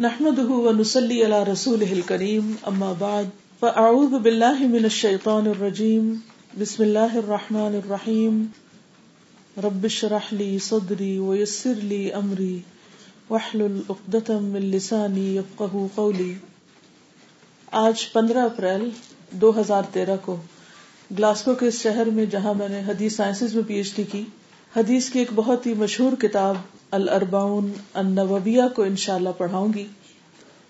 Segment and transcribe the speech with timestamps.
[0.00, 3.28] نحمده ونصلي على رسوله الكريم اما بعد
[3.60, 6.14] فاعوذ بالله من الشيطان الرجيم.
[6.60, 8.40] بسم الله الرحمن الرحيم.
[9.64, 12.58] رب اشرح لي صدري ويسر لي امري
[13.30, 16.34] واحلل عقدة من لساني يفقهوا قولي.
[17.70, 18.90] آج پندرہ اپریل
[19.30, 20.36] دو ہزار تیرہ کو
[21.18, 24.24] گلاسکو کے اس شہر میں جہاں میں نے حدیث سائنسز میں پی ایچ ڈی کی،
[24.76, 26.54] حدیث کی ایک بہت ہی مشہور کتاب
[26.94, 29.86] الاربعون النوویہ کو انشاءاللہ پڑھاؤں گی۔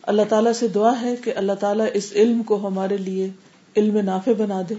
[0.03, 3.31] اللہ تعالیٰ سے دعا ہے کہ اللہ تعالیٰ اس علم کو ہمارے لیے
[3.77, 4.75] علم نافع بنا دے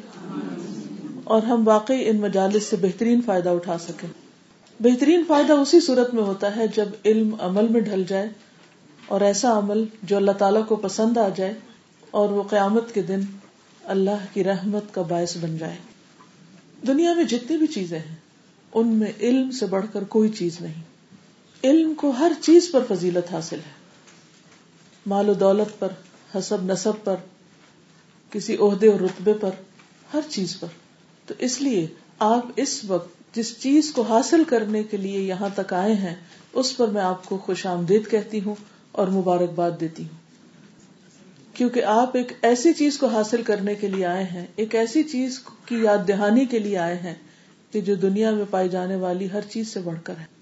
[1.23, 4.09] اور ہم واقعی ان مجالس سے بہترین فائدہ اٹھا سکیں۔
[4.79, 8.29] بہترین فائدہ اسی صورت میں ہوتا ہے جب علم عمل میں ڈھل جائے
[9.07, 11.53] اور ایسا عمل جو اللہ تعالیٰ کو پسند آ جائے
[12.11, 13.19] اور وہ قیامت کے دن
[13.83, 15.75] اللہ کی رحمت کا باعث بن جائے۔
[16.87, 18.15] دنیا میں جتنی بھی چیزیں ہیں،
[18.73, 20.94] ان میں علم سے بڑھ کر کوئی چیز نہیں۔
[21.65, 23.71] علم کو ہر چیز پر فضیلت حاصل ہے۔
[25.05, 25.87] مال و دولت پر،
[26.35, 27.15] حسب نصب پر،
[28.31, 29.49] کسی عہدے اور رتبے پر،
[30.13, 30.67] ہر چیز پر۔
[31.25, 31.87] تو اس لیے
[32.19, 36.15] آپ اس وقت جس چیز کو حاصل کرنے کے لیے یہاں تک آئے ہیں،
[36.53, 38.55] اس پر میں آپ کو خوش آمدید کہتی ہوں
[38.91, 40.25] اور مبارکباد دیتی ہوں۔
[41.55, 45.39] کیونکہ آپ ایک ایسی چیز کو حاصل کرنے کے لیے آئے ہیں، ایک ایسی چیز
[45.65, 47.15] کی یاد دہانی کے لیے آئے ہیں
[47.71, 50.34] کہ جو دنیا میں پائی جانے والی ہر چیز سے بڑھ کر ہے۔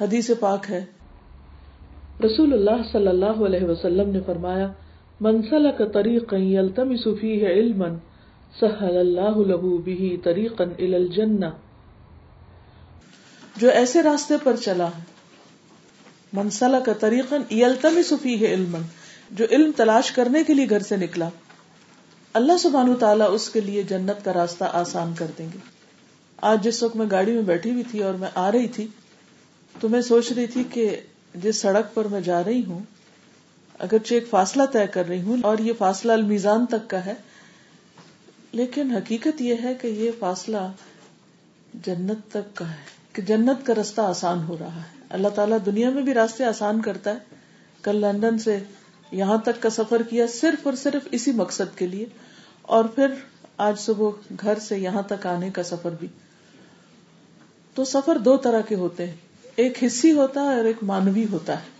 [0.00, 0.84] حدیث پاک ہے۔
[2.24, 4.72] رسول اللہ صلی اللہ علیہ وسلم نے فرمایا
[5.20, 7.86] منسل کا طریق علما،
[8.60, 11.46] سہل اللہ له به طریقا الى الجنہ.
[13.56, 15.02] جو ایسے راستے پر چلا ہے
[16.32, 18.78] منسل کا طریقا یلتمس فیہ علما،
[19.30, 21.28] جو علم تلاش کرنے کے لیے گھر سے نکلا،
[22.34, 25.58] اللہ سبحانہ تعالیٰ اس کے لیے جنت کا راستہ آسان کر دیں گے۔
[26.36, 28.86] آج جس وقت میں گاڑی میں بیٹھی ہوئی تھی اور میں آ رہی تھی
[29.80, 31.00] تو میں سوچ رہی تھی کہ
[31.34, 32.80] جس سڑک پر میں جا رہی ہوں،
[33.78, 37.14] اگرچہ ایک فاصلہ طے کر رہی ہوں اور یہ فاصلہ المیزان تک کا ہے،
[38.52, 40.56] لیکن حقیقت یہ ہے کہ یہ فاصلہ
[41.86, 42.82] جنت تک کا ہے،
[43.12, 46.80] کہ جنت کا راستہ آسان ہو رہا ہے۔ اللہ تعالیٰ دنیا میں بھی راستے آسان
[46.80, 47.36] کرتا ہے۔
[47.82, 48.58] کل لندن سے
[49.12, 52.06] یہاں تک کا سفر کیا صرف اور صرف اسی مقصد کے لیے،
[52.62, 53.14] اور پھر
[53.56, 54.10] آج صبح
[54.40, 56.08] گھر سے یہاں تک آنے کا سفر بھی۔
[57.74, 59.16] تو سفر دو طرح کے ہوتے ہیں۔
[59.58, 61.78] ایک حصی ہوتا ہے اور ایک مانوی ہوتا ہے۔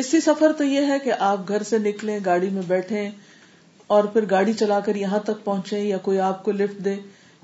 [0.00, 3.10] حصی سفر تو یہ ہے کہ آپ گھر سے نکلے گاڑی میں بیٹھے
[3.86, 6.96] اور پھر گاڑی چلا کر یہاں تک پہنچے یا کوئی آپ کو لفٹ دے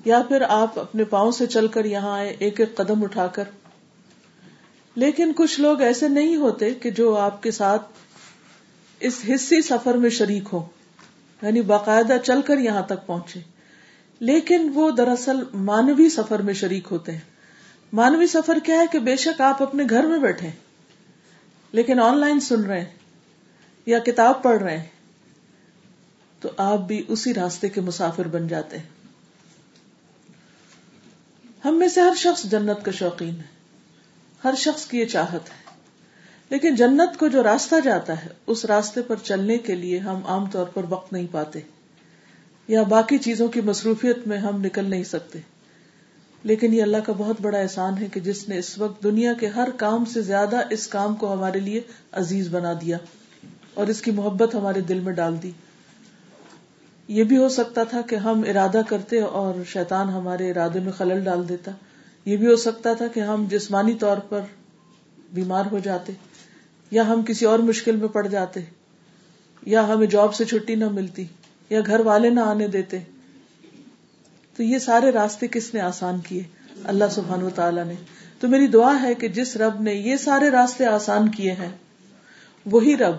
[0.04, 3.44] یا پھر آپ اپنے پاؤں سے چل کر یہاں آئے ایک ایک قدم اٹھا کر۔
[4.94, 7.82] لیکن کچھ لوگ ایسے نہیں ہوتے کہ جو آپ کے ساتھ
[9.00, 10.66] اس حصی سفر میں شریک ہو
[11.43, 13.41] یعنی باقاعدہ چل کر یہاں تک پہنچے
[14.20, 17.34] لیکن وہ دراصل مانوی سفر میں شریک ہوتے ہیں۔
[17.94, 20.50] مانوی سفر کیا ہے کہ بے شک آپ اپنے گھر میں بیٹھے
[21.72, 22.91] لیکن آن لائن سن رہے ہیں
[23.87, 24.84] یا کتاب پڑھ رہے ہیں،
[26.41, 28.88] تو آپ بھی اسی راستے کے مسافر بن جاتے ہیں۔
[31.65, 33.47] ہم میں سے ہر شخص جنت کا شوقین ہے،
[34.44, 35.76] ہر شخص کی یہ چاہت ہے۔
[36.49, 40.47] لیکن جنت کو جو راستہ جاتا ہے، اس راستے پر چلنے کے لیے ہم عام
[40.47, 41.61] طور پر وقت نہیں پاتے،
[42.69, 45.38] یا باقی چیزوں کی مصروفیت میں ہم نکل نہیں سکتے۔
[46.44, 49.47] لیکن یہ اللہ کا بہت بڑا احسان ہے کہ جس نے اس وقت دنیا کے
[49.47, 51.81] ہر کام سے زیادہ اس کام کو ہمارے لیے
[52.12, 52.99] عزیز بنا دیا
[53.75, 55.50] اور اس کی محبت ہمارے دل میں ڈال دی۔
[57.09, 61.25] یہ بھی ہو سکتا تھا کہ ہم ارادہ کرتے اور شیطان ہمارے ارادے میں خلل
[61.25, 61.71] ڈال دیتا۔
[62.25, 64.41] یہ بھی ہو سکتا تھا کہ ہم جسمانی طور پر
[65.32, 66.12] بیمار ہو جاتے
[66.91, 68.61] یا ہم کسی اور مشکل میں پڑ جاتے
[69.66, 71.25] یا ہمیں جاب سے چھٹی نہ ملتی
[71.71, 72.99] یا گھر والے نہ آنے دیتے۔
[74.56, 76.42] تو یہ سارے راستے کس نے آسان کیے؟
[76.84, 77.94] اللہ سبحان و تعالیٰ نے۔
[78.41, 81.69] تو میری دعا ہے کہ جس رب نے یہ سارے راستے آسان کیے ہیں،
[82.66, 83.14] وہی رب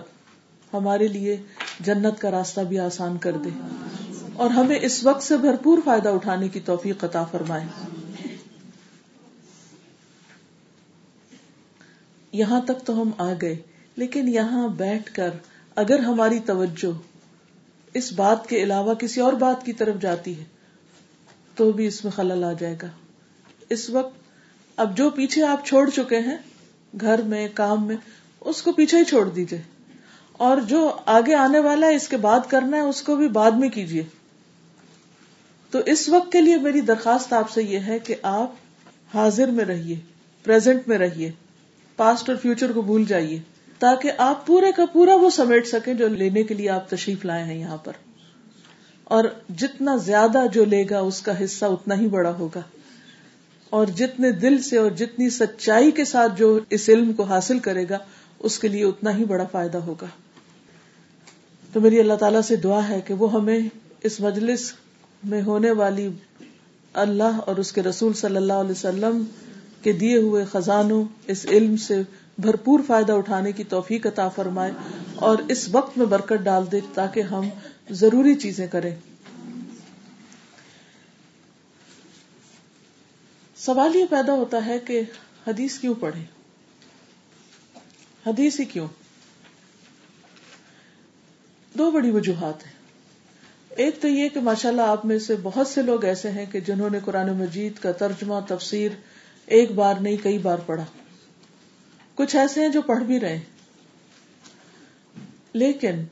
[0.72, 1.36] ہمارے لیے
[1.80, 3.48] جنت کا راستہ بھی آسان کر دے۔
[4.34, 7.64] اور ہمیں اس وقت سے بھرپور فائدہ اٹھانے کی توفیق عطا فرمائے۔
[12.32, 13.56] یہاں تک تو ہم آ گئے،
[13.96, 15.30] لیکن یہاں بیٹھ کر
[15.76, 16.98] اگر ہماری توجہ
[17.94, 20.55] اس بات کے علاوہ کسی اور بات کی طرف جاتی ہے
[21.56, 22.86] تو بھی اس میں خلل آ جائے گا۔
[23.70, 24.18] اس وقت
[24.76, 26.36] اب جو پیچھے آپ چھوڑ چکے ہیں،
[27.00, 27.96] گھر میں، کام میں،
[28.40, 29.60] اس کو پیچھے ہی چھوڑ دیجیے
[30.32, 33.50] اور جو آگے آنے والا ہے، اس کے بعد کرنا ہے، اس کو بھی بعد
[33.50, 34.02] میں کیجیے
[35.70, 39.64] تو اس وقت کے لیے میری درخواست آپ سے یہ ہے کہ آپ حاضر میں
[39.64, 39.94] رہیے
[40.44, 41.30] پرزینٹ میں رہیے
[41.96, 43.38] پاسٹ اور فیوچر کو بھول جائیے،
[43.78, 47.44] تاکہ آپ پورے کا پورا وہ سمیٹ سکیں جو لینے کے لیے آپ تشریف لائے
[47.44, 47.92] ہیں یہاں پر۔
[49.08, 49.24] اور
[49.56, 52.60] جتنا زیادہ جو لے گا اس کا حصہ اتنا ہی بڑا ہوگا۔
[53.70, 57.84] اور جتنے دل سے اور جتنی سچائی کے ساتھ جو اس علم کو حاصل کرے
[57.90, 57.98] گا،
[58.38, 60.06] اس کے لیے اتنا ہی بڑا فائدہ ہوگا۔
[61.72, 63.58] تو میری اللہ تعالیٰ سے دعا ہے کہ وہ ہمیں
[64.02, 64.72] اس مجلس
[65.24, 66.10] میں ہونے والی
[66.92, 69.24] اللہ اور اس کے رسول صلی اللہ علیہ وسلم
[69.82, 72.02] کے دیے ہوئے خزانوں، اس علم سے
[72.38, 74.72] بھرپور فائدہ اٹھانے کی توفیق عطا فرمائے
[75.14, 77.48] اور اس وقت میں برکت ڈال دے تاکہ ہم
[77.90, 78.94] ضروری چیزیں کریں۔
[83.56, 85.00] سوال یہ پیدا ہوتا ہے کہ
[85.46, 86.22] حدیث کیوں پڑھے
[88.26, 88.88] حدیث ہی کیوں؟
[91.78, 92.72] دو بڑی وجوہات ہیں۔
[93.68, 96.60] ایک تو یہ کہ ماشاء اللہ آپ میں سے بہت سے لوگ ایسے ہیں کہ
[96.60, 98.90] جنہوں نے قرآن مجید کا ترجمہ، تفسیر
[99.46, 100.84] ایک بار نہیں، کئی بار پڑھا۔
[102.14, 103.40] کچھ ایسے ہیں جو پڑھ بھی رہے
[105.52, 106.04] لیکن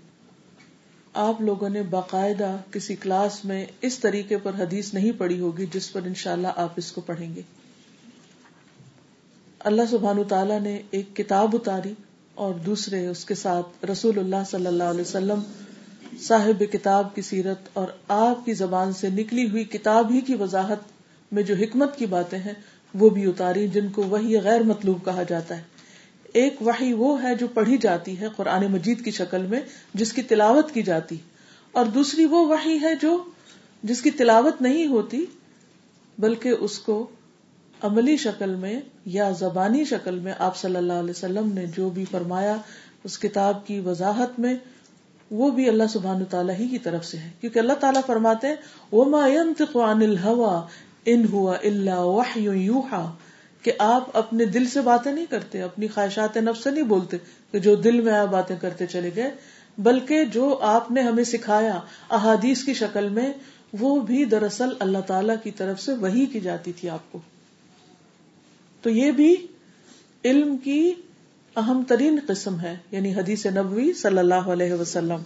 [1.15, 5.93] آپ لوگوں نے باقاعدہ کسی کلاس میں اس طریقے پر حدیث نہیں پڑھی ہوگی جس
[5.93, 7.43] پر انشاءاللہ اللہ آپ اس کو پڑھیں گے۔
[9.59, 11.95] اللہ سبحان تعالیٰ نے ایک کتاب اتاری
[12.35, 15.41] اور دوسرے اس کے ساتھ رسول اللہ صلی اللہ علیہ وسلم
[16.21, 20.79] صاحب کتاب کی سیرت اور آپ کی زبان سے نکلی ہوئی کتاب ہی کی وضاحت
[21.33, 22.53] میں جو حکمت کی باتیں ہیں
[22.95, 25.74] وہ بھی اتاری جن کو وہی غیر مطلوب کہا جاتا ہے۔
[26.35, 29.61] ایک وحی وہ ہے جو پڑھی جاتی ہے قرآن مجید کی شکل میں،
[29.95, 31.17] جس کی تلاوت کی جاتی۔
[31.73, 33.25] اور دوسری وہ وحی ہے جو،
[33.83, 35.25] جس کی تلاوت نہیں ہوتی،
[36.19, 37.07] بلکہ اس کو
[37.83, 42.05] عملی شکل میں یا زبانی شکل میں آپ صلی اللہ علیہ وسلم نے جو بھی
[42.11, 42.57] فرمایا،
[43.05, 44.55] اس کتاب کی وضاحت میں،
[45.31, 48.47] وہ بھی اللہ سبحان تعالیٰ ہی کی طرف سے ہے۔ کیونکہ اللہ تعالیٰ فرماتے
[51.05, 53.13] ان ہوا اللہ یوحا
[53.65, 57.17] کہ آپ اپنے دل سے باتیں نہیں کرتے، اپنی خواہشات نفس سے نہیں بولتے
[57.53, 59.31] کہ جو دل میں آپ باتیں کرتے چلے گئے،
[59.79, 61.81] بلکہ جو آپ نے ہمیں سکھایا
[62.11, 63.33] احادیث کی شکل میں،
[63.73, 67.19] وہ بھی دراصل اللہ تعالی کی طرف سے وہی کی جاتی تھی آپ کو۔
[68.83, 69.37] تو یہ بھی
[70.25, 70.93] علم کی
[71.57, 75.23] اہم ترین قسم ہے یعنی حدیث نبوی صلی اللہ علیہ وسلم۔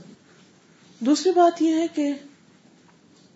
[1.00, 2.12] دوسری بات یہ ہے کہ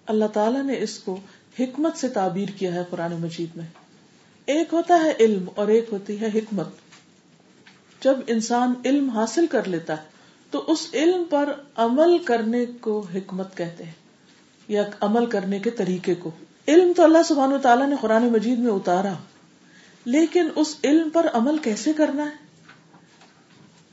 [0.06, 1.20] اللہ تعالیٰ نے اس کو
[1.60, 3.81] حکمت سے تعبیر کیا ہے قرآن مجید میں۔
[4.46, 6.68] ایک ہوتا ہے علم اور ایک ہوتی ہے حکمت۔
[8.02, 10.02] جب انسان علم حاصل کر لیتا ہے،
[10.50, 13.92] تو اس علم پر عمل کرنے کو حکمت کہتے ہیں،
[14.68, 16.30] یا عمل کرنے کے طریقے کو۔
[16.68, 19.12] علم تو اللہ سبحانہ تعالیٰ نے قرآن مجید میں اتارا،
[20.04, 22.36] لیکن اس علم پر عمل کیسے کرنا ہے؟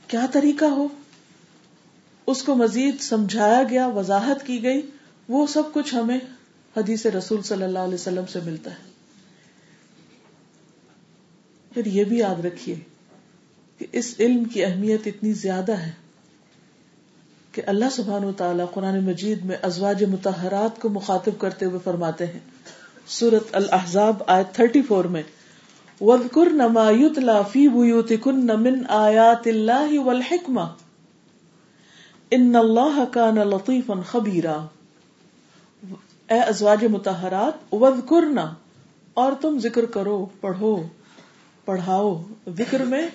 [0.06, 0.88] کیا طریقہ ہو؟
[2.26, 4.90] اس کو مزید سمجھایا گیا، وضاحت کی گئی،
[5.28, 6.18] وہ سب کچھ ہمیں
[6.76, 8.99] حدیث رسول صلی اللہ علیہ وسلم سے ملتا ہے۔
[11.74, 12.74] پھر یہ بھی یاد رکھیے
[13.78, 15.90] کہ اس علم کی اہمیت اتنی زیادہ ہے
[17.52, 22.26] کہ اللہ سبحان و تعالیٰ قرآن مجید میں ازواج متحرات کو مخاطب کرتے ہوئے فرماتے
[22.26, 22.38] ہیں۔
[23.06, 25.22] سورت الحضاب آئے تھرٹی فور میں،
[26.00, 30.66] وَذْكُرْنَ مَا يُتْلَى فِي بُيُوتِكُنَّ مِنْ آيَاتِ اللَّهِ وَالْحِكْمَةِ
[32.34, 34.66] إِنَّ اللَّهَ كَانَ لَطِيفًا خَبِيرًا۔
[36.30, 38.40] اے ازواج متحرات وَذْكُرْنَ،
[39.14, 40.82] اور تم ذکر کرو، پڑھو۔
[41.70, 43.08] پڑھاؤ ذکر میں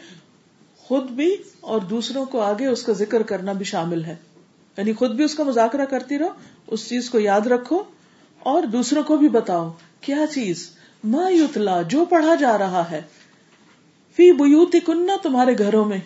[0.78, 4.16] خود بھی اور دوسروں کو آگے اس کا ذکر کرنا بھی شامل ہے۔
[4.78, 6.28] یعنی خود بھی اس کا مذاکرہ کرتی رہو،
[6.68, 7.84] اس چیز کو یاد رکھو
[8.40, 9.72] اور دوسروں کو بھی بتاؤ،
[10.02, 10.70] کیا چیز؟
[11.04, 13.02] ما یتلا، جو پڑھا جا رہا ہے۔
[14.16, 16.00] فی بیوتی کننا تمہارے گھروں میں۔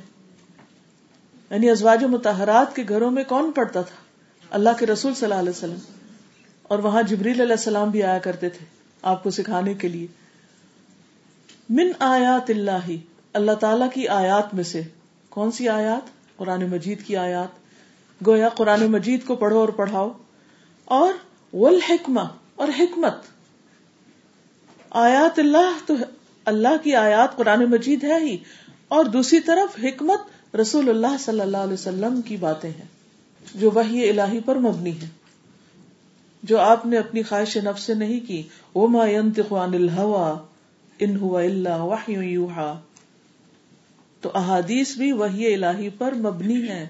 [1.50, 3.96] یعنی ازواج متحرات کے گھروں میں کون پڑھتا تھا؟
[4.52, 5.78] اللہ کے رسول صلی اللہ علیہ وسلم۔
[6.64, 8.66] اور وہاں جبریل علیہ السلام بھی آیا کرتے تھے
[9.02, 10.08] آپ کو سکھانے کے لیے۔
[11.70, 12.90] من آیات اللہ
[13.34, 14.82] اللہ تعالی کی آیات میں سے
[15.30, 17.48] کون سی آیات؟ قرآن مجید کی آیات۔
[18.28, 20.12] گویا قرآن مجید کو پڑھو اور پڑھاؤ۔
[20.86, 21.14] اور
[21.54, 22.22] والحکمہ،
[22.56, 23.14] اور حکمت۔
[24.90, 25.94] آیات اللہ تو
[26.46, 28.38] اللہ کی آیات قرآن مجید ہے ہی۔
[28.88, 32.86] اور دوسری طرف حکمت رسول اللہ صلی اللہ علیہ وسلم کی باتیں ہیں،
[33.56, 35.08] جو وہی الہی پر مبنی ہے
[36.44, 38.44] جو آپ نے اپنی خواہش نفس سے نہیں کی۔
[38.76, 40.49] وہ ما عن الهوى۔
[41.00, 42.80] ان هو الا وحی یوحا۔
[44.22, 46.88] تو احادیث بھی وہی الہی پر مبنی ہے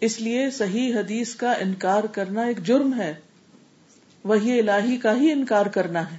[0.00, 3.14] اس لیے صحیح حدیث کا انکار کرنا ایک جرم ہے۔
[4.24, 6.16] وہی الہی کا ہی انکار کرنا ہے۔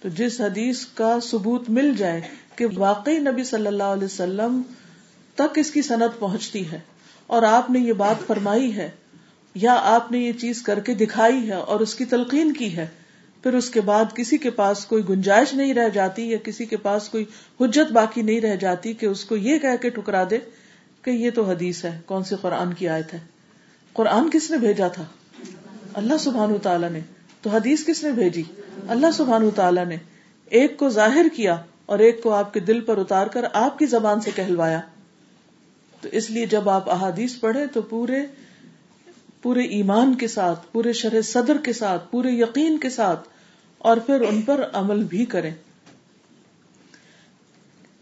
[0.00, 2.20] تو جس حدیث کا ثبوت مل جائے
[2.56, 4.62] کہ واقعی نبی صلی اللہ علیہ وسلم
[5.34, 6.80] تک اس کی صنعت پہنچتی ہے
[7.26, 8.90] اور آپ نے یہ بات فرمائی ہے
[9.54, 12.86] یا آپ نے یہ چیز کر کے دکھائی ہے اور اس کی تلقین کی ہے۔
[13.42, 16.76] پھر اس کے بعد کسی کے پاس کوئی گنجائش نہیں رہ جاتی یا کسی کے
[16.76, 17.24] پاس کوئی
[17.60, 20.38] حجت باقی نہیں رہ جاتی کہ اس کو یہ کہہ کے ٹکرا دے
[21.02, 23.18] کہ یہ تو حدیث ہے، کون سی قرآن کی آیت ہے؟
[23.92, 25.04] قرآن کس نے بھیجا تھا؟
[25.94, 27.00] اللہ سبحان تعالیٰ نے۔
[27.42, 28.42] تو حدیث کس نے بھیجی؟
[28.88, 29.96] اللہ سبحان تعالیٰ نے۔
[30.44, 33.86] ایک کو ظاہر کیا اور ایک کو آپ کے دل پر اتار کر آپ کی
[33.86, 34.80] زبان سے کہلوایا۔
[36.00, 38.26] تو اس لیے جب آپ احادیث پڑھے تو پورے
[39.42, 43.28] پورے ایمان کے ساتھ، پورے شرح صدر کے ساتھ، پورے یقین کے ساتھ
[43.78, 45.50] اور پھر ان پر عمل بھی کریں۔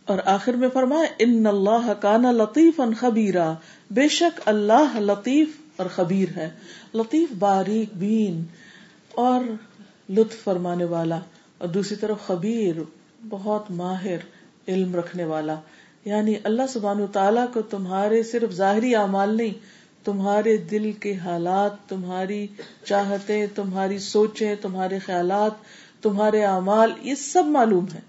[0.05, 3.55] اور آخر میں فرمایا ان اللہ کانا لطیف ان خبیرا۔
[3.91, 6.51] بے شک اللہ لطیف اور خبیر ہے۔
[6.95, 8.45] لطیف، باریک، بین
[9.13, 9.41] اور
[10.11, 11.21] لطف فرمانے والا۔
[11.59, 12.81] اور دوسری طرف خبیر،
[13.29, 14.17] بہت ماہر،
[14.69, 15.55] علم رکھنے والا۔
[16.05, 19.76] یعنی اللہ سبحان تعالیٰ کو تمہارے صرف ظاہری اعمال نہیں
[20.07, 22.47] تمہارے دل کے حالات، تمہاری
[22.85, 25.53] چاہتے تمہاری سوچیں، تمہارے خیالات،
[26.03, 28.01] تمہارے اعمال، یہ سب معلوم ہے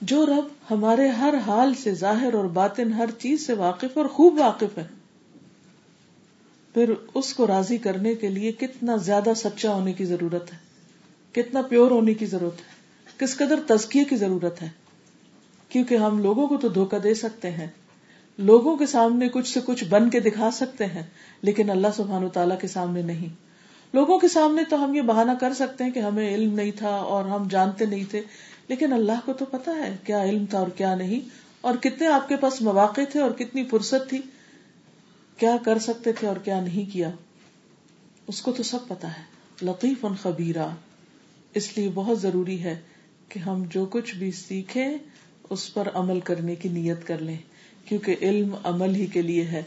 [0.00, 4.40] جو رب ہمارے ہر حال سے ظاہر اور باطن ہر چیز سے واقف اور خوب
[4.40, 4.86] واقف ہے
[6.74, 10.58] پھر اس کو راضی کرنے کے لیے کتنا زیادہ سچا ہونے کی ضرورت ہے،
[11.32, 12.72] کتنا پیور ہونے کی ضرورت ہے،
[13.18, 14.68] کس قدر تزکیے کی ضرورت ہے۔
[15.68, 17.66] کیونکہ ہم لوگوں کو تو دھوکہ دے سکتے ہیں۔
[18.38, 21.02] لوگوں کے سامنے کچھ سے کچھ بن کے دکھا سکتے ہیں،
[21.42, 23.28] لیکن اللہ سبحان و تعالیٰ کے سامنے نہیں۔
[23.92, 26.90] لوگوں کے سامنے تو ہم یہ بہانہ کر سکتے ہیں کہ ہمیں علم نہیں تھا
[26.90, 28.20] اور ہم جانتے نہیں تھے،
[28.68, 31.28] لیکن اللہ کو تو پتا ہے کیا علم تھا اور کیا نہیں۔
[31.60, 34.18] اور کتنے آپ کے پاس مواقع تھے اور کتنی فرصت تھی،
[35.38, 37.10] کیا کر سکتے تھے اور کیا نہیں کیا۔
[38.26, 39.22] اس کو تو سب پتا ہے۔
[39.62, 40.68] لطیف ان خبیرہ۔
[41.54, 42.80] اس لیے بہت ضروری ہے
[43.28, 44.98] کہ ہم جو کچھ بھی سیکھیں،
[45.50, 47.36] اس پر عمل کرنے کی نیت کر لیں۔
[47.84, 49.62] کیونکہ علم عمل ہی کے لیے ہے۔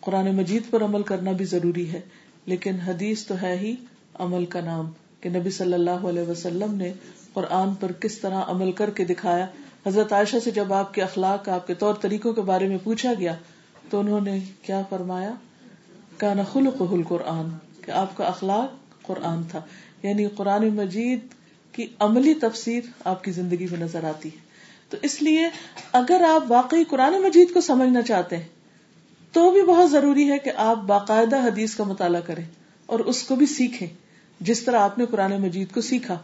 [0.00, 2.00] قرآن مجید پر عمل کرنا بھی ضروری ہے،
[2.46, 3.76] لیکن حدیث تو ہے ہی
[4.14, 4.90] عمل کا نام
[5.20, 6.92] کہ نبی صلی اللہ علیہ وسلم نے
[7.32, 9.46] قرآن پر کس طرح عمل کر کے دکھایا۔
[9.86, 13.12] حضرت عائشہ سے جب آپ کے اخلاق، آپ کے طور طریقوں کے بارے میں پوچھا
[13.18, 13.34] گیا
[13.90, 15.34] تو انہوں نے کیا فرمایا؟
[16.16, 17.48] کا نخل قرآن
[17.84, 19.60] کہ آپ کا اخلاق قرآن تھا۔
[20.02, 21.18] یعنی قرآن مجید
[21.72, 24.47] کی عملی تفسیر آپ کی زندگی میں نظر آتی ہے۔
[24.88, 25.48] تو اس لیے
[25.92, 28.46] اگر آپ واقعی قرآن مجید کو سمجھنا چاہتے ہیں،
[29.32, 32.44] تو بھی بہت ضروری ہے کہ آپ باقاعدہ حدیث کا مطالعہ کریں
[32.86, 33.88] اور اس کو بھی سیکھیں،
[34.40, 36.18] جس طرح آپ نے قرآن مجید کو سیکھا۔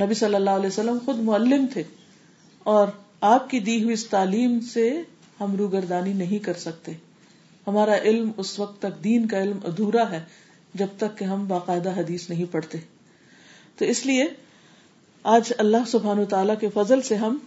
[0.00, 1.82] نبی صلی اللہ علیہ وسلم خود معلم تھے
[2.58, 2.88] اور
[3.20, 5.02] آپ کی دی ہوئی اس تعلیم سے
[5.40, 6.92] ہم روگردانی نہیں کر سکتے۔
[7.66, 10.20] ہمارا علم اس وقت تک دین کا علم ادھورا ہے،
[10.74, 12.78] جب تک کہ ہم باقاعدہ حدیث نہیں پڑھتے۔
[13.76, 14.24] تو اس لیے
[15.24, 17.38] آج اللہ سبحان و تعالی کے فضل سے ہم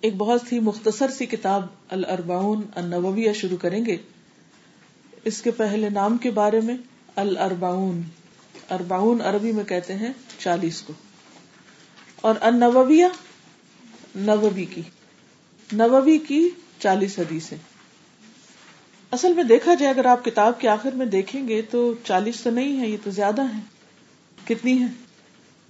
[0.00, 3.96] ایک بہت ہی مختصر سی کتاب الاربعون النوویہ شروع کریں گے۔
[5.24, 6.76] اس کے پہلے نام کے بارے میں
[7.16, 8.02] الاربعون۔
[8.70, 10.92] اربعون عربی میں کہتے ہیں چالیس کو۔
[12.16, 13.06] اور النوویہ
[14.14, 14.82] نووی کی۔
[15.72, 17.52] نووی کی چالیس حدیث
[19.10, 22.50] اصل میں دیکھا جائے اگر آپ کتاب کے آخر میں دیکھیں گے تو چالیس تو
[22.50, 23.60] نہیں ہے یہ تو زیادہ ہے
[24.44, 24.86] کتنی ہے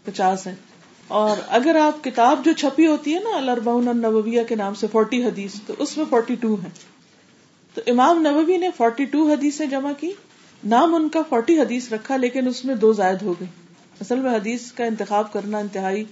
[0.04, 0.54] پچاس ہے
[1.10, 5.24] اور اگر آپ کتاب جو چھپی ہوتی ہے نا الرباؤن النویہ کے نام سے فورٹی
[5.24, 6.68] حدیث، تو اس میں فورٹی ٹو ہے
[7.74, 10.10] تو امام نبوی نے فورٹی ٹو حدیث جمع کی،
[10.64, 13.48] نام ان کا فورٹی حدیث رکھا، لیکن اس میں دو زائد ہو گئی
[14.00, 16.04] اصل میں حدیث کا انتخاب کرنا انتہائی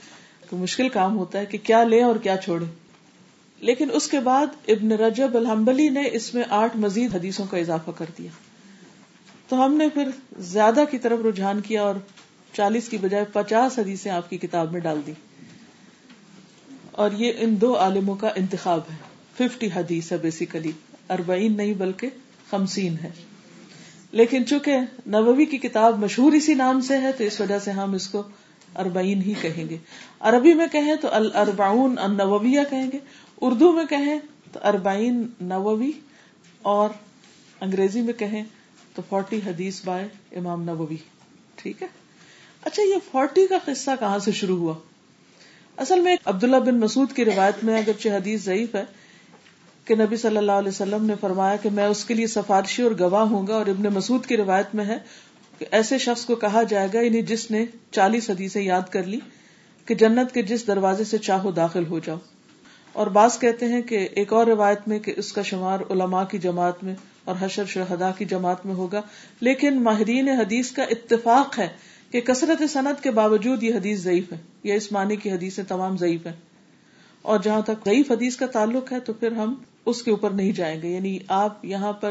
[0.52, 2.64] مشکل کام ہوتا ہے کہ کیا لیں اور کیا چھوڑے
[3.60, 7.90] لیکن اس کے بعد ابن رجب الحمبلی نے اس میں آٹھ مزید حدیثوں کا اضافہ
[7.90, 8.30] کر دیا۔
[9.48, 11.94] تو ہم نے پھر زیادہ کی طرف رجحان کیا اور
[12.58, 15.12] چالیس کی بجائے پچاس حدیثیں آپ کی کتاب میں ڈال دی
[16.90, 18.96] اور یہ ان دو عالموں کا انتخاب ہے۔
[19.36, 20.72] ففٹی حدیث ہے بیسیکلی
[21.10, 22.08] اربعین نہیں بلکہ
[22.50, 23.10] خمسین ہے۔
[24.12, 27.94] لیکن چونکہ نووی کی کتاب مشہور اسی نام سے ہے، تو اس وجہ سے ہم
[27.94, 28.22] اس کو
[28.76, 29.76] اربعین ہی کہیں گے۔
[30.20, 32.98] عربی میں کہیں تو الاربعون النوویہ کہیں گے،
[33.40, 34.18] اردو میں کہیں
[34.52, 35.92] تو اربعین نووی،
[36.62, 36.90] اور
[37.60, 38.44] انگریزی میں کہیں
[38.94, 40.96] تو فورٹی حدیث بائے امام نووی۔
[41.54, 42.07] ٹھیک ہے؟
[42.62, 44.74] اچھا یہ فورٹی کا قصہ کہاں سے شروع ہوا؟
[45.76, 48.84] اصل میں عبداللہ بن مسعود کی روایت میں اگرچہ حدیث ضعیف ہے
[49.84, 52.92] کہ نبی صلی اللہ علیہ وسلم نے فرمایا کہ میں اس کے لیے سفارشی اور
[53.00, 54.98] گواہ ہوں گا اور ابن مسعود کی روایت میں ہے
[55.58, 59.18] کہ ایسے شخص کو کہا جائے گا یعنی جس نے چالیس حدیثیں یاد کر لی،
[59.88, 62.18] کہ جنت کے جس دروازے سے چاہو داخل ہو جاؤ۔
[62.92, 66.38] اور بعض کہتے ہیں کہ ایک اور روایت میں کہ اس کا شمار علماء کی
[66.38, 69.00] جماعت میں اور حشر شہدا کی جماعت میں ہوگا،
[69.40, 71.68] لیکن ماہرین حدیث کا اتفاق ہے
[72.10, 75.96] کہ کثرت صنعت کے باوجود یہ حدیث ضعیف ہے، یا اس معنی کی حدیثیں تمام
[75.96, 76.32] ضعیف ہیں۔
[77.22, 79.54] اور جہاں تک ضعیف حدیث کا تعلق ہے تو پھر ہم
[79.86, 82.10] اس کے اوپر نہیں جائیں گے۔ یعنی آپ یہاں پر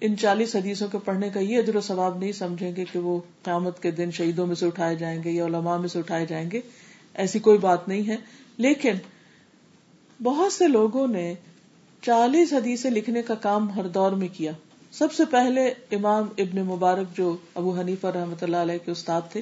[0.00, 3.20] ان چالیس حدیثوں کے پڑھنے کا یہ ادر و ثواب نہیں سمجھیں گے کہ وہ
[3.42, 6.50] قیامت کے دن شہیدوں میں سے اٹھائے جائیں گے یا علماء میں سے اٹھائے جائیں
[6.50, 6.60] گے۔
[7.14, 8.16] ایسی کوئی بات نہیں ہے۔
[8.56, 8.92] لیکن
[10.22, 11.34] بہت سے لوگوں نے
[12.02, 14.52] چالیس حدیثیں لکھنے کا کام ہر دور میں کیا۔
[14.92, 19.40] سب سے پہلے امام ابن مبارک جو ابو حنیف رحمۃ اللہ علیہ کے استاد تھے،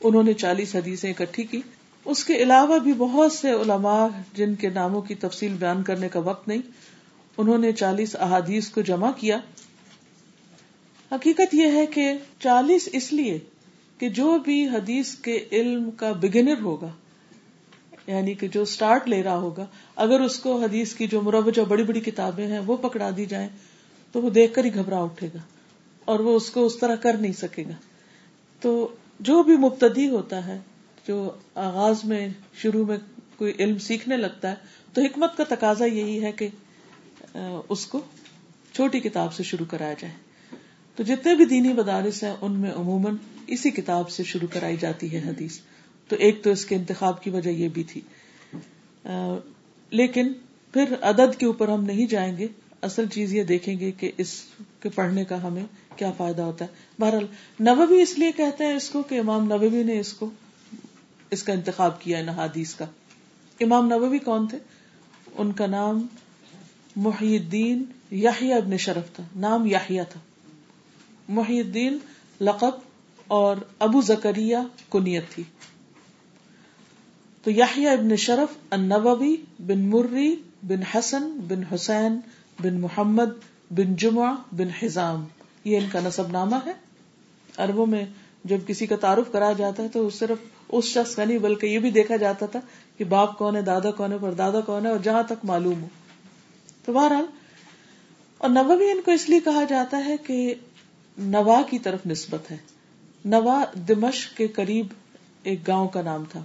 [0.00, 1.60] انہوں نے چالیس حدیثیں اکٹھی کی۔
[2.04, 6.18] اس کے علاوہ بھی بہت سے علماء جن کے ناموں کی تفصیل بیان کرنے کا
[6.18, 6.60] وقت نہیں،
[7.36, 9.38] انہوں نے چالیس احادیث کو جمع کیا۔
[11.12, 13.38] حقیقت یہ ہے کہ چالیس اس لیے
[13.98, 16.90] کہ جو بھی حدیث کے علم کا بگنر ہوگا
[18.06, 19.64] یعنی کہ جو اسٹارٹ لے رہا ہوگا،
[19.96, 23.48] اگر اس کو حدیث کی جو مروجہ بڑی بڑی کتابیں ہیں وہ پکڑا دی جائیں
[24.12, 25.38] تو وہ دیکھ کر ہی گھبرا اٹھے گا
[26.04, 27.74] اور وہ اس کو اس طرح کر نہیں سکے گا۔
[28.60, 28.88] تو
[29.20, 30.58] جو بھی مبتدی ہوتا ہے،
[31.08, 32.98] جو آغاز میں، شروع میں
[33.36, 34.54] کوئی علم سیکھنے لگتا ہے،
[34.92, 36.48] تو حکمت کا تقاضا یہی ہے کہ
[37.68, 38.00] اس کو
[38.72, 40.14] چھوٹی کتاب سے شروع کرایا جائے۔
[40.96, 45.12] تو جتنے بھی دینی مدارس ہیں، ان میں عموماً اسی کتاب سے شروع کرائی جاتی
[45.12, 45.58] ہے حدیث۔
[46.08, 48.00] تو ایک تو اس کے انتخاب کی وجہ یہ بھی تھی۔
[49.90, 50.32] لیکن
[50.72, 52.46] پھر عدد کے اوپر ہم نہیں جائیں گے۔
[52.82, 54.42] اصل چیز یہ دیکھیں گے کہ اس
[54.80, 55.64] کے پڑھنے کا ہمیں
[55.96, 57.26] کیا فائدہ ہوتا ہے۔ بہرحال
[57.60, 60.30] نوبی اس لیے کہتے ہیں اس کو کہ امام نوبی نے اس کو
[61.30, 62.84] اس کا انتخاب کیا ان حادیث کا۔
[63.60, 64.58] امام نوبی کون تھے؟
[65.38, 66.06] ان کا نام
[66.96, 70.20] محی الدین یاہیا ابن شرف تھا۔ نام یاہیا تھا۔
[71.28, 71.98] محی الدین
[72.40, 72.70] لقب
[73.26, 74.56] اور ابو زکریہ
[74.90, 75.42] کنیت تھی۔
[77.42, 82.20] تو یاہیا ابن شرف، النووی بن مرری بن حسن بن حسین
[82.60, 85.24] بن محمد بن جمعہ بن حزام۔
[85.64, 86.72] یہ ان کا نصب نامہ ہے۔
[87.58, 88.04] اربوں میں
[88.44, 90.38] جب کسی کا تعارف کرایا جاتا ہے تو صرف
[90.68, 92.60] اس شخص کا نہیں، بلکہ یہ بھی دیکھا جاتا تھا
[92.98, 95.82] کہ باپ کون ہے، دادا کون ہے پر دادا کون ہے، اور جہاں تک معلوم
[95.82, 95.88] ہو۔
[96.84, 97.24] تو بہرحال،
[98.38, 100.54] اور نوبی ان کو اس لیے کہا جاتا ہے کہ
[101.18, 102.56] نوا کی طرف نسبت ہے۔
[103.24, 104.86] نوا دمشق کے قریب
[105.42, 106.44] ایک گاؤں کا نام تھا۔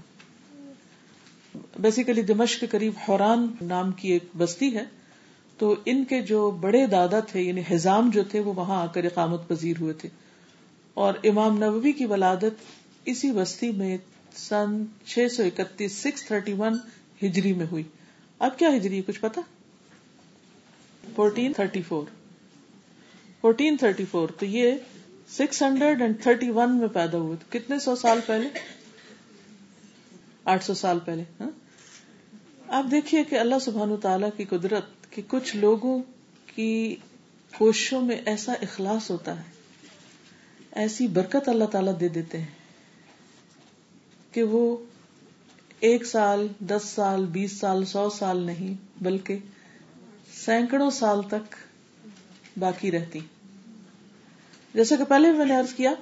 [1.79, 4.84] بیسیکلی دمشق کے قریب حوران نام کی ایک بستی ہے۔
[5.63, 9.03] تو ان کے جو بڑے دادا تھے یعنی حزام جو تھے، وہ وہاں آ کر
[9.03, 10.10] اقامت پذیر ہوئے تھے۔
[10.93, 12.63] اور امام نبوی کی ولادت
[13.05, 13.98] اسی بستی میں
[14.36, 16.74] سن چھ سو اکتیس، سکس تھرٹی ون
[17.24, 17.84] ہجری میں ہوئی۔
[18.39, 19.41] اب کیا ہجری کچھ پتا
[21.15, 22.05] fourteen thirty four
[23.42, 24.72] fourteen thirty four تو یہ
[25.29, 28.50] six hundred and thirty one میں پیدا ہوئے۔ تو کتنے سو سال پہلے؟
[30.44, 31.50] آٹھ سو سال پہلے ہاں؟
[32.68, 36.01] آپ دیکھیے کہ اللہ سبحان تعالی کی قدرت کہ کچھ لوگوں
[36.55, 36.95] کی
[37.57, 39.43] کوششوں میں ایسا اخلاص ہوتا ہے،
[40.71, 42.47] ایسی برکت اللہ تعالی دے دیتے ہیں
[44.31, 44.77] کہ وہ
[45.79, 49.37] ایک سال، دس سال، بیس سال، سو سال نہیں، بلکہ
[50.45, 51.55] سینکڑوں سال تک
[52.57, 53.19] باقی رہتی۔
[54.73, 55.93] جیسا کہ پہلے میں نے ارض کیا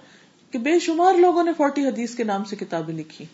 [0.51, 3.25] کہ بے شمار لوگوں نے فورٹی حدیث کے نام سے کتابیں لکھی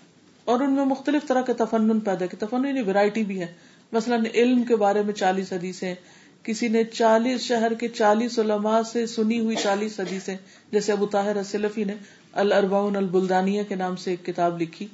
[0.45, 3.53] اور ان میں مختلف طرح کے تفنن پیدا کی تفنن یعنی بھی ہے۔
[3.91, 5.95] مثلاً علم کے بارے میں چالیس حدیثیں،
[6.43, 10.37] کسی نے چالیس شہر کے چالیس علماء سے سنی ہوئی چالیس حدیثیں،
[10.71, 11.93] جیسے ابو طاہر اسلفی نے
[12.33, 14.87] الرباون البلدانیہ کے نام سے ایک کتاب لکھی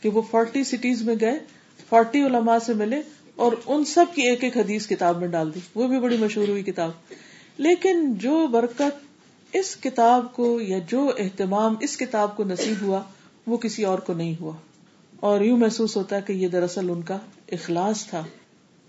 [0.00, 1.38] کہ وہ فورٹی سٹیز میں گئے،
[1.88, 3.02] فورٹی علماء سے ملے
[3.36, 6.48] اور ان سب کی ایک ایک حدیث کتاب میں ڈال دی۔ وہ بھی بڑی مشہور
[6.48, 6.90] ہوئی کتاب۔
[7.58, 9.10] لیکن جو برکت
[9.52, 13.02] اس کتاب کو یا جو اہتمام اس کتاب کو نصیب ہوا،
[13.46, 14.52] وہ کسی اور کو نہیں ہوا۔
[15.20, 17.18] اور یوں محسوس ہوتا ہے کہ یہ دراصل ان کا
[17.52, 18.24] اخلاص تھا۔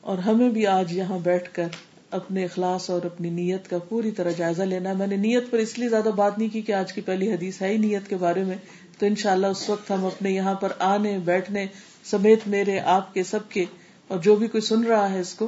[0.01, 1.67] اور ہمیں بھی آج یہاں بیٹھ کر
[2.11, 5.79] اپنے اخلاص اور اپنی نیت کا پوری طرح جائزہ لینا میں نے نیت پر اس
[5.79, 8.43] لیے زیادہ بات نہیں کی کہ آج کی پہلی حدیث ہے ہی نیت کے بارے
[8.43, 8.57] میں۔
[8.99, 11.65] تو انشاءاللہ اس وقت ہم اپنے یہاں پر آنے، بیٹھنے
[12.03, 13.65] سمیت میرے، آپ کے، سب کے
[14.07, 15.47] اور جو بھی کوئی سن رہا ہے اس کو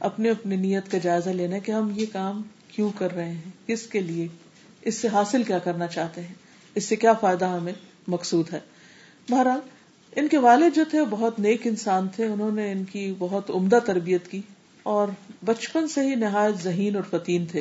[0.00, 3.86] اپنے اپنی نیت کا جائزہ لینا کہ ہم یہ کام کیوں کر رہے ہیں۔ کس
[3.86, 4.26] کے لیے؟
[4.82, 6.34] اس سے حاصل کیا کرنا چاہتے ہیں؟
[6.74, 7.72] اس سے کیا فائدہ ہمیں
[8.08, 8.60] مقصود ہے؟
[9.30, 9.60] بہرحال
[10.18, 13.78] ان کے والد جو تھے بہت نیک انسان تھے، انہوں نے ان کی بہت عمدہ
[13.84, 14.40] تربیت کی
[14.82, 15.08] اور
[15.44, 17.60] بچپن سے ہی نہایت ذہین اور فتین تھے۔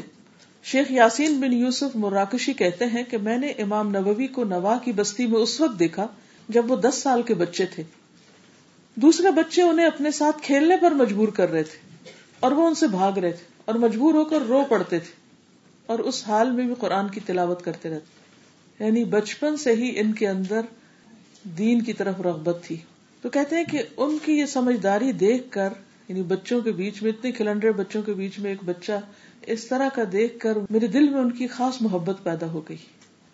[0.63, 4.91] شیخ یاسین بن یوسف مراکشی کہتے ہیں کہ میں نے امام نبوی کو نوا کی
[4.91, 6.07] بستی میں اس وقت دیکھا
[6.49, 7.83] جب وہ دس سال کے بچے تھے۔
[8.95, 12.87] دوسرے بچے انہیں اپنے ساتھ کھیلنے پر مجبور کر رہے تھے اور وہ ان سے
[12.87, 15.11] بھاگ رہے تھے اور مجبور ہو کر رو پڑتے تھے
[15.85, 20.13] اور اس حال میں بھی قرآن کی تلاوت کرتے رہتے۔ یعنی بچپن سے ہی ان
[20.13, 20.61] کے اندر
[21.57, 22.77] دین کی طرف رغبت تھی۔
[23.21, 25.69] تو کہتے ہیں کہ ان کی یہ سمجھداری دیکھ کر
[26.07, 28.91] یعنی بچوں کے بیچ میں، اتنے کھلنڈر بچوں کے بیچ میں ایک بچہ
[29.45, 32.77] اس طرح کا دیکھ کر میرے دل میں ان کی خاص محبت پیدا ہو گئی۔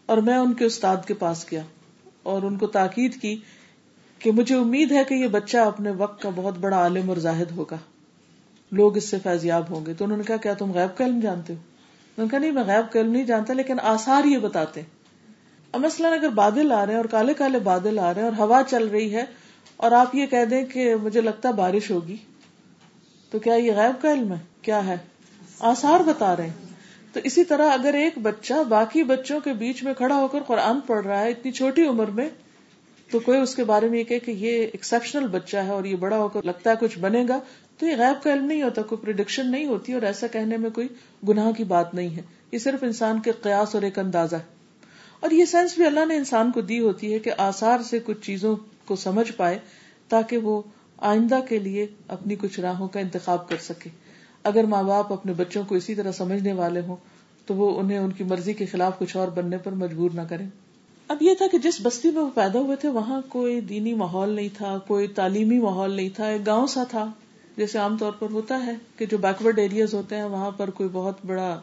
[0.05, 1.61] اور میں ان کے استاد کے پاس گیا
[2.23, 3.37] اور ان کو تاکید کی
[4.19, 7.51] کہ مجھے امید ہے کہ یہ بچہ اپنے وقت کا بہت بڑا عالم اور زاہد
[7.51, 7.77] ہوگا۔
[8.71, 11.19] لوگ اس سے فیضیاب ہوں گے۔ تو انہوں نے کہا، کیا تم غیب کا علم
[11.19, 14.81] جانتے ہو؟ کہا، نہیں، میں غیب کا علم نہیں جانتا، لیکن آسار یہ بتاتے
[15.73, 18.37] اب مثلاً اگر بادل آ رہے ہیں اور کالے کالے بادل آ رہے ہیں اور
[18.37, 19.23] ہوا چل رہی ہے
[19.77, 22.15] اور آپ یہ کہہ دیں کہ مجھے لگتا بارش ہوگی،
[23.31, 24.97] تو کیا یہ غیب کا علم ہے؟ کیا ہے؟
[25.59, 26.73] آسار بتا رہے ہیں۔
[27.13, 30.79] تو اسی طرح اگر ایک بچہ باقی بچوں کے بیچ میں کھڑا ہو کر قرآن
[30.79, 32.29] پڑھ رہا ہے اتنی چھوٹی عمر میں،
[33.11, 36.17] تو کوئی اس کے بارے میں یہ کہ یہ ایکسپشنل بچہ ہے اور یہ بڑا
[36.17, 37.39] ہو کر لگتا ہے کچھ بنے گا،
[37.77, 40.69] تو یہ غیب کا علم نہیں ہوتا، کوئی پرڈکشن نہیں ہوتی اور ایسا کہنے میں
[40.69, 40.87] کوئی
[41.27, 44.62] گناہ کی بات نہیں ہے۔ یہ صرف انسان کے قیاس اور ایک اندازہ ہے۔
[45.23, 48.21] اور یہ سینس بھی اللہ نے انسان کو دی ہوتی ہے کہ آسار سے کچھ
[48.21, 48.55] چیزوں
[48.85, 49.59] کو سمجھ پائے
[50.07, 50.61] تاکہ وہ
[50.97, 53.89] آئندہ کے لیے اپنی کچھ راہوں کا انتخاب کر سکے۔
[54.43, 56.95] اگر ماں باپ اپنے بچوں کو اسی طرح سمجھنے والے ہوں،
[57.45, 60.47] تو وہ انہیں ان کی مرضی کے خلاف کچھ اور بننے پر مجبور نہ کریں۔
[61.07, 64.29] اب یہ تھا کہ جس بستی میں وہ پیدا ہوئے تھے، وہاں کوئی دینی ماحول
[64.29, 67.11] نہیں تھا، کوئی تعلیمی ماحول نہیں تھا، ایک گاؤں سا تھا۔
[67.57, 70.89] جیسے عام طور پر ہوتا ہے کہ جو بیکورڈ ایریاز ہوتے ہیں، وہاں پر کوئی
[70.91, 71.61] بہت بڑا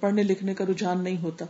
[0.00, 1.44] پڑھنے لکھنے کا رجحان نہیں ہوتا۔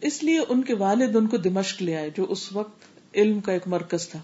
[0.00, 2.84] اس لیے ان کے والد ان کو دمشق لے آئے، جو اس وقت
[3.14, 4.18] علم کا ایک مرکز تھا۔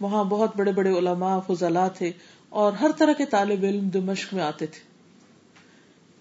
[0.00, 2.12] وہاں بہت بڑے بڑے علماء فضلہ تھے
[2.48, 4.92] اور ہر طرح کے طالب علم دمشق میں آتے تھے۔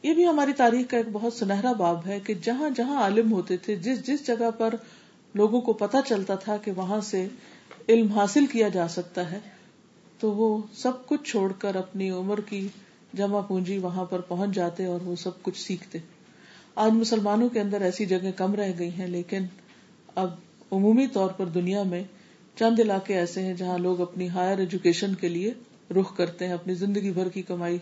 [0.04, 3.58] یہ بھی ہماری تاریخ کا ایک بہت سنہرا باب ہے کہ جہاں جہاں عالم ہوتے
[3.58, 4.74] تھے، جس جس جگہ پر
[5.36, 7.28] لوگوں کو پتا چلتا تھا کہ وہاں سے
[7.90, 9.40] علم حاصل کیا جا سکتا ہے،
[10.20, 12.68] تو وہ سب کچھ چھوڑ کر اپنی عمر کی
[13.14, 16.00] جمع پونجی وہاں پر پہنچ جاتے اور وہ سب کچھ سیکھتے۔
[16.76, 19.44] آج مسلمانوں کے اندر ایسی جگہ کم رہ گئی ہیں، لیکن
[20.16, 20.30] اب
[20.72, 22.04] عمومی طور پر دنیا میں
[22.56, 25.54] چند علاقے ایسے ہیں جہاں لوگ اپنی ہائر ایجوکیشن کے لیے
[25.94, 27.78] رخ کرتے ہیں، اپنی زندگی بھر کی کمائی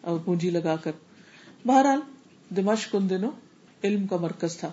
[0.00, 0.92] اور پونجی لگا کر۔
[1.66, 2.00] بہرحال،
[2.56, 3.30] دمشق ان دنوں
[3.84, 4.70] علم کا مرکز تھا۔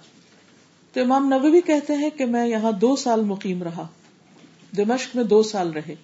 [0.94, 3.88] تو امام نبوی کہتے ہیں کہ میں یہاں دو سال مقیم رہا۔
[4.78, 5.96] دمشق میں دو سال رہے۔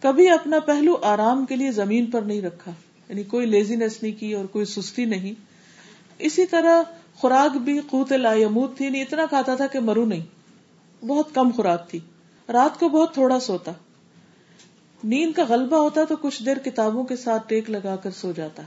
[0.00, 2.72] کبھی اپنا پہلو آرام کے لیے زمین پر نہیں رکھا
[3.08, 5.49] یعنی کوئی لیزینس نہیں کی اور کوئی سستی نہیں۔
[6.20, 6.82] اسی طرح
[7.14, 10.40] خوراک بھی قوت لا یموت تھی نہیں اتنا کھاتا تھا کہ مرو نہیں۔
[11.04, 11.98] بہت کم خوراک تھی۔
[12.52, 13.72] رات کو بہت تھوڑا سوتا۔
[15.04, 18.62] نیند کا غلبہ ہوتا تو کچھ دیر کتابوں کے ساتھ ٹیک لگا کر سو جاتا۔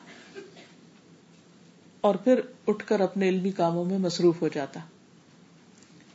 [2.02, 4.80] اور پھر اٹھ کر اپنے علمی کاموں میں مصروف ہو جاتا۔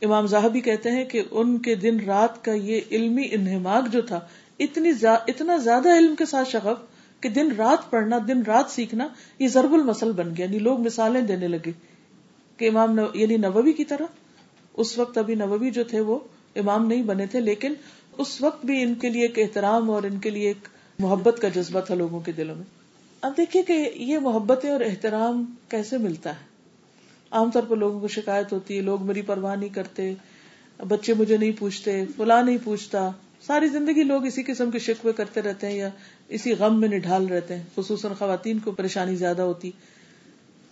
[0.01, 4.19] امام زاہبی کہتے ہیں کہ ان کے دن رات کا یہ علمی انہماک جو تھا
[4.59, 9.07] اتنی زا, اتنا زیادہ علم کے ساتھ شغف کہ دن رات پڑھنا دن رات سیکھنا
[9.39, 11.71] یہ ضرب المسل بن گیا یعنی لوگ مثالیں دینے لگے
[12.57, 14.05] کہ امام نو, یعنی نبوی کی طرح۔
[14.73, 16.19] اس وقت ابھی نبوی جو تھے وہ
[16.55, 17.73] امام نہیں بنے تھے لیکن
[18.17, 20.67] اس وقت بھی ان کے لیے ایک احترام اور ان کے لیے ایک
[20.99, 22.63] محبت کا جذبہ تھا لوگوں کے دلوں میں۔
[23.21, 26.49] اب دیکھیے کہ یہ محبتیں اور احترام کیسے ملتا ہے؟
[27.31, 30.13] عام طور پر لوگوں کو شکایت ہوتی ہے لوگ میری پرواہ نہیں کرتے
[30.87, 33.09] بچے مجھے نہیں پوچھتے فلاں نہیں پوچھتا
[33.47, 35.89] ساری زندگی لوگ اسی قسم کے شکوے کرتے رہتے ہیں یا
[36.27, 39.71] اسی غم میں نڈھال رہتے ہیں، خصوصاً خواتین کو پریشانی زیادہ ہوتی۔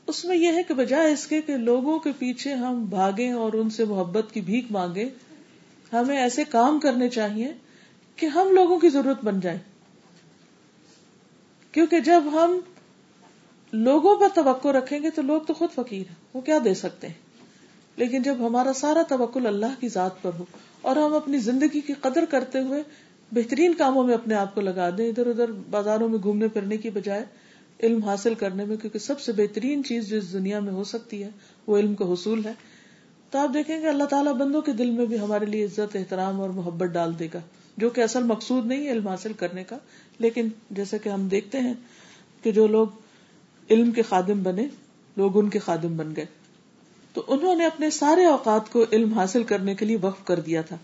[0.07, 3.53] اس میں یہ ہے کہ بجائے اس کے کہ لوگوں کے پیچھے ہم بھاگیں اور
[3.53, 5.09] ان سے محبت کی بھیک مانگے
[5.93, 7.53] ہمیں ایسے کام کرنے چاہیے
[8.15, 9.59] کہ ہم لوگوں کی ضرورت بن جائے۔
[11.71, 12.59] کیونکہ جب ہم
[13.71, 17.07] لوگوں پر توقع رکھیں گے تو لوگ تو خود فقیر ہیں، وہ کیا دے سکتے
[17.07, 17.27] ہیں؟
[17.95, 20.45] لیکن جب ہمارا سارا توکل اللہ کی ذات پر ہو
[20.87, 22.83] اور ہم اپنی زندگی کی قدر کرتے ہوئے
[23.31, 26.89] بہترین کاموں میں اپنے آپ کو لگا دیں، ادھر ادھر بازاروں میں گھومنے پھرنے کی
[26.89, 27.25] بجائے
[27.83, 31.23] علم حاصل کرنے میں، کیونکہ سب سے بہترین چیز جو اس دنیا میں ہو سکتی
[31.23, 31.29] ہے،
[31.67, 32.53] وہ علم کا حصول ہے۔
[33.31, 36.41] تو آپ دیکھیں گے اللہ تعالیٰ بندوں کے دل میں بھی ہمارے لیے عزت، احترام
[36.41, 37.39] اور محبت ڈال دے گا،
[37.77, 39.77] جو کہ اصل مقصود نہیں ہے علم حاصل کرنے کا۔
[40.19, 41.73] لیکن جیسے کہ ہم دیکھتے ہیں
[42.43, 42.87] کہ جو لوگ
[43.69, 44.67] علم کے خادم بنے،
[45.17, 46.25] لوگ ان کے خادم بن گئے۔
[47.17, 50.61] تو انہوں نے اپنے سارے اوقات کو علم حاصل کرنے کے لیے وقف کر دیا
[50.61, 50.75] تھا۔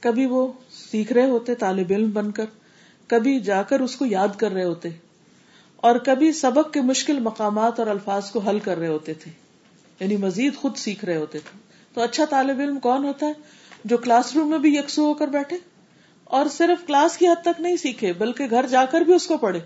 [0.00, 2.44] کبھی وہ سیکھ رہے ہوتے طالب علم بن کر،
[3.10, 4.88] کبھی جا کر اس کو یاد کر رہے ہوتے،
[5.76, 9.30] اور کبھی سبق کے مشکل مقامات اور الفاظ کو حل کر رہے ہوتے تھے
[10.00, 11.58] یعنی مزید خود سیکھ رہے ہوتے تھے۔
[11.94, 13.32] تو اچھا طالب علم کون ہوتا ہے
[13.84, 15.56] جو کلاس روم میں بھی یکسو ہو کر بیٹھے،
[16.24, 19.36] اور صرف کلاس کی حد تک نہیں سیکھے، بلکہ گھر جا کر بھی اس کو
[19.36, 19.60] پڑھے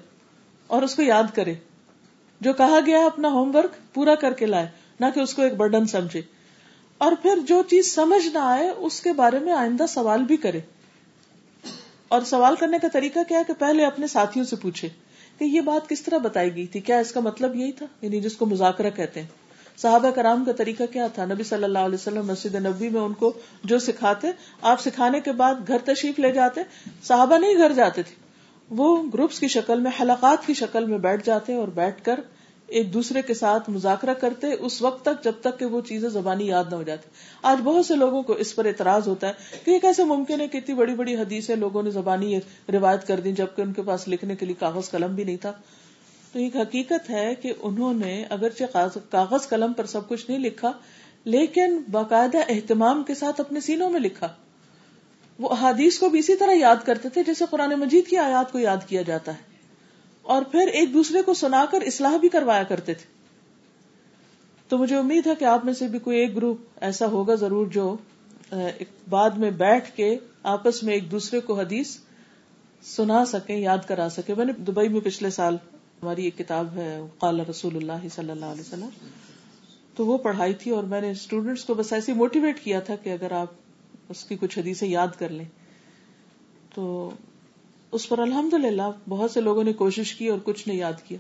[0.67, 1.55] اور اس کو یاد کرے۔
[2.41, 4.69] جو کہا گیا اپنا ہوم ورک پورا کر کے لائے۔
[5.01, 6.23] نہ کہ اس کو ایک برڈن سمجھے۔
[6.99, 10.61] اور پھر جو چیز سمجھ نہ آئے، اس کے بارے میں آئندہ سوال بھی کرے۔
[12.09, 14.89] اور سوال کرنے کا طریقہ کیا ہے کہ پہلے اپنے ساتھیوں سے پوچھے
[15.39, 18.21] کہ یہ بات کس طرح بتائی گئی تھی؟ کیا اس کا مطلب یہی تھا؟ یعنی
[18.21, 19.29] جس کو مذاکرہ کہتے ہیں۔
[19.77, 23.13] صحابہ کرام کا طریقہ کیا تھا؟ نبی صلی اللہ علیہ وسلم مسجد نبی میں ان
[23.13, 23.33] کو
[23.65, 24.31] جو سکھاتے،
[24.63, 26.61] آپ سکھانے کے بعد گھر تشریف لے جاتے۔
[27.03, 28.15] صحابہ نہیں گھر جاتے تھے۔
[28.71, 32.21] وہ گروپس کی شکل میں، حلقات کی شکل میں بیٹھ جاتے اور بیٹھ کر
[32.73, 36.47] ایک دوسرے کے ساتھ مذاکرہ کرتے، اس وقت تک جب تک کہ وہ چیزیں زبانی
[36.47, 37.09] یاد نہ ہو جاتی۔
[37.43, 39.33] آج بہت سے لوگوں کو اس پر اعتراض ہوتا ہے
[39.65, 42.39] کہ یہ کیسے ممکن ہے کہ اتنی بڑی بڑی حدیثیں لوگوں نے زبانی
[42.73, 45.53] روایت کر دی جبکہ ان کے پاس لکھنے کے لیے کاغذ قلم بھی نہیں تھا۔
[46.33, 50.73] تو ایک حقیقت ہے کہ انہوں نے اگرچہ کاغذ قلم پر سب کچھ نہیں لکھا،
[51.25, 54.29] لیکن باقاعدہ اہتمام کے ساتھ اپنے سینوں میں لکھا۔
[55.39, 58.59] وہ احادیث کو بھی اسی طرح یاد کرتے تھے جیسے قرآن مجید کی آیات کو
[58.59, 59.52] یاد کیا جاتا ہے۔
[60.23, 63.05] اور پھر ایک دوسرے کو سنا کر اصلاح بھی کروایا کرتے تھے۔
[64.69, 67.67] تو مجھے امید ہے کہ آپ میں سے بھی کوئی ایک گروپ ایسا ہوگا ضرور
[67.67, 67.97] جو
[69.09, 71.97] بعد میں بیٹھ کے آپس میں ایک دوسرے کو حدیث
[72.83, 75.57] سنا سکیں یاد کرا سکیں میں نے دبئی میں پچھلے سال
[76.03, 78.89] ہماری ایک کتاب ہے، قال رسول اللہ صلی اللہ علیہ وسلم۔
[79.97, 83.11] تو وہ پڑھائی تھی اور میں نے اسٹوڈینٹس کو بس ایسے موٹیویٹ کیا تھا کہ
[83.11, 83.47] اگر آپ
[84.09, 85.45] اس کی کچھ حدیثیں یاد کر لیں۔
[86.75, 87.11] تو
[87.93, 91.19] اس پر الحمد للہ بہت سے لوگوں نے کوشش کی اور کچھ نے یاد کیا۔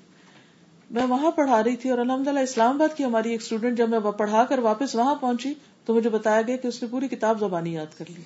[0.90, 3.88] میں وہاں پڑھا رہی تھی اور الحمد للہ اسلام آباد کی ہماری ایک اسٹوڈینٹ جب
[3.88, 5.54] میں پڑھا کر واپس وہاں پہنچی
[5.84, 8.22] تو مجھے بتایا گیا کہ اس نے پوری کتاب زبانی یاد کر لی۔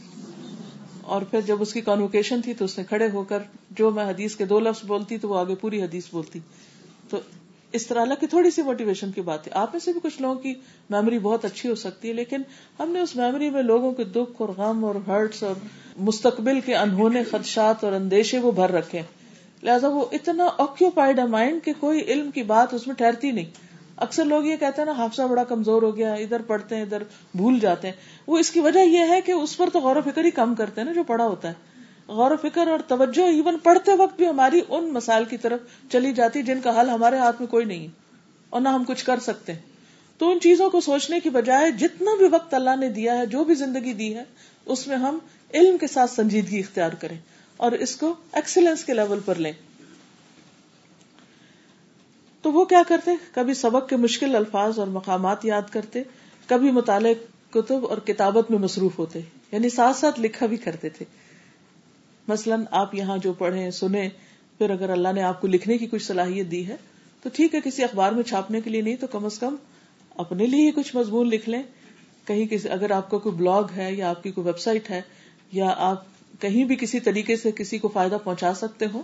[1.03, 3.39] اور پھر جب اس کی کانوکیشن تھی تو اس نے کھڑے ہو کر
[3.71, 6.39] جو میں حدیث کے دو لفظ بولتی تو وہ آگے پوری حدیث بولتی۔
[7.09, 7.17] تو
[7.77, 10.21] اس طرح اللہ کی تھوڑی سی موٹیویشن کی بات ہے۔ آپ میں سے بھی کچھ
[10.23, 10.55] لوگوں کی
[10.91, 12.43] میموری بہت اچھی ہو سکتی ہے، لیکن
[12.81, 15.55] ہم نے اس میموری میں لوگوں کے دکھ اور غم اور ہرٹس اور
[15.97, 19.03] مستقبل کے انہونے، خدشات اور اندیشے وہ بھر رکھے
[19.63, 23.51] لہٰذا وہ اتنا آکوپائڈ ہے مائنڈ کہ کوئی علم کی بات اس میں ٹھہرتی نہیں۔
[23.97, 27.03] اکثر لوگ یہ کہتے ہیں نا، حافظہ بڑا کمزور ہو گیا، ادھر پڑھتے ہیں، ادھر
[27.35, 27.95] بھول جاتے ہیں۔
[28.27, 30.55] وہ اس کی وجہ یہ ہے کہ اس پر تو غور و فکر ہی کم
[30.55, 31.76] کرتے ہیں نا جو پڑھا ہوتا ہے۔
[32.09, 35.61] غور و فکر اور توجہ ایون پڑھتے وقت بھی ہماری ان مسائل کی طرف
[35.93, 37.89] چلی جاتی جن کا حل ہمارے ہاتھ میں کوئی نہیں
[38.51, 39.53] اور نہ ہم کچھ کر سکتے۔
[40.19, 43.45] تو ان چیزوں کو سوچنے کی بجائے جتنا بھی وقت اللہ نے دیا ہے، جو
[43.45, 44.25] بھی زندگی دی ہے،
[44.67, 45.19] اس میں ہم
[45.55, 47.19] علم کے ساتھ سنجیدگی اختیار کریں
[47.57, 49.53] اور اس کو ایکسلنس کے لیول پر لیں۔
[52.43, 56.03] تو وہ کیا کرتے؟ کبھی سبق کے مشکل الفاظ اور مقامات یاد کرتے،
[56.47, 57.13] کبھی مطالعہ
[57.53, 59.21] کتب اور کتابت میں مصروف ہوتے
[59.53, 61.26] یعنی ساتھ ساتھ لکھا بھی کرتے تھے۔
[62.29, 64.09] مثلاً آپ یہاں جو پڑھیں، سنیں،
[64.61, 66.77] پھر اگر اللہ نے آپ کو لکھنے کی کچھ صلاحیت دی ہے،
[67.23, 69.57] تو ٹھیک ہے، کسی اخبار میں چھاپنے کے لیے نہیں، تو کم از کم
[70.17, 71.63] اپنے لیے ہی کچھ مضمون لکھ لیں۔
[72.27, 75.01] کہیں کسی، اگر آپ کا کوئی بلاگ ہے یا آپ کی کوئی ویب سائٹ ہے،
[75.53, 76.05] یا آپ
[76.41, 79.03] کہیں بھی کسی طریقے سے کسی کو فائدہ پہنچا سکتے ہو،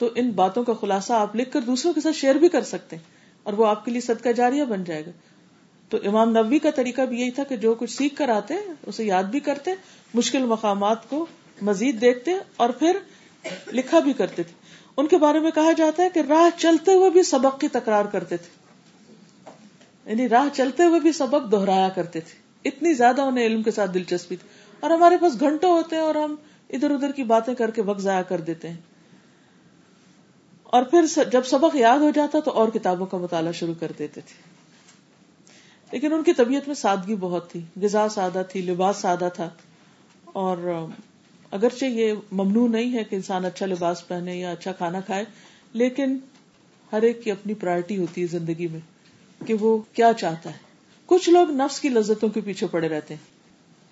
[0.00, 2.96] تو ان باتوں کا خلاصہ آپ لکھ کر دوسروں کے ساتھ شیئر بھی کر سکتے
[2.96, 3.02] ہیں،
[3.42, 5.10] اور وہ آپ کے لیے صدقہ جاریہ بن جائے گا۔
[5.90, 8.54] تو امام نبی کا طریقہ بھی یہی تھا کہ جو کچھ سیکھ کر آتے،
[8.86, 9.70] اسے یاد بھی کرتے،
[10.14, 11.26] مشکل مقامات کو
[11.62, 12.98] مزید دیکھتے اور پھر
[13.72, 14.54] لکھا بھی کرتے تھے۔
[14.96, 18.04] ان کے بارے میں کہا جاتا ہے کہ راہ چلتے ہوئے بھی سبق کی تکرار
[18.04, 18.66] کرتے تھے۔
[20.10, 22.38] یعنی راہ چلتے ہوئے بھی سبق دہرایا کرتے تھے۔
[22.68, 24.48] اتنی زیادہ انہیں علم کے ساتھ دلچسپی تھی۔
[24.80, 26.34] اور ہمارے پاس گھنٹوں ہوتے ہیں اور ہم
[26.70, 28.76] ادھر ادھر کی باتیں کر کے وقت ضائع کر دیتے ہیں۔
[30.62, 34.20] اور پھر جب سبق یاد ہو جاتا تو اور کتابوں کا مطالعہ شروع کر دیتے
[34.20, 34.56] تھے۔
[35.92, 39.50] لیکن ان کی طبیعت میں سادگی بہت تھی۔ غذا سادہ تھی، لباس سادہ تھا۔
[40.24, 40.86] اور
[41.56, 45.24] اگرچہ یہ ممنوع نہیں ہے کہ انسان اچھا لباس پہنے یا اچھا کھانا کھائے،
[45.72, 46.18] لیکن
[46.92, 48.80] ہر ایک کی اپنی پرائرٹی ہوتی ہے زندگی میں
[49.46, 50.58] کہ وہ کیا چاہتا ہے۔
[51.06, 53.34] کچھ لوگ نفس کی لذتوں کے پیچھے پڑے رہتے ہیں۔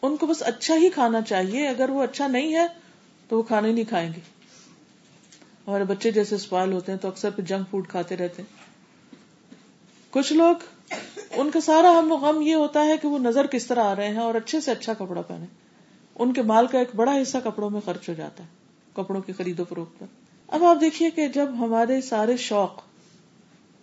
[0.03, 2.67] ان کو بس اچھا ہی کھانا چاہیے، اگر وہ اچھا نہیں ہے
[3.29, 4.21] تو وہ کھانا نہیں کھائیں گے۔
[5.67, 8.57] ہمارے بچے جیسے اسپائل ہوتے ہیں تو اکثر پھر جنک فوڈ کھاتے رہتے ہیں۔
[10.11, 10.57] کچھ لوگ،
[11.31, 14.09] ان کا سارا ہم غم یہ ہوتا ہے کہ وہ نظر کس طرح آ رہے
[14.09, 15.47] ہیں اور اچھے سے اچھا کپڑا پہنے۔
[16.19, 18.49] ان کے مال کا ایک بڑا حصہ کپڑوں میں خرچ ہو جاتا ہے،
[18.93, 20.07] کپڑوں کی خرید و فروخت پر
[20.47, 22.83] اب آپ دیکھیے کہ جب ہمارے سارے شوق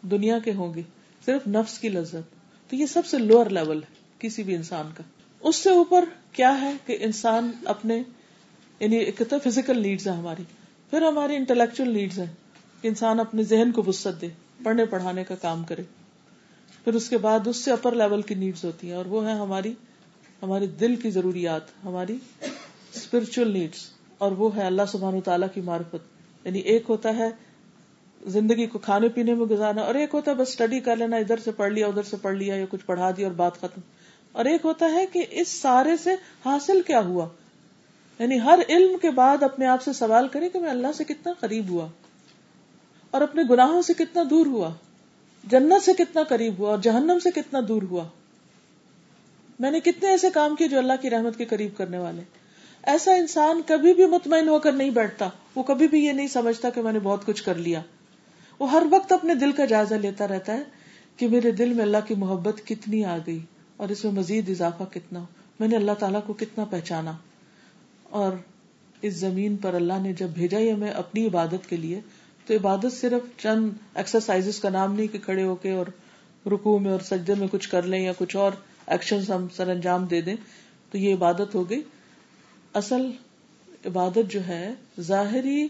[0.02, 0.82] دنیا کے ہوں گے،
[1.26, 2.36] صرف نفس کی لذت،
[2.70, 5.04] تو یہ سب سے لوئر لیول ہے کسی بھی انسان کا۔
[5.40, 8.04] اس سے اوپر کیا ہے کہ انسان اپنے
[8.80, 10.44] یعنی ایک تو فزیکل نیڈز ہے ہماری،
[10.90, 12.34] پھر ہماری انٹلیکچل نیڈز ہیں۔
[12.82, 14.28] کہ انسان اپنے ذہن کو وسط دے،
[14.64, 15.84] پڑھنے پڑھانے کا کام کرے۔
[16.84, 19.32] پھر اس کے بعد اس سے اپر لیول کی نیڈز ہوتی ہیں اور وہ ہے
[19.32, 19.74] ہماری
[20.42, 22.18] ہماری دل کی ضروریات، ہماری
[22.96, 23.78] اسپرچل نیڈس
[24.18, 25.96] اور وہ ہے اللہ سبحان تعالیٰ کی معرفت۔
[26.46, 27.30] یعنی ایک ہوتا ہے
[28.28, 31.38] زندگی کو کھانے پینے میں گزارنا، اور ایک ہوتا ہے بس اسٹڈی کر لینا، ادھر
[31.38, 33.82] سے پڑھ لیا، ادھر سے پڑھ لیا، یا کچھ پڑھا دیا اور بات ختم۔
[34.32, 36.12] اور ایک ہوتا ہے کہ اس سارے سے
[36.46, 37.28] حاصل کیا ہوا؟
[38.20, 41.34] یعنی ہر علم کے بعد اپنے آپ سے سوال کرے کہ میں اللہ سے کتنا
[41.40, 41.88] قریب ہوا؟
[43.12, 44.74] اور اپنے گناہوں سے کتنا دور ہوا؟
[45.44, 48.04] جنت سے کتنا قریب ہوا؟ اور جہنم سے کتنا دور ہوا؟
[49.62, 52.22] میں نے کتنے ایسے کام کیے جو اللہ کی رحمت کے قریب کرنے والے
[52.84, 56.70] ایسا انسان کبھی بھی مطمئن ہو کر نہیں بیٹھتا۔ وہ کبھی بھی یہ نہیں سمجھتا
[56.70, 57.82] کہ میں نے بہت کچھ کر لیا۔
[58.60, 60.64] وہ ہر وقت اپنے دل کا جائزہ لیتا رہتا ہے
[61.18, 63.40] کہ میرے دل میں اللہ کی محبت کتنی آ گئی
[63.78, 65.24] اور اس میں مزید اضافہ کتنا
[65.60, 67.18] میں نے اللہ تعالیٰ کو کتنا پہچانا۔
[68.04, 68.32] اور
[69.02, 72.00] اس زمین پر اللہ نے جب بھیجا ہی ہمیں اپنی عبادت کے لیے،
[72.46, 75.86] تو عبادت صرف چند ایکسرسائز کا نام نہیں کہ کھڑے ہو کے اور
[76.48, 78.52] رکو میں اور سجدے میں کچھ کر لیں یا کچھ اور
[78.92, 80.36] ایکشن ہم سر انجام دے دیں،
[80.92, 81.82] تو یہ عبادت ہو گئی۔
[82.74, 83.12] اصل
[83.86, 85.68] عبادت جو ہے، ظاہری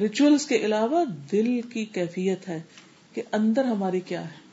[0.00, 2.62] ریچولس کے علاوہ دل کی کیفیت ہے
[3.14, 4.50] کہ اندر ہماری کیا ہے۔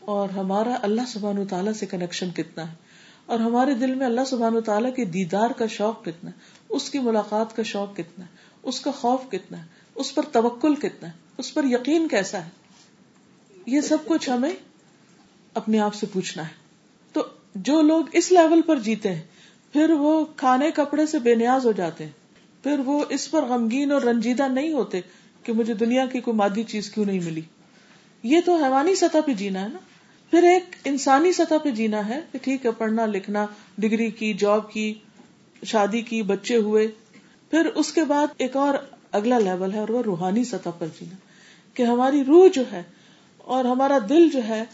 [0.00, 2.74] اور ہمارا اللہ سبحان تعالیٰ سے کنیکشن کتنا ہے۔
[3.26, 6.98] اور ہمارے دل میں اللہ سبحان تعالیٰ کے دیدار کا شوق کتنا ہے۔ اس کی
[6.98, 8.30] ملاقات کا شوق کتنا ہے۔
[8.62, 12.50] اس کا خوف کتنا ہے۔ اس پر توکل کتنا ہے۔ اس پر یقین کیسا ہے۔
[13.66, 14.52] یہ سب کچھ ہمیں
[15.54, 16.65] اپنے آپ سے پوچھنا ہے۔
[17.16, 17.24] تو
[17.54, 19.22] جو لوگ اس لیول پر جیتے ہیں،
[19.72, 22.10] پھر وہ کھانے کپڑے سے بے نیاز ہو جاتے ہیں۔
[22.62, 25.00] پھر وہ اس پر غمگین اور رنجیدہ نہیں ہوتے
[25.42, 27.40] کہ مجھے دنیا کی کوئی مادی چیز کیوں نہیں ملی۔
[28.22, 29.78] یہ تو حیوانی سطح پہ جینا ہے نا۔
[30.30, 33.46] پھر ایک انسانی سطح پہ جینا ہے کہ ٹھیک ہے، پڑھنا لکھنا،
[33.78, 34.94] ڈگری کی، جاب کی،
[35.64, 36.88] شادی کی، بچے ہوئے۔
[37.50, 38.74] پھر اس کے بعد ایک اور
[39.12, 41.16] اگلا لیول ہے اور وہ روحانی سطح پر جینا۔
[41.74, 42.82] کہ ہماری روح جو ہے
[43.38, 44.64] اور ہمارا دل جو ہے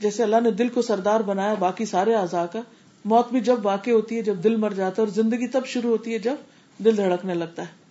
[0.00, 2.60] جیسے اللہ نے دل کو سردار بنایا، باقی سارے اعضاء کا،
[3.04, 5.90] موت بھی جب واقع ہوتی ہے، جب دل مر جاتا ہے اور زندگی تب شروع
[5.90, 6.34] ہوتی ہے جب
[6.78, 7.84] دل دھڑکنے لگتا ہے۔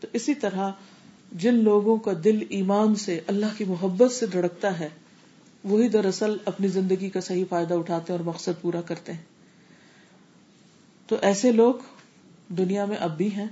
[0.00, 0.70] تو اسی طرح
[1.32, 4.88] جن لوگوں کا دل ایمان سے، اللہ کی محبت سے دھڑکتا ہے،
[5.64, 9.22] وہی دراصل اپنی زندگی کا صحیح فائدہ اٹھاتے ہیں اور مقصد پورا کرتے ہیں۔
[11.06, 11.74] تو ایسے لوگ
[12.48, 13.46] دنیا میں اب بھی ہیں،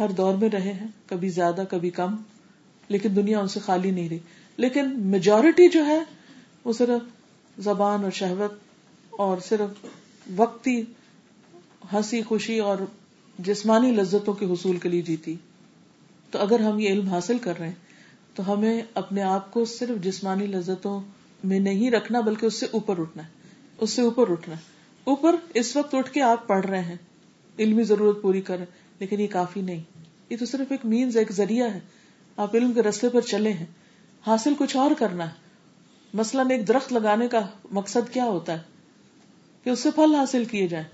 [0.00, 2.16] ہر دور میں رہے ہیں، کبھی زیادہ، کبھی کم،
[2.88, 4.18] لیکن دنیا ان سے خالی نہیں رہی۔
[4.56, 6.00] لیکن میجورٹی جو ہے
[6.64, 7.02] وہ صرف
[7.60, 8.52] زبان اور شہوت
[9.10, 9.86] اور صرف
[10.36, 10.82] وقتی
[11.92, 12.76] ہنسی خوشی اور
[13.38, 15.36] جسمانی لذتوں کے حصول کے لیے جیتی۔
[16.30, 17.74] تو اگر ہم یہ علم حاصل کر رہے ہیں،
[18.34, 21.00] تو ہمیں اپنے آپ کو صرف جسمانی لذتوں
[21.44, 23.28] میں نہیں رکھنا، بلکہ اس سے اوپر اٹھنا ہے۔
[23.78, 24.60] اس سے اوپر اٹھنا ہے۔
[25.04, 26.96] اوپر اس وقت اٹھ کے آپ پڑھ رہے ہیں۔
[27.58, 28.60] علمی ضرورت پوری کر
[28.98, 29.82] لیکن یہ کافی نہیں۔
[30.30, 31.80] یہ تو صرف ایک مینز ایک ذریعہ ہے۔
[32.36, 33.66] آپ علم کے رستے پر چلے ہیں۔
[34.26, 35.47] حاصل کچھ اور کرنا ہے۔
[36.14, 37.40] مثلاً ایک درخت لگانے کا
[37.70, 38.58] مقصد کیا ہوتا ہے؟
[39.64, 40.86] کہ اس سے پھل حاصل کیے جائیں۔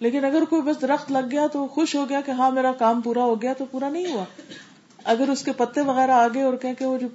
[0.00, 3.00] لیکن اگر کوئی بس درخت لگ گیا تو خوش ہو گیا کہ ہاں میرا کام
[3.00, 4.24] پورا ہو گیا تو پورا نہیں ہوا۔
[5.04, 7.08] اگر اس کے پتے وغیرہ آگے اور کہ وہ جو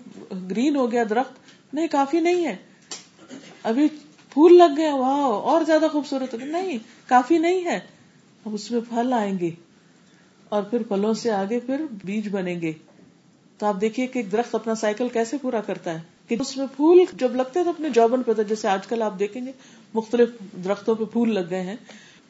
[0.50, 1.34] گرین ہو گیا درخت،
[1.74, 2.56] نہیں، کافی نہیں ہے۔
[3.64, 3.88] ابھی
[4.30, 7.80] پھول لگ گئے وہاں اور زیادہ خوبصورت نہیں، کافی نہیں ہے۔
[8.46, 9.52] اب اس میں پھل آئیں گے
[10.50, 12.74] اور پھر پھلوں سے آگے پھر بیج بنیں گے۔
[13.58, 16.66] تو آپ دیکھیے کہ ایک درخت اپنا سائیکل کیسے پورا کرتا ہے۔ کہ اس میں
[16.76, 19.52] پھول جب لگتے تو اپنے جوبن پہ جیسے آج کل آپ دیکھیں گے،
[19.94, 20.30] مختلف
[20.64, 21.76] درختوں پہ پھول لگ گئے ہیں۔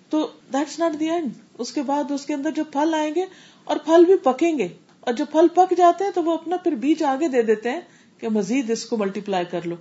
[0.10, 3.26] تو دیٹس ناٹ دی اینڈ اس کے بعد اس کے اندر جو پھل آئیں گے
[3.64, 4.68] اور پھل بھی پکیں گے۔
[5.00, 7.82] اور جب پھل پک جاتے ہیں تو وہ اپنا پھر بیج آگے دے دیتے ہیں
[8.18, 9.76] کہ مزید اس کو ملٹی پلائی کر لو۔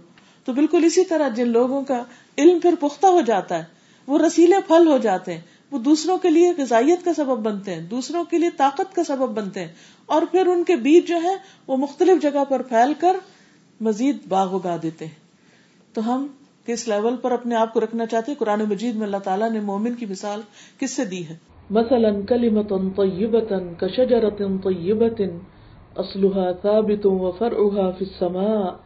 [0.44, 2.04] تو بالکل اسی طرح جن لوگوں کا
[2.38, 3.64] علم پھر پختہ ہو جاتا ہے،
[4.06, 7.82] وہ رسیلے پھل ہو جاتے ہیں۔ وہ دوسروں کے لیے غذائیت کا سبب بنتے ہیں،
[7.82, 9.72] دوسروں کے لیے طاقت کا سبب بنتے ہیں۔
[10.06, 13.16] اور پھر ان کے بیج جو ہے وہ مختلف جگہ پر پھیل کر
[13.82, 15.20] مزید باغ اگا دیتے ہیں۔
[15.94, 16.26] تو ہم
[16.66, 19.94] کس لیول پر اپنے آپ کو رکھنا چاہتے قرآن مجید میں اللہ تعالیٰ نے مومن
[19.94, 20.40] کی مثال
[20.78, 21.36] کس سے دی ہے؟
[21.70, 25.20] مثلا کلمت طیبتا کشجرت طیبت
[25.96, 28.76] اصلها ثابت وفرعها في السماء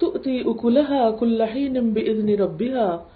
[0.00, 3.06] تؤتي اكلها كل حين باذن ربها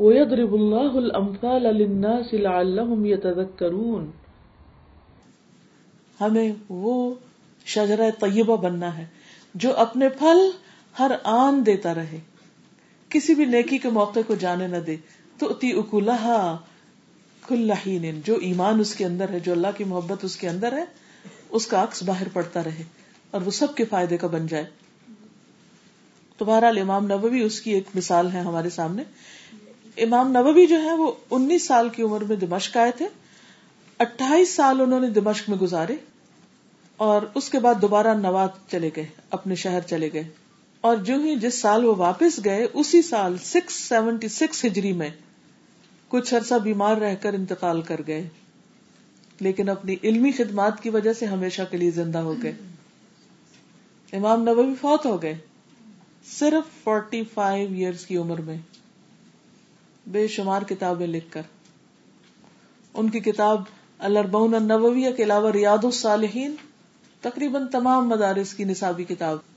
[0.00, 4.10] ويضرب الله الامثال للناس لعلهم يتذكرون
[6.20, 6.96] ہمیں وہ
[7.66, 9.06] شجرہ طیبہ بننا ہے
[9.54, 10.44] جو اپنے پھل
[10.98, 12.20] ہر آن دیتا رہے۔
[13.08, 14.96] کسی بھی نیکی کے موقع کو جانے نہ دے۔
[15.38, 16.56] تو اتی اکولہ
[17.42, 20.84] کھلین جو ایمان اس کے اندر ہے، جو اللہ کی محبت اس کے اندر ہے،
[21.50, 22.82] اس کا عکس باہر پڑتا رہے
[23.30, 24.64] اور وہ سب کے فائدے کا بن جائے۔
[26.36, 29.02] تو بہرحال امام نبوی اس کی ایک مثال ہے ہمارے سامنے۔
[29.96, 33.08] امام نبوی جو ہے، وہ انیس سال کی عمر میں دمشق آئے تھے۔
[33.98, 35.96] اٹھائیس سال انہوں نے دمشق میں گزارے
[36.96, 40.24] اور اس کے بعد دوبارہ نواد چلے گئے، اپنے شہر چلے گئے۔
[40.82, 45.10] اور جو ہی جس سال وہ واپس گئے، اسی سال سکس سیونٹی سکس ہجری میں
[46.08, 48.28] کچھ عرصہ بیمار رہ کر انتقال کر گئے۔
[49.40, 52.52] لیکن اپنی علمی خدمات کی وجہ سے ہمیشہ کے لیے زندہ ہو گئے۔
[54.12, 55.38] امام نبوی فوت ہو گئے۔
[56.38, 58.56] صرف فورٹی فائیو ایئرس کی عمر میں۔
[60.06, 61.42] بے شمار کتابیں لکھ کر۔
[62.94, 63.62] ان کی کتاب
[63.98, 66.54] الربون النوویہ کے علاوہ ریاض الصالحین،
[67.20, 69.51] تقریباً تمام مدارس کی نصابی کتاب۔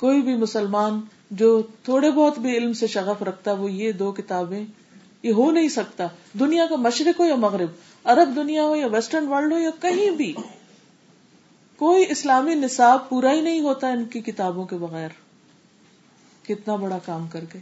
[0.00, 4.64] کوئی بھی مسلمان جو تھوڑے بہت بھی علم سے شغف رکھتا وہ یہ دو کتابیں
[5.22, 6.06] یہ ہو نہیں سکتا۔
[6.40, 7.68] دنیا کا مشرق ہو یا مغرب،
[8.04, 10.34] عرب دنیا ہو یا ویسٹرن ورلڈ ہو یا کہیں بھی،
[11.76, 15.08] کوئی اسلامی نصاب پورا ہی نہیں ہوتا ان کی کتابوں کے بغیر۔
[16.42, 17.58] کتنا بڑا کام کر کے۔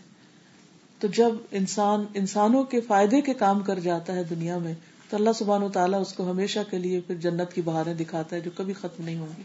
[1.01, 4.75] تو جب انسان انسانوں کے فائدے کے کام کر جاتا ہے دنیا میں،
[5.11, 8.37] تو اللہ سبحان و تعالیٰ اس کو ہمیشہ کے لیے پھر جنت کی بہاریں دکھاتا
[8.37, 9.43] ہے جو کبھی ختم نہیں ہوں گی۔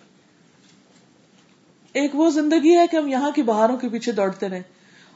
[1.93, 4.61] ایک وہ زندگی ہے کہ ہم یہاں کی بہاروں کے پیچھے دوڑتے رہیں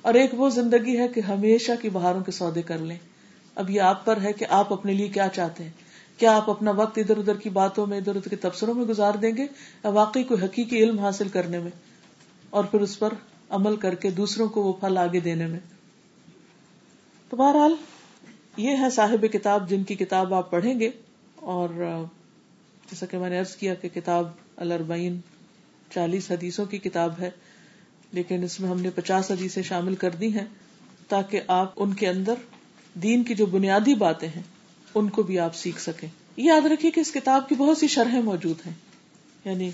[0.02, 2.98] اور ایک وہ زندگی ہے کہ ہمیشہ کی بہاروں کے سودے کر لیں۔
[3.56, 5.72] اب یہ آپ پر ہے کہ آپ اپنے لیے کیا چاہتے ہیں۔
[6.18, 9.14] کیا آپ اپنا وقت ادھر ادھر کی باتوں میں، ادھر ادھر کے تبصروں میں گزار
[9.14, 9.44] دیں گے؟
[9.84, 11.72] یا واقعی کوئی حقیقی علم حاصل کرنے میں؟
[12.50, 13.14] اور پھر اس پر
[13.50, 15.60] عمل کر کے دوسروں کو وہ پھل آگے دینے میں؟
[17.30, 17.76] تو بہرحال
[18.58, 20.90] یہ ہے صاحب کتاب جن کی کتاب آپ پڑھیں گے
[21.36, 21.70] اور
[22.92, 25.20] جیسا کہ میں نے ارض کیا کہ کتاب الربعین
[25.96, 27.30] چالیس حدیثوں کی کتاب ہے،
[28.12, 30.46] لیکن اس میں ہم نے پچاس حدیثیں شامل کر دی ہیں
[31.08, 32.34] تاکہ آپ ان کے اندر
[32.94, 34.44] دین کی جو بنیادی باتیں ہیں،
[34.96, 38.22] ان کو بھی آپ سیکھ سکیں۔ یاد رکھیے کہ اس کتاب کی بہت سی شرحیں
[38.22, 38.74] موجود ہیں۔
[39.46, 39.72] یعنی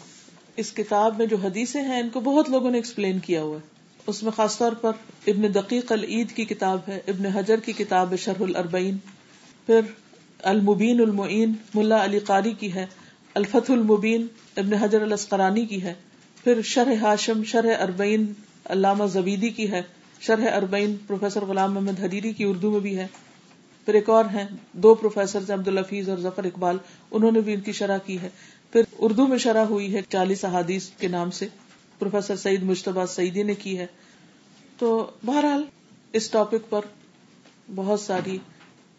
[0.56, 3.68] اس کتاب میں جو حدیثیں ہیں، ان کو بہت لوگوں نے ایکسپلین کیا ہوا ہے۔
[4.08, 4.92] اس میں خاص طور پر
[5.28, 8.98] ابن دقیق العید کی کتاب ہے، ابن حجر کی کتاب ہے شرح الربعین
[9.66, 9.80] پھر
[10.40, 12.86] المبین المعین، ملا علی قاری کی ہے
[13.34, 15.94] الفت المبین، ابن حجر الاسقرانی کی ہے۔
[16.44, 18.34] پھر شرح ہاشم، شرح اربعین
[18.66, 19.82] علامہ زبیدی کی ہے،
[20.20, 23.08] شرح اربعین پروفیسر غلام محمد حریری کی اردو میں بھی ہے۔
[23.86, 26.78] پھر ایک اور ہیں، دو پروفیسر عبد الحفیظ اور ظفر اقبال،
[27.12, 28.30] انہوں نے بھی ان کی شرح کی ہے۔
[28.72, 31.48] پھر اردو میں شرح ہوئی ہے چالیس احادیث کے نام سے،
[32.00, 33.88] پروفیسر سعید مشتبہ سعیدی نے کی ہے۔
[34.78, 35.64] تو بہرحال،
[36.14, 36.82] اس ٹاپک پر
[37.76, 38.38] بہت ساری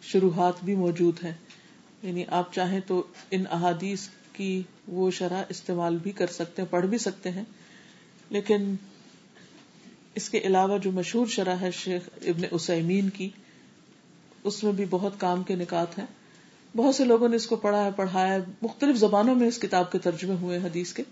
[0.03, 1.35] شروحات بھی موجود ہیں۔
[2.03, 6.87] یعنی آپ چاہیں تو ان احادیث کی وہ شرح استعمال بھی کر سکتے ہیں، پڑھ
[6.87, 7.45] بھی سکتے ہیں۔
[8.31, 8.75] لیکن
[10.15, 13.29] اس کے علاوہ جو مشہور شرح ہے شیخ ابن اسمین کی،
[14.45, 16.07] اس میں بھی بہت کام کے نکات ہیں۔
[16.77, 19.99] بہت سے لوگوں نے اس کو پڑھا ہے، پڑھایا مختلف زبانوں میں اس کتاب کے
[19.99, 21.03] ترجمے ہوئے حدیث کے۔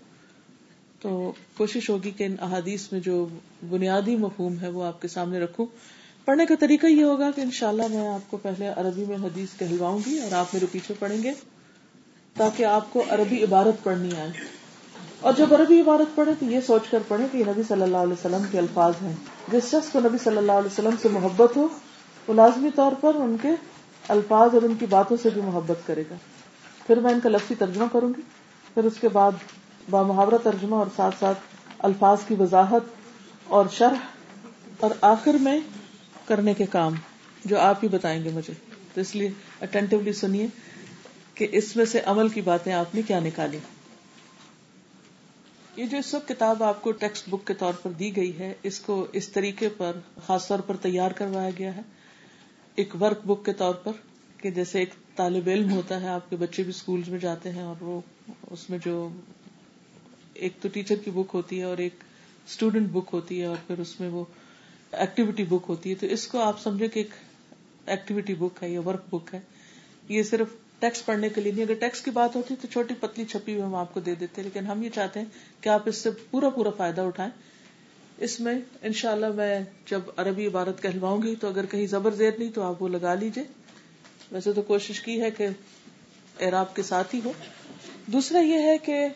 [0.99, 3.27] تو کوشش ہوگی کہ ان احادیث میں جو
[3.69, 5.65] بنیادی مفہوم ہے، وہ آپ کے سامنے رکھوں۔
[6.25, 9.99] پڑھنے کا طریقہ یہ ہوگا کہ انشاءاللہ میں آپ کو پہلے عربی میں حدیث کہلواؤں
[10.05, 11.31] گی اور آپ میرے پیچھے پڑھیں گے۔
[12.33, 14.29] تاکہ آپ کو عربی عبارت پڑھنی آئے۔
[15.19, 17.97] اور جب عربی عبارت پڑھے تو یہ سوچ کر پڑھے کہ یہ نبی صلی اللہ
[17.97, 19.15] علیہ وسلم کے الفاظ ہیں۔
[19.51, 21.67] جس شخص کو نبی صلی اللہ علیہ وسلم سے محبت ہو،
[22.27, 23.49] وہ لازمی طور پر ان کے
[24.07, 26.15] الفاظ اور ان کی باتوں سے بھی محبت کرے گا۔
[26.87, 28.21] پھر میں ان کا لفظی ترجمہ کروں گی۔
[28.73, 29.31] پھر اس کے بعد
[29.89, 31.37] با محاورہ ترجمہ اور ساتھ ساتھ
[31.79, 32.81] الفاظ کی وضاحت
[33.47, 33.95] اور شرح
[34.79, 35.59] اور آخر میں
[36.27, 36.93] کرنے کے کام،
[37.45, 38.53] جو آپ ہی بتائیں گے مجھے۔
[38.93, 39.29] تو اس لیے
[39.61, 40.47] اٹینٹیولی سنیے۔
[41.35, 43.57] کہ اس میں سے عمل کی باتیں آپ نے کیا نکالی؟
[45.75, 48.53] یہ جو اس وقت کتاب آپ کو ٹیکسٹ بک کے طور پر دی گئی ہے،
[48.63, 49.91] اس کو اس طریقے پر
[50.25, 51.81] خاص طور پر تیار کروایا گیا ہے۔
[52.75, 53.91] ایک ورک بک کے طور پر
[54.37, 57.63] کہ جیسے ایک طالب علم ہوتا ہے، آپ کے بچے بھی اسکول میں جاتے ہیں
[57.63, 58.01] اور وہ
[58.51, 59.09] اس میں جو
[60.33, 61.93] ایک تو ٹیچر کی بک ہوتی ہے اور ایک
[62.47, 64.23] اسٹوڈینٹ بک ہوتی ہے اور پھر اس میں وہ
[64.91, 67.09] ایکٹیویٹی بک ہوتی ہے۔ تو اس کو آپ سمجھے کہ ایک
[67.85, 69.39] ایکٹیویٹی بک ہے یا ورک بک ہے۔
[70.09, 70.47] یہ صرف
[70.81, 73.63] ٹیکس پڑھنے کے لیے نہیں، اگر ٹیکس کی بات ہوتی تو چھوٹی پتلی چھپی ہوئی
[73.63, 76.49] ہم آپ کو دے دیتے، لیکن ہم یہ چاہتے ہیں کہ آپ اس سے پورا
[76.49, 77.31] پورا فائدہ اٹھائیں۔
[78.17, 82.11] اس میں ان شاء اللہ میں جب عربی عبارت کہلواؤں گی تو اگر کہیں زبر
[82.11, 83.43] زیر نہیں تو آپ وہ لگا لیجیے
[84.31, 85.47] ویسے تو کوشش کی ہے کہ
[86.39, 87.31] اعراب کے ساتھ ہی ہو۔
[88.05, 89.07] دوسرا یہ ہے کہ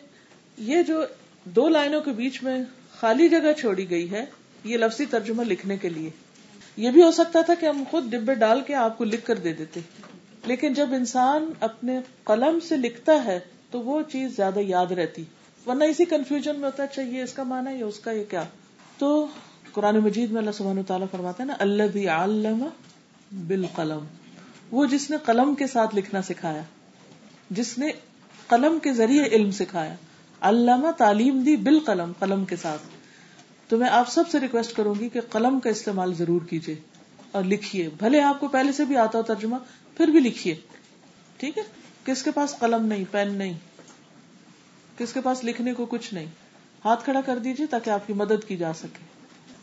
[0.58, 1.02] یہ جو
[1.44, 2.58] دو لائنوں کے بیچ میں
[3.00, 4.24] خالی جگہ چھوڑی گئی ہے،
[4.64, 6.10] یہ لفظی ترجمہ لکھنے کے لیے۔
[6.76, 9.34] یہ بھی ہو سکتا تھا کہ ہم خود ڈبے ڈال کے آپ کو لکھ کر
[9.34, 9.80] دے دیتے۔
[10.46, 13.40] لیکن جب انسان اپنے قلم سے لکھتا ہے
[13.70, 15.24] تو وہ چیز زیادہ یاد رہتی۔
[15.66, 18.24] ورنہ اسی کنفیوژن میں ہوتا ہے اچھا یہ اس کا مانا یا اس کا یہ
[18.24, 18.42] کیا؟
[18.98, 19.26] تو
[19.72, 22.66] قرآن مجید میں اللہ سبحانہ تعالیٰ فرماتا ہے نا اللہ بھی علم
[23.46, 24.04] بالقلم۔
[24.70, 26.62] وہ جس نے قلم کے ساتھ لکھنا سکھایا،
[27.50, 27.88] جس نے
[28.48, 29.94] قلم کے ذریعے علم سکھایا۔
[30.40, 32.82] علامہ تعلیم دی بالقلم، قلم کے ساتھ۔
[33.68, 36.74] تو میں آپ سب سے ریکویسٹ کروں گی کہ قلم کا استعمال ضرور کیجیے
[37.32, 39.56] اور لکھیے۔ بھلے آپ کو پہلے سے بھی آتا ہو ترجمہ
[39.96, 40.54] پھر بھی لکھیے۔
[41.36, 41.62] ٹھیک ہے؟
[42.04, 43.52] کس کے پاس قلم نہیں، پین نہیں؟
[44.98, 46.26] کس کے پاس لکھنے کو کچھ نہیں؟
[46.84, 49.04] ہاتھ کھڑا کر دیجیے تاکہ آپ کی مدد کی جا سکے۔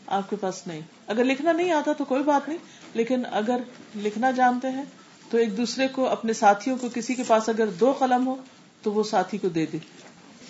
[0.06, 2.58] آپ کے پاس نہیں۔ اگر لکھنا نہیں آتا تو کوئی بات نہیں،
[2.94, 3.60] لیکن اگر
[3.96, 4.84] لکھنا جانتے ہیں
[5.30, 8.36] تو ایک دوسرے کو، اپنے ساتھیوں کو، کسی کے پاس اگر دو قلم ہو
[8.82, 9.78] تو وہ ساتھی کو دے دے۔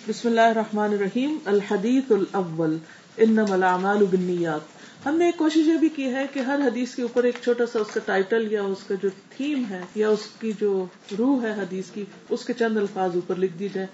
[0.07, 2.77] بسم اللہ الرحمن الرحیم، الحدیث الاول،
[3.17, 7.01] انما الاعمال بالنیات۔ ہم نے ایک کوشش یہ بھی کی ہے کہ ہر حدیث کے
[7.01, 10.27] اوپر ایک چھوٹا سا اس کا ٹائٹل یا اس کا جو تھیم ہے یا اس
[10.41, 10.85] کی جو
[11.19, 13.87] روح ہے حدیث کی، اس کے چند الفاظ اوپر لکھ دی جائے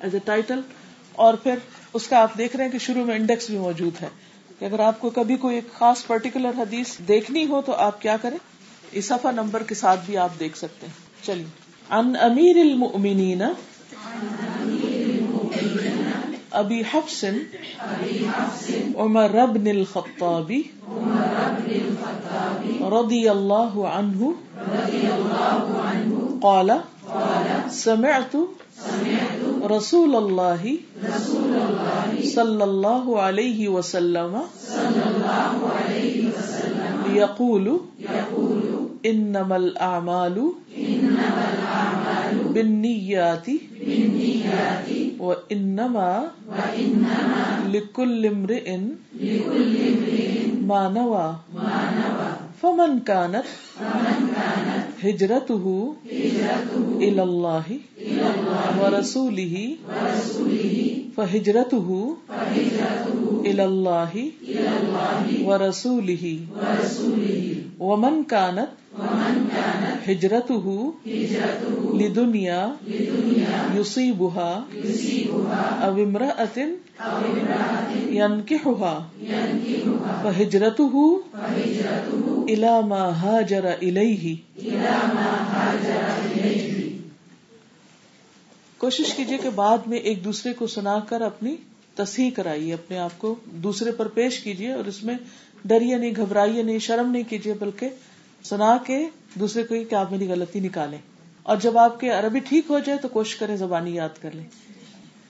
[0.00, 0.60] ایز اے ٹائٹل
[1.12, 1.54] اور پھر
[1.92, 4.08] اس کا آپ دیکھ رہے ہیں کہ شروع میں انڈیکس بھی موجود ہے
[4.58, 8.16] کہ اگر آپ کو کبھی کوئی ایک خاص پرٹیکولر حدیث دیکھنی ہو تو آپ کیا
[8.22, 8.38] کریں؟
[8.92, 10.94] اس صفحہ نمبر کے ساتھ بھی آپ دیکھ سکتے ہیں.
[11.22, 11.44] چلیے.
[11.90, 13.42] ان امیر المؤمنین
[16.50, 17.24] ابی حفص
[18.96, 20.52] عمر بن الخطاب
[22.92, 24.30] رضی اللہ عنہ،
[26.40, 26.70] قال،
[27.70, 28.36] سمعت
[29.70, 30.64] رسول اللہ
[32.34, 34.36] صلی اللہ علیہ وسلم
[37.14, 37.68] یقول
[39.02, 40.38] انما الاعمال
[42.52, 43.48] بالنیات
[45.18, 46.30] وانما
[47.74, 48.68] لكل امرئ
[50.68, 51.28] ما نوى
[52.62, 53.46] فمن كانت
[55.02, 55.64] هجرته
[57.00, 57.66] الى الله
[58.80, 59.54] ورسوله
[61.16, 61.88] فهجرته
[63.46, 64.12] الى الله
[65.46, 66.24] ورسوله
[67.80, 68.70] ومن كانت
[70.08, 70.50] ہجرت
[72.00, 72.62] لدنیا
[73.74, 74.52] یوسیبها
[75.86, 76.58] او امرأة
[78.10, 78.94] ينكحها
[80.22, 80.94] فهجرته
[82.48, 83.66] الى ما هاجر
[88.80, 91.54] کوشش کیجیے کہ بعد میں ایک دوسرے کو سنا کر اپنی
[91.94, 95.16] تصحیح کرائیے، اپنے آپ کو دوسرے پر پیش کیجیے اور اس میں
[95.64, 97.88] ڈریے نہیں، گھبرائیے نہیں، شرم نہیں کیجیے، بلکہ
[98.44, 100.98] سنا کے دوسرے کو کہ آپ میری غلطی نکالیں۔
[101.42, 104.44] اور جب آپ کے عربی ٹھیک ہو جائے تو کوشش کریں زبانی یاد کر لیں۔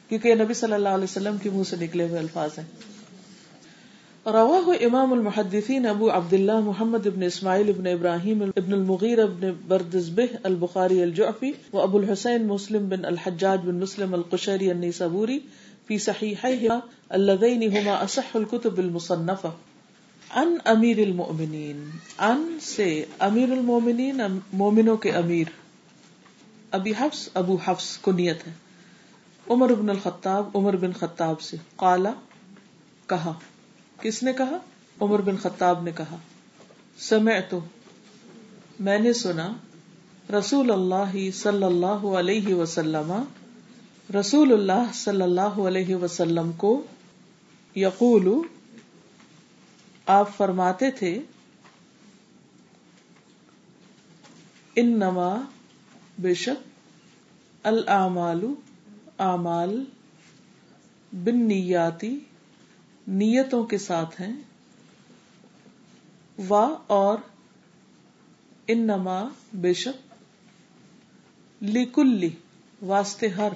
[0.09, 2.65] کیونکہ نبی صلی اللہ علیہ وسلم کے منہ سے نکلے ہوئے الفاظ ہیں۔
[4.27, 11.03] رواہ امام المحدثین ابو عبداللہ محمد ابن اسماعیل ابن ابراہیم ابن المغیر ابن بردزبہ البخاری
[11.03, 15.39] الجعفی و ابو الحسین مسلم بن الحجاج بن مسلم القشری النیسابوری
[15.87, 19.49] فی صحیحیہما اللذین ہما اصح الكتب المصنفہ۔
[20.35, 24.21] ان امیر المؤمنین، ان سے امیر المؤمنین،
[24.53, 25.45] مومنوں کے امیر۔
[26.71, 28.53] ابی حفظ ابو حفظ کنیت ہے۔
[29.51, 32.13] عمر بن الخطاب، عمر بن خطاب سے۔ قالا
[33.07, 33.33] کہا۔
[34.01, 34.59] کس نے کہا؟
[35.01, 36.17] عمر بن خطاب نے کہا۔
[36.99, 37.55] سمعت۔
[38.81, 39.53] میں نے سنا۔
[40.39, 43.23] رسول اللہ صلی اللہ علیہ وسلم،
[44.21, 46.83] رسول اللہ صلی اللہ علیہ وسلم کو
[47.77, 48.29] یقول
[50.09, 51.21] آپ فرماتے تھے
[54.75, 55.37] ان نما
[56.19, 56.67] بے شک
[57.63, 58.45] العمال
[59.19, 59.85] اعمال
[61.13, 62.19] بن نیاتی
[63.09, 64.33] نیتوں کے ساتھ ہیں،
[66.49, 67.19] وا اور
[68.67, 70.15] ان نما بے شک
[71.61, 72.31] لیکلی
[72.83, 73.53] واسطے ہر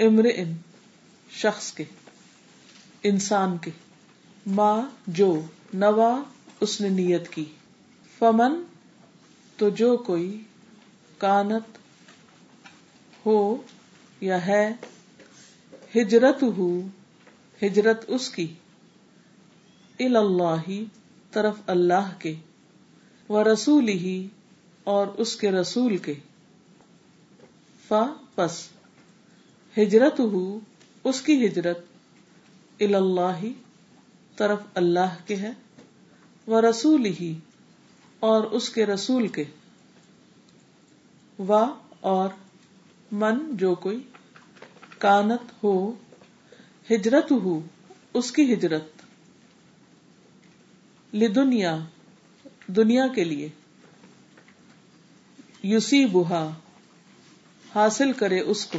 [0.00, 0.56] امر ان
[1.30, 1.84] شخص کے،
[3.02, 3.70] انسان کے۔
[4.48, 5.40] ماں جو
[5.74, 6.22] نوا
[6.60, 7.44] اس نے نیت کی۔
[8.18, 8.52] فمن
[9.56, 10.40] تو جو کوئی
[11.18, 11.78] کانت
[13.26, 13.56] ہو
[14.20, 14.72] یا ہے
[15.96, 16.80] ہجرت ہو
[17.62, 18.54] ہجرت اس کی۔
[20.00, 20.70] اللہ
[21.30, 22.34] طرف اللہ کے۔
[23.28, 24.28] و رسول ہی
[24.84, 26.14] اور اس کے رسول کے۔
[27.88, 28.68] فا، پس۔
[29.78, 30.60] ہجرت ہو
[31.04, 31.78] اس کی ہجرت۔
[32.80, 33.44] اللہ
[34.38, 35.50] طرف اللہ کے ہے
[36.46, 37.38] وہ رسول ہی
[38.20, 39.44] اور اس کے رسول کے۔
[41.38, 41.54] و
[42.00, 42.28] اور
[43.12, 44.02] من جو کوئی
[44.98, 45.90] کانت ہو،
[46.90, 47.60] ہجرت ہو،
[48.14, 48.82] اس کی ہجرت۔
[51.14, 51.78] لدنیا،
[52.66, 53.48] دنیا کے لیے۔
[55.62, 56.54] یوسی بہا
[57.74, 58.78] حاصل کرے اس کو۔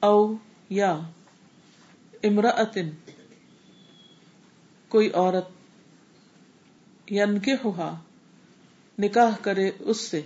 [0.00, 0.34] او
[0.70, 1.00] یا۔
[2.26, 2.90] امراطن
[4.88, 5.48] کوئی عورت
[7.10, 7.94] ین کے ہوا
[8.98, 10.22] نکاح کرے اس سے۔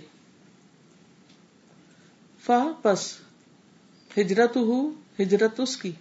[2.45, 3.17] فا پس
[4.17, 4.89] ہجرت ہو
[5.19, 5.91] ہجرت اس کی۔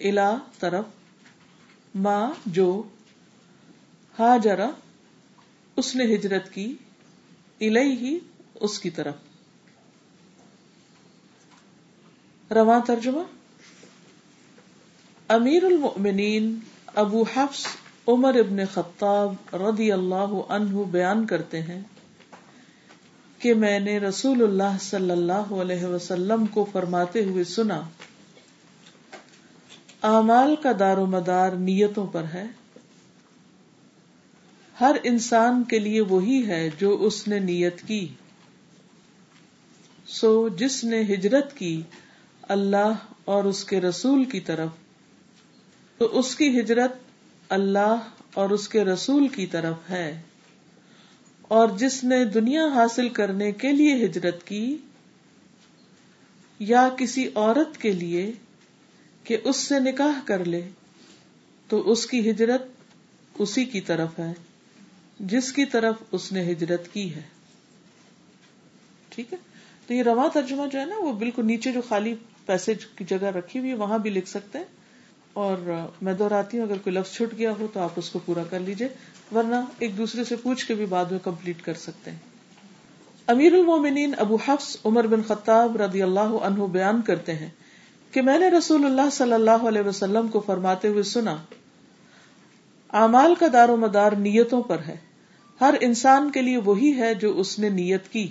[0.00, 0.84] الا طرف
[1.94, 2.82] ماں جو
[4.18, 4.70] ہا جرا
[5.76, 6.74] اس نے ہجرت کی۔
[7.60, 8.18] الئی ہی
[8.54, 9.14] اس کی طرف۔
[12.50, 13.37] رواں ترجمہ؟
[15.28, 16.58] امیر المؤمنین
[16.94, 17.66] ابو حفص
[18.08, 21.82] عمر ابن خطاب رضی اللہ عنہ بیان کرتے ہیں
[23.38, 27.80] کہ میں نے رسول اللہ صلی اللہ علیہ وسلم کو فرماتے ہوئے سنا،
[30.02, 32.46] اعمال کا دار و مدار نیتوں پر ہے۔
[34.80, 38.08] ہر انسان کے لیے وہی ہے جو اس نے نیت کی۔
[40.06, 41.82] سو جس نے ہجرت کی
[42.42, 42.92] اللہ
[43.24, 44.68] اور اس کے رسول کی طرف
[45.98, 46.92] تو اس کی ہجرت
[47.48, 47.96] اللہ
[48.34, 50.22] اور اس کے رسول کی طرف ہے۔
[51.42, 54.76] اور جس نے دنیا حاصل کرنے کے لیے ہجرت کی،
[56.58, 58.32] یا کسی عورت کے لیے
[59.24, 60.68] کہ اس سے نکاح کر لے،
[61.68, 62.62] تو اس کی ہجرت
[63.38, 64.32] اسی کی طرف ہے،
[65.20, 67.22] جس کی طرف اس نے ہجرت کی ہے۔
[69.08, 69.38] ٹھیک ہے؟
[69.86, 72.14] تو یہ رواں ترجمہ جو ہے نا، وہ بالکل نیچے جو خالی
[72.46, 74.77] پیسج کی جگہ رکھی ہوئی ہے، وہاں بھی لکھ سکتے ہیں۔
[75.38, 75.70] اور
[76.02, 78.60] میں دہراتی ہوں، اگر کوئی لفظ چھٹ گیا ہو تو آپ اس کو پورا کر
[78.60, 78.88] لیجیے
[79.34, 82.18] ورنہ ایک دوسرے سے پوچھ کے بھی بعد میں کمپلیٹ کر سکتے ہیں۔
[83.26, 87.48] امیر المومنین ابو حفص عمر بن خطاب رضی اللہ عنہ بیان کرتے ہیں
[88.12, 91.36] کہ میں نے رسول اللہ صلی اللہ علیہ وسلم کو فرماتے ہوئے سنا،
[92.92, 94.96] اعمال کا دار و مدار نیتوں پر ہے۔
[95.60, 98.28] ہر انسان کے لیے وہی ہے جو اس نے نیت کی۔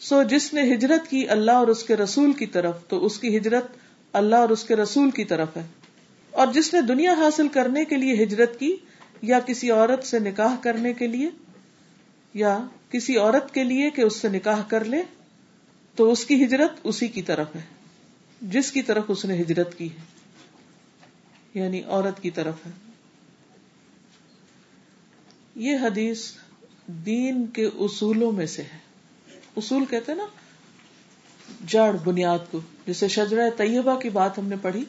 [0.00, 3.36] سو جس نے ہجرت کی اللہ اور اس کے رسول کی طرف، تو اس کی
[3.36, 3.66] ہجرت
[4.12, 5.62] اللہ اور اس کے رسول کی طرف ہے۔
[6.36, 8.76] اور جس نے دنیا حاصل کرنے کے لیے ہجرت کی،
[9.22, 11.30] یا کسی عورت سے نکاح کرنے کے لیے،
[12.34, 15.02] یا کسی عورت کے لیے کہ اس سے نکاح کر لے،
[15.94, 17.60] تو اس کی ہجرت اسی کی طرف ہے،
[18.40, 20.02] جس کی طرف اس نے ہجرت کی ہے
[21.54, 22.70] یعنی عورت کی طرف ہے۔
[25.54, 26.30] یہ حدیث
[26.86, 28.78] دین کے اصولوں میں سے ہے۔
[29.56, 30.26] اصول کہتے نا،
[31.66, 34.84] جڑ، بنیاد کو جیسے شجرہ طیبہ کی بات ہم نے پڑھی۔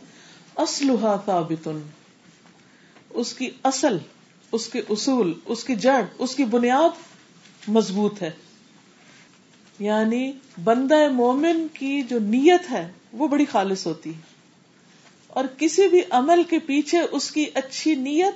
[0.58, 1.70] اسلحا ثابت
[3.10, 3.98] اس کی اصل،
[4.52, 6.90] اس کے اصول، اس کی جڑ، اس کی بنیاد
[7.68, 8.32] مضبوط ہے۔
[9.80, 10.32] یعنی
[10.64, 14.20] بندہ مومن کی جو نیت ہے، وہ بڑی خالص ہوتی ہے۔
[15.28, 18.36] اور کسی بھی عمل کے پیچھے اس کی اچھی نیت،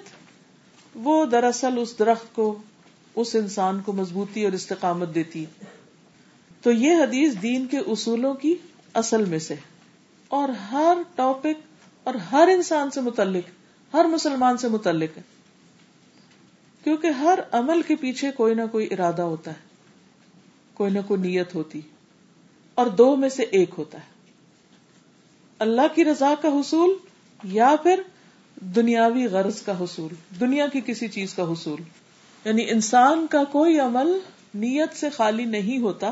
[0.96, 2.58] وہ دراصل اس درخت کو،
[3.16, 5.66] اس انسان کو مضبوطی اور استقامت دیتی ہے۔
[6.62, 8.56] تو یہ حدیث دین کے اصولوں کی
[8.94, 9.56] اصل میں سے
[10.28, 11.71] اور ہر ٹاپک
[12.04, 13.50] اور ہر انسان سے متعلق،
[13.96, 15.22] ہر مسلمان سے متعلق ہے۔
[16.84, 19.60] کیونکہ ہر عمل کے پیچھے کوئی نہ کوئی ارادہ ہوتا ہے،
[20.74, 21.82] کوئی نہ کوئی نیت ہوتی،
[22.76, 24.12] اور دو میں سے ایک ہوتا ہے۔
[25.60, 26.98] اللہ کی رضا کا حصول
[27.44, 28.02] یا پھر
[28.62, 31.80] دنیاوی غرض کا حصول، دنیا کی کسی چیز کا حصول۔
[32.46, 34.20] یعنی انسان کا کوئی عمل
[34.54, 36.12] نیت سے خالی نہیں ہوتا،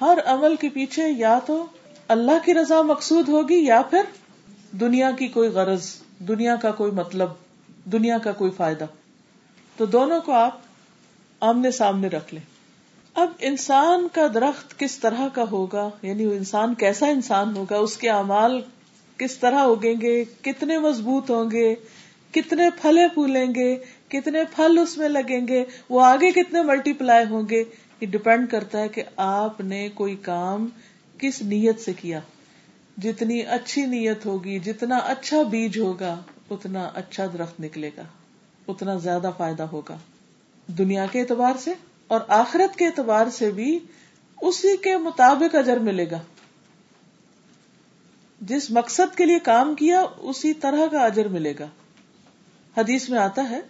[0.00, 1.66] ہر عمل کے پیچھے یا تو
[2.08, 4.02] اللہ کی رضا مقصود ہوگی یا پھر
[4.72, 7.28] دنیا کی کوئی غرض، دنیا کا کوئی مطلب
[7.84, 8.84] دنیا کا کوئی فائدہ؟
[9.76, 10.60] تو دونوں کو آپ
[11.40, 12.42] آمنے سامنے رکھ لیں۔
[13.14, 17.96] اب انسان کا درخت کس طرح کا ہوگا؟ یعنی وہ انسان کیسا انسان ہوگا؟ اس
[17.96, 18.60] کے اعمال
[19.16, 21.74] کس طرح اگیں گے؟ کتنے مضبوط ہوں گے؟
[22.34, 23.76] کتنے پھلے پھولیں گے؟
[24.08, 27.64] کتنے پھل اس میں لگیں گے؟ وہ آگے کتنے ملٹی پلائی ہوں گے؟
[28.00, 30.68] یہ ڈپینڈ کرتا ہے کہ آپ نے کوئی کام
[31.18, 32.20] کس نیت سے کیا؟
[32.98, 38.02] جتنی اچھی نیت ہوگی، جتنا اچھا بیج ہوگا، اتنا اچھا درخت نکلے گا،
[38.68, 39.96] اتنا زیادہ فائدہ ہوگا۔
[40.66, 41.72] دنیا کے اعتبار سے
[42.06, 43.78] اور آخرت کے اعتبار سے بھی
[44.40, 46.18] اسی کے مطابق اجر ملے گا۔
[48.40, 51.66] جس مقصد کے لیے کام کیا، اسی طرح کا اجر ملے گا۔
[52.76, 53.60] حدیث میں آتا ہے،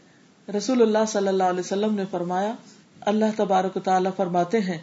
[0.57, 2.55] رسول اللہ صلی اللہ علیہ وسلم نے فرمایا،
[3.01, 4.79] اللہ تبارک تعالیٰ فرماتے ہیں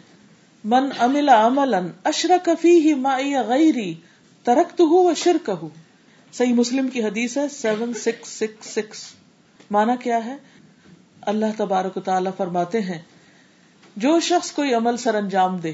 [0.64, 3.94] من امل امل اشرک فی مائی غیری
[4.46, 5.68] ترک تو ہوں شرک ہوں
[6.32, 9.02] صحیح مسلم کی حدیث ہے سیون سکس سکس سکس۔
[9.70, 10.36] مانا کیا ہے؟
[11.20, 12.98] اللہ تبارک تعالیٰ فرماتے ہیں،
[13.96, 15.72] جو شخص کوئی عمل سر انجام دے،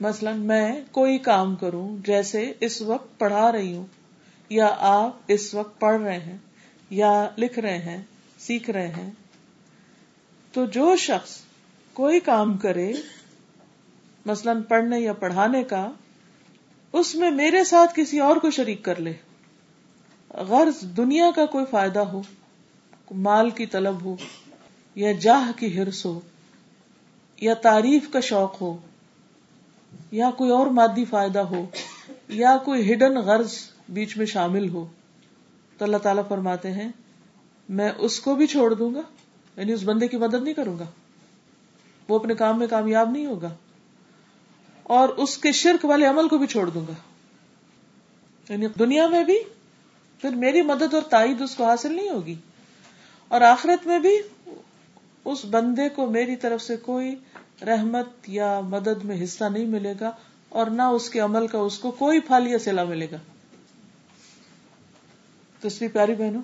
[0.00, 3.86] مثلا میں کوئی کام کروں، جیسے اس وقت پڑھا رہی ہوں،
[4.50, 6.36] یا آپ اس وقت پڑھ رہے ہیں،
[6.90, 8.02] یا لکھ رہے ہیں،
[8.38, 9.10] سیکھ رہے ہیں،
[10.54, 11.36] تو جو شخص
[11.98, 12.92] کوئی کام کرے،
[14.26, 15.90] مثلا پڑھنے یا پڑھانے کا،
[16.92, 19.12] اس میں میرے ساتھ کسی اور کو شریک کر لے۔
[20.30, 22.22] غرض دنیا کا کوئی فائدہ ہو،
[23.10, 24.16] مال کی طلب ہو،
[24.94, 26.20] یا جاہ کی ہرس ہو،
[27.40, 28.76] یا تعریف کا شوق ہو،
[30.10, 31.66] یا کوئی اور مادی فائدہ ہو،
[32.28, 33.52] یا کوئی ہڈن غرض
[33.88, 34.86] بیچ میں شامل ہو۔
[35.78, 36.88] تو اللہ تعالیٰ فرماتے ہیں،
[37.68, 39.02] میں اس کو بھی چھوڑ دوں گا
[39.56, 40.84] یعنی اس بندے کی مدد نہیں کروں گا۔
[42.08, 43.48] وہ اپنے کام میں کامیاب نہیں ہوگا
[44.82, 46.92] اور اس کے شرک والے عمل کو بھی چھوڑ دوں گا
[48.48, 49.38] یعنی دنیا میں بھی
[50.22, 52.34] پھر میری مدد اور تائید اس کو حاصل نہیں ہوگی
[53.28, 54.16] اور آخرت میں بھی
[55.24, 57.14] اس بندے کو میری طرف سے کوئی
[57.66, 60.10] رحمت یا مدد میں حصہ نہیں ملے گا
[60.48, 63.16] اور نہ اس کے عمل کا اس کو کوئی پھل یا سلا ملے گا
[65.62, 66.42] تو پیاری بہنوں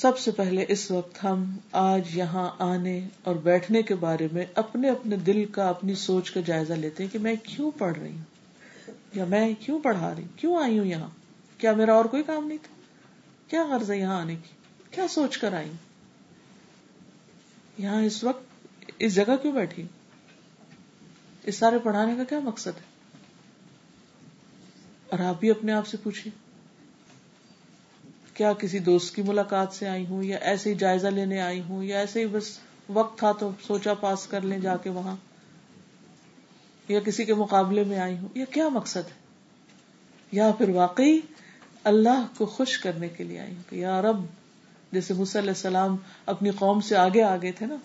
[0.00, 4.90] سب سے پہلے اس وقت ہم آج یہاں آنے اور بیٹھنے کے بارے میں اپنے
[4.90, 8.22] اپنے دل کا، اپنی سوچ کا جائزہ لیتے ہیں کہ میں کیوں پڑھ رہی ہوں؟
[9.14, 11.08] یا میں کیوں پڑھا رہی ہوں؟ کیوں آئی ہوں یہاں؟
[11.58, 12.74] کیا میرا اور کوئی کام نہیں تھا؟
[13.48, 14.54] کیا غرض ہے یہاں آنے کی؟
[14.90, 15.70] کیا سوچ کر آئی
[17.78, 18.42] یہاں اس وقت
[18.98, 19.82] اس جگہ کیوں بیٹھی
[21.42, 23.16] اس سارے پڑھانے کا کیا مقصد ہے؟
[25.10, 26.49] اور آپ بھی اپنے آپ سے پوچھیے
[28.34, 31.84] کیا کسی دوست کی ملاقات سے آئی ہوں یا ایسے ہی جائزہ لینے آئی ہوں
[31.84, 32.58] یا ایسے ہی بس
[32.88, 35.16] وقت تھا تو سوچا پاس کر لیں جا کے وہاں
[36.88, 39.18] یا کسی کے مقابلے میں آئی ہوں؟ یا کیا مقصد ہے؟
[40.32, 41.18] یا پھر واقعی
[41.84, 44.24] اللہ کو خوش کرنے کے لیے آئی ہوں کہ یا رب،
[44.92, 47.76] جیسے علیہ السلام اپنی قوم سے آگے آگے تھے نا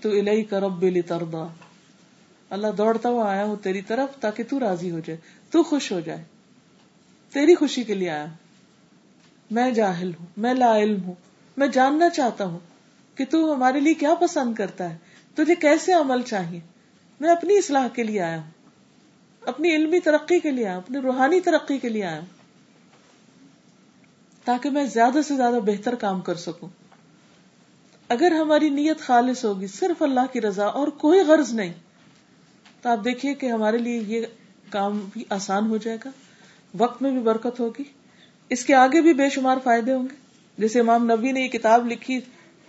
[0.00, 1.46] تو الہی کا رب تردا
[2.50, 5.18] اللہ دوڑتا ہوا آیا ہوں تیری طرف تاکہ تو راضی ہو جائے،
[5.50, 6.22] تو خوش ہو جائے،
[7.32, 8.26] تیری خوشی کے لیے آیا
[9.50, 11.14] میں جاہل ہوں، میں لا علم ہوں،
[11.56, 12.58] میں جاننا چاہتا ہوں
[13.16, 14.96] کہ تو ہمارے لیے کیا پسند کرتا ہے،
[15.36, 16.60] تجھے کیسے عمل چاہیے؟
[17.20, 18.50] میں اپنی اصلاح کے لیے آیا ہوں،
[19.42, 22.32] اپنی علمی ترقی کے لیے آیا اپنی روحانی ترقی کے لیے آیا ہوں،
[24.44, 26.68] تاکہ میں زیادہ سے زیادہ بہتر کام کر سکوں۔
[28.08, 31.72] اگر ہماری نیت خالص ہوگی، صرف اللہ کی رضا اور کوئی غرض نہیں،
[32.82, 34.26] تو آپ دیکھیے کہ ہمارے لیے یہ
[34.70, 36.10] کام بھی آسان ہو جائے گا،
[36.74, 37.84] وقت میں بھی برکت ہوگی۔
[38.50, 40.14] اس کے آگے بھی بے شمار فائدے ہوں گے۔
[40.58, 42.20] جیسے امام نبی نے یہ کتاب لکھی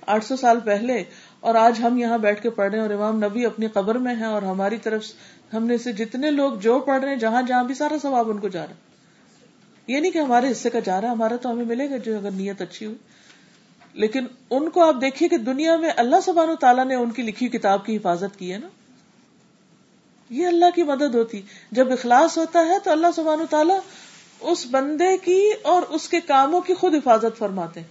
[0.08, 1.04] آٹھ سو سال پہلے،
[1.40, 4.16] اور آج ہم یہاں بیٹھ کے پڑھ رہے ہیں اور امام نبی اپنی قبر میں
[4.16, 5.04] ہے اور ہماری طرف
[5.54, 8.38] ہم نے سے جتنے لوگ جو پڑھ رہے ہیں، جہاں جہاں بھی سارا ثواب ان
[8.38, 8.84] کو جا رہا ہے۔
[9.88, 12.18] یہ نہیں کہ ہمارے حصے کا جا رہا ہے، ہمارا تو ہمیں ملے گا جو
[12.18, 12.98] اگر نیت اچھی ہوئی
[13.94, 17.22] لیکن ان کو آپ دیکھیے کہ دنیا میں اللہ سبحانہ و تعالیٰ نے ان کی
[17.22, 18.68] لکھی کتاب کی حفاظت کی ہے نا۔
[20.30, 23.80] یہ اللہ کی مدد ہوتی۔ جب اخلاص ہوتا ہے تو اللہ سبحانہ و تعالیٰ
[24.40, 27.88] اس بندے کی اور اس کے کاموں کی خود حفاظت فرماتے ہیں۔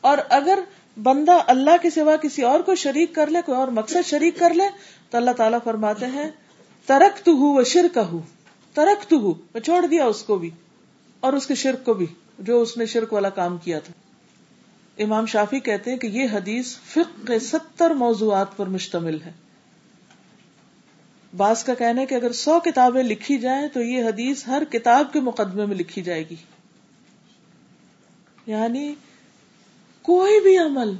[0.00, 0.58] اور اگر
[1.02, 4.54] بندہ اللہ کے سوا کسی اور کو شریک کر لے، کوئی اور مقصد شریک کر
[4.54, 4.64] لے،
[5.10, 6.30] تو اللہ تعالیٰ فرماتے ہیں
[6.86, 8.22] ترک تو ہوں وہ شرک ہوں
[8.74, 10.50] ترک تو ہوں میں چھوڑ دیا اس کو بھی،
[11.20, 12.06] اور اس کے شرک کو بھی،
[12.38, 13.92] جو اس نے شرک والا کام کیا تھا۔
[15.02, 19.32] امام شافی کہتے ہیں کہ یہ حدیث فقہ کے ستر موضوعات پر مشتمل ہے۔
[21.36, 25.12] بعض کا کہنا ہے کہ اگر سو کتابیں لکھی جائیں تو یہ حدیث ہر کتاب
[25.12, 26.36] کے مقدمے میں لکھی جائے گی۔
[28.46, 28.94] یعنی
[30.02, 30.94] کوئی بھی عمل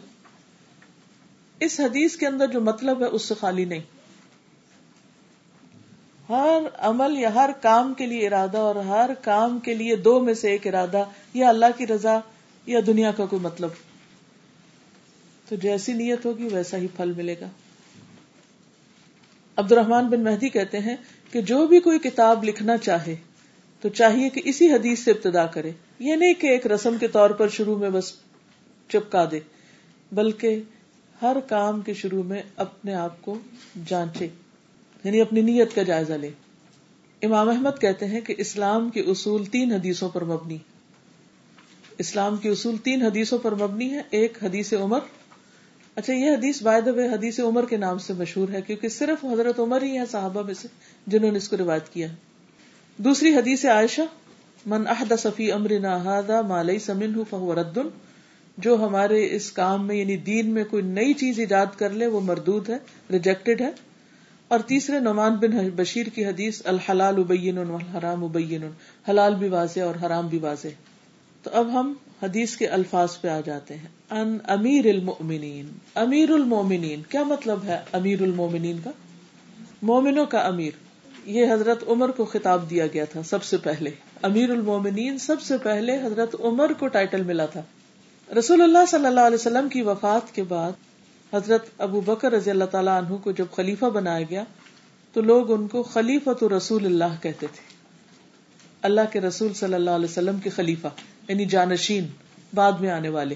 [1.60, 3.80] اس حدیث کے اندر جو مطلب ہے اس سے خالی نہیں۔
[6.28, 10.34] ہر عمل یا ہر کام کے لیے ارادہ اور ہر کام کے لیے دو میں
[10.34, 11.04] سے ایک ارادہ
[11.34, 12.18] یا اللہ کی رضا
[12.66, 13.70] یا دنیا کا کوئی مطلب۔
[15.48, 17.46] تو جیسی نیت ہوگی ویسا ہی پھل ملے گا۔
[19.58, 20.96] عبد الرحمان بن مہدی کہتے ہیں
[21.32, 23.16] کہ جو بھی کوئی کتاب لکھنا چاہے
[23.80, 27.30] تو چاہیے کہ اسی حدیث سے ابتدا کرے یہ نہیں کہ ایک رسم کے طور
[27.30, 28.12] پر شروع میں بس
[28.88, 29.40] چپکا دے،
[30.12, 30.62] بلکہ
[31.22, 33.38] ہر کام کے شروع میں اپنے آپ کو
[33.86, 34.28] جانچے
[35.04, 36.30] یعنی اپنی نیت کا جائزہ لے۔
[37.22, 40.58] امام احمد کہتے ہیں کہ اسلام کے اصول تین حدیثوں پر مبنی۔
[41.98, 45.00] اسلام کے اصول تین حدیثوں پر مبنی ہے ایک حدیث عمر
[45.98, 49.82] اچھا یہ حدیث باعد حدیث عمر کے نام سے مشہور ہے، کیونکہ صرف حضرت عمر
[49.82, 50.68] ہی ہے صحابہ میں سے
[51.06, 52.08] جنہوں نے اس کو روایت کیا
[52.96, 54.02] دوسری حدیث عائشہ،
[54.66, 57.88] من احد صفی امر نہ مالئی سمن فہو ردن
[58.58, 62.20] جو ہمارے اس کام میں یعنی دین میں کوئی نئی چیز ایجاد کر لے، وہ
[62.20, 62.78] مردود ہے
[63.10, 63.70] ریجیکٹڈ ہے۔
[64.48, 68.62] اور تیسرے، نعمان بن بشیر کی حدیث، الحلال ابین الحرام ابین
[69.08, 70.68] حلال بھی واضح اور حرام بھی واضح۔
[71.42, 77.02] تو اب ہم حدیث کے الفاظ پہ آ جاتے ہیں۔ ان امیر المؤمنین۔ امیر المومنین
[77.02, 78.90] کیا مطلب ہے امیر المومنین کا؟
[79.82, 80.70] مومنوں کا امیر۔
[81.26, 83.90] یہ حضرت عمر کو خطاب دیا گیا تھا سب سے پہلے۔
[84.22, 87.62] امیر المومنین سب سے پہلے حضرت عمر کو ٹائٹل ملا تھا۔
[88.38, 90.72] رسول اللہ صلی اللہ علیہ وسلم کی وفات کے بعد
[91.34, 94.44] حضرت ابو بکر رضی اللہ تعالیٰ عنہ کو جب خلیفہ بنایا گیا،
[95.12, 97.62] تو لوگ ان کو خلیفہ تو رسول اللہ کہتے تھے۔
[98.82, 100.88] اللہ کے رسول صلی اللہ علیہ وسلم کے خلیفہ۔
[101.28, 102.06] یعنی جانشین
[102.54, 103.34] بعد میں آنے والے۔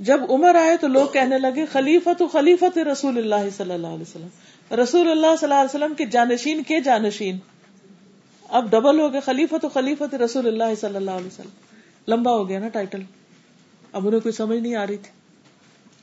[0.00, 4.02] جب عمر آئے تو لوگ کہنے لگے خلیفہ تو خلیفہ رسول اللہ صلی اللہ علیہ
[4.02, 7.38] وسلم۔ رسول اللہ صلی اللہ علیہ وسلم کے جانشین کے جانشین۔
[8.48, 12.48] اب ڈبل ہو گئے خلیفہ تو خلیفہ رسول اللہ صلی اللہ علیہ وسلم۔ لمبا ہو
[12.48, 13.02] گیا نا ٹائٹل۔
[13.92, 15.10] اب انہیں کوئی سمجھ نہیں آ رہی تھی۔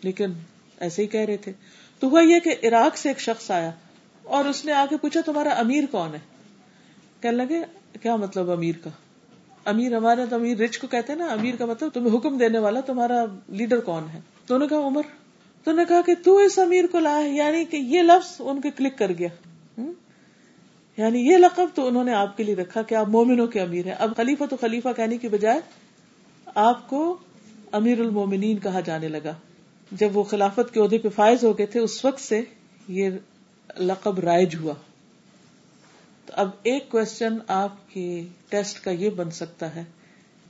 [0.02, 0.32] لیکن
[0.80, 1.52] ایسے ہی کہہ رہے تھے۔
[2.00, 3.72] تو ہوا یہ کہ عراق سے ایک شخص آیا
[4.24, 6.20] اور اس نے آ کے پوچھا، تمہارا امیر کون ہے؟
[7.22, 7.60] کہنے لگے،
[8.02, 8.90] کیا مطلب امیر کا؟
[9.66, 12.60] امیر ہمارا تو امیر رچ کو کہتے ہیں نا، امیر کا مطلب تمہیں حکم دینے
[12.60, 15.02] والا تمہارا لیڈر کون ہے؟ تو نے کہا عمر۔
[15.64, 18.72] تو نے کہا کہ تو اس امیر کو لایا یعنی کہ یہ لفظ ان کے
[18.72, 19.28] کلک کر گیا۔
[20.98, 23.86] یعنی یہ لقب تو انہوں نے آپ کے لیے رکھا کہ آپ مومنوں کے امیر
[23.86, 25.60] ہیں۔ اب خلیفہ تو خلیفہ کہنے کی بجائے
[26.56, 27.18] آپ کو
[27.72, 29.34] امیر المومنین کہا جانے لگا۔
[29.92, 32.42] جب وہ خلافت کے عہدے پہ فائز ہو گئے تھے، اس وقت سے
[32.88, 33.10] یہ
[33.80, 34.74] لقب رائج ہوا۔
[36.26, 39.84] تو اب ایک کوشچن آپ کے ٹیسٹ کا یہ بن سکتا ہے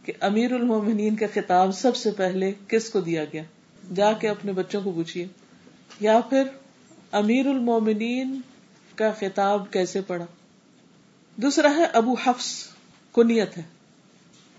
[0.04, 3.44] کہ امیر المومنین کا خطاب سب سے پہلے کس کو دیا گیا؟
[3.96, 5.28] جا کے اپنے بچوں کو پوچھیے
[6.00, 6.44] یا پھر
[7.12, 8.42] امیر المومنین
[8.96, 10.26] کا خطاب کیسے پڑا
[11.36, 12.64] دوسرا ہے ابو حفظ
[13.16, 13.64] کنیت ہے۔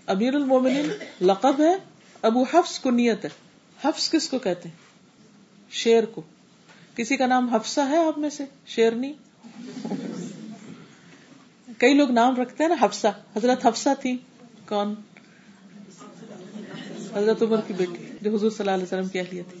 [0.07, 0.89] امیر المومنین
[1.21, 1.75] لقب ہے،
[2.21, 3.29] ابو حفظ کنیت ہے۔
[3.83, 4.75] حفظ کس کو کہتے ہیں؟
[5.71, 6.21] شیر کو۔
[6.95, 9.13] کسی کا نام حفصہ ہے آپ میں سے؟ شیرنی؟
[11.77, 14.17] کئی لوگ نام رکھتے ہیں نا، حفصہ۔ حضرت حفصہ تھی۔
[14.67, 14.95] کون؟
[17.13, 19.59] حضرت عمر کی بیٹی۔ جو حضور صلی اللہ علیہ وسلم کی اہلیہ تھی۔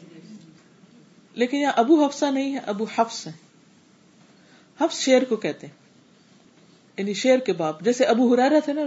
[1.33, 3.31] لیکن یہاں ابو حفصہ نہیں ہے، ابو حفص ہے
[4.81, 5.73] حفص شیر کو کہتے ہیں۔
[6.97, 8.81] یعنی شیر کے باپ۔ جیسے ابو ہرارا تھے نا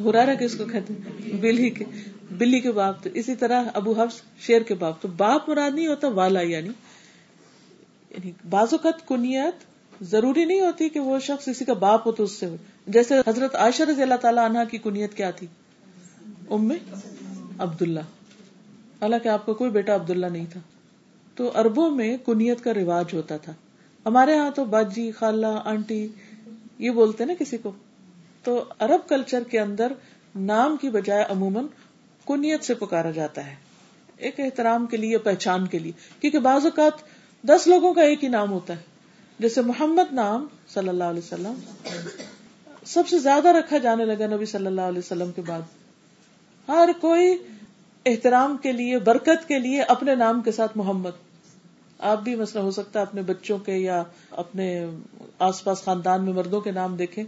[0.00, 1.84] ہرارا کس کو کہتے ہیں۔ بلی کے
[2.30, 5.86] بلی کے باپ۔ تو اسی طرح ابو حفص شیر کے باپ۔ تو باپ مراد نہیں
[5.86, 6.68] ہوتا، والا یعنی
[8.10, 9.67] یعنی بعض اوقات کنیت
[10.00, 13.14] ضروری نہیں ہوتی کہ وہ شخص کسی کا باپ ہو تو اس سے ہو۔ جیسے
[13.26, 15.46] حضرت عائشہ رضی اللہ تعالیٰ عنہ کی کنیت کیا تھی؟
[16.50, 16.72] ام
[17.58, 18.00] عبداللہ۔
[19.02, 20.60] حالانکہ آپ کا کوئی بیٹا عبداللہ نہیں تھا۔
[21.34, 23.52] تو اربوں میں کنیت کا رواج ہوتا تھا۔
[24.06, 26.08] ہمارے یہاں تو باجی، خالہ، آنٹی
[26.78, 27.72] یہ بولتے نا کسی کو۔
[28.42, 29.92] تو عرب کلچر کے اندر
[30.36, 31.66] نام کی بجائے عموماً
[32.26, 33.54] کنیت سے پکارا جاتا ہے۔
[34.16, 36.92] ایک احترام کے لیے، پہچان کے لیے۔ کیونکہ بعض اوقات
[37.42, 38.97] دس لوگوں کا ایک ہی نام ہوتا ہے۔
[39.38, 41.54] جیسے محمد نام صلی اللہ علیہ وسلم
[42.84, 45.62] سب سے زیادہ رکھا جانے لگا نبی صلی اللہ علیہ وسلم کے بعد۔
[46.68, 47.36] ہر کوئی
[48.06, 51.10] احترام کے لیے، برکت کے لیے اپنے نام کے ساتھ محمد۔
[51.98, 54.86] آپ بھی مسئلہ ہو سکتا ہے اپنے بچوں کے یا اپنے
[55.38, 57.24] آس پاس خاندان میں مردوں کے نام دیکھیں۔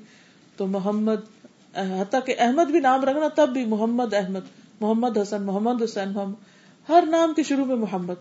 [0.57, 4.47] تو محمد، حتیٰ کہ احمد بھی نام رکھنا، تب بھی محمد احمد،
[4.81, 8.15] محمد حسن، محمد حسین محمد ہر نام کے شروع میں محمد۔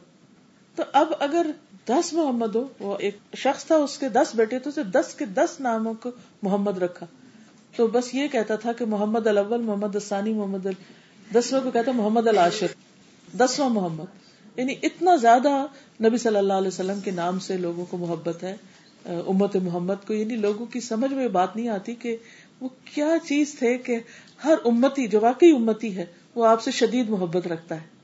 [0.76, 1.46] تو اب اگر
[1.88, 5.26] دس محمد ہو وہ ایک شخص تھا، اس کے دس بیٹے تو اسے دس کے
[5.26, 6.12] دس ناموں کو
[6.42, 7.06] محمد رکھا۔
[7.76, 10.68] تو بس یہ کہتا تھا کہ محمد الاول، محمد الثانی، محمد
[11.36, 12.68] دسواں کو کہتا محمد العاشر،
[13.38, 14.06] دسواں محمد۔
[14.60, 15.66] یعنی اتنا زیادہ
[16.04, 18.56] نبی صلی اللہ علیہ وسلم کے نام سے لوگوں کو محبت ہے
[19.06, 22.18] امت محمد کو۔ یعنی لوگوں کی سمجھ میں بات نہیں آتی کہ
[22.62, 24.00] وہ کیا چیز تھے کہ
[24.44, 26.06] ہر امتی، جو واقعی امتی ہے،
[26.36, 27.99] وہ آپ سے شدید محبت رکھتا ہے۔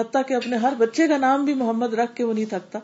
[0.00, 2.78] حتیٰ کہ اپنے ہر بچے کا نام بھی محمد رکھ کے وہ نہیں تھکتا۔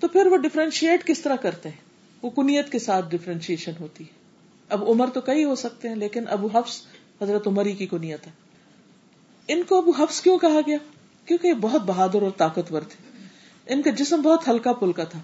[0.00, 1.76] تو پھر وہ ڈفرینشیٹ کس طرح کرتے ہیں؟
[2.22, 4.20] وہ کنیت کے ساتھ ڈفرینشیشن ہوتی ہے۔
[4.68, 6.82] اب عمر تو کئی ہو سکتے ہیں، لیکن ابو حفظ
[7.22, 8.32] حضرت عمری کی کنیت ہے۔
[9.48, 10.76] ان کو ابو حفظ کیوں کہا گیا؟
[11.24, 13.24] کیونکہ یہ بہت بہادر اور طاقتور تھے۔
[13.66, 15.18] ان کا جسم بہت ہلکا پلکا تھا۔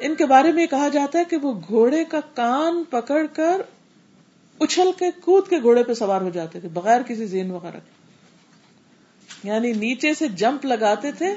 [0.00, 3.62] ان کے بارے میں کہا جاتا ہے کہ وہ گھوڑے کا کان پکڑ کر
[4.60, 7.95] اچھل کے، کود کے گھوڑے پہ سوار ہو جاتے تھے، بغیر کسی زین وغیرہ کے۔
[9.42, 11.34] یعنی نیچے سے جمپ لگاتے تھے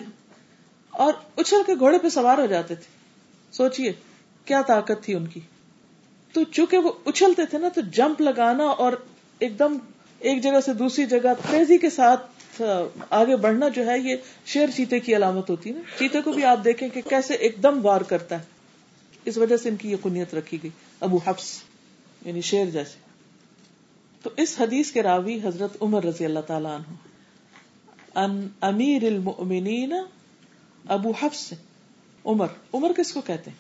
[0.90, 2.86] اور اچھل کے گھوڑے پہ سوار ہو جاتے تھے۔
[3.52, 3.94] سوچئے،
[4.46, 5.40] کیا طاقت تھی ان کی۔
[6.34, 8.94] تو چونکہ وہ اچھلتے تھے نا، تو جمپ لگانا اور
[9.40, 9.78] ایک دم
[10.20, 12.62] ایک جگہ سے دوسری جگہ تیزی کے ساتھ
[13.10, 16.44] آگے بڑھنا جو ہے، یہ شیر چیتے کی علامت ہوتی ہے نا۔ چیتے کو بھی
[16.44, 18.44] آپ دیکھیں کہ کیسے ایک دم وار کرتا ہے۔
[19.26, 21.46] اس وجہ سے ان کی یہ کنیت رکھی گئی۔ ابو حفظ
[22.26, 22.98] یعنی شیر جیسے۔
[24.24, 27.09] تو اس حدیث کے راوی حضرت عمر رضی اللہ تعالیٰ عنہ۔
[28.16, 29.94] ان امیر المؤمنین
[30.88, 31.54] ابو حفظ
[32.26, 32.48] عمر.
[32.74, 33.58] عمر کس کو کہتے ہیں؟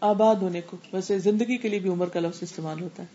[0.00, 0.76] آباد ہونے کو.
[0.92, 3.08] ویسے زندگی کے لیے بھی عمر کا لفظ استعمال ہوتا ہے.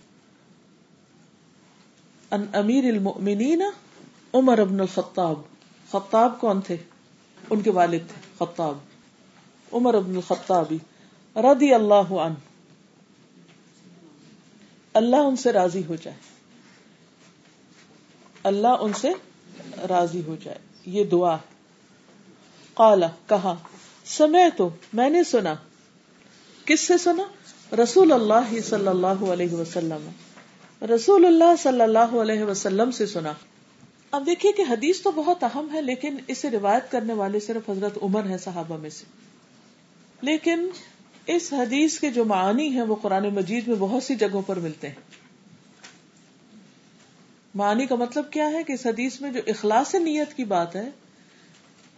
[2.32, 3.64] ان امیر المؤمنین
[4.34, 5.40] عمر ابن الخطاب.
[5.92, 6.78] خطاب کون تھے؟
[7.50, 8.46] ان کے والد تھے.
[8.46, 8.78] خطاب.
[9.74, 10.78] عمر ابن الخطابی
[11.36, 12.34] رضی اللہ عنہ.
[14.94, 16.18] اللہ ان سے راضی ہو جائے.
[18.44, 19.10] اللہ ان سے
[19.90, 21.38] راضی ہو جائے۔ یہ دعا۔
[22.74, 23.56] قالا کہا
[24.06, 25.56] سمے تو میں نے سنا۔
[26.66, 27.24] کس سے سنا؟
[27.84, 30.10] رسول اللہ صلی اللہ علیہ وسلم۔
[30.96, 33.34] رسول اللہ صلی اللہ علیہ وسلم سے سنا۔
[34.12, 37.98] اب دیکھیے کہ حدیث تو بہت اہم ہے، لیکن اسے روایت کرنے والے صرف حضرت
[38.02, 39.06] عمر ہے صحابہ میں سے۔
[40.22, 40.70] لیکن
[41.28, 44.88] اس حدیث کے جو معنی ہیں، وہ قرآن مجید میں بہت سی جگہوں پر ملتے
[44.88, 45.25] ہیں۔
[47.56, 50.90] معنی کا مطلب کیا ہے کہ اس حدیث میں جو اخلاص نیت کی بات ہے،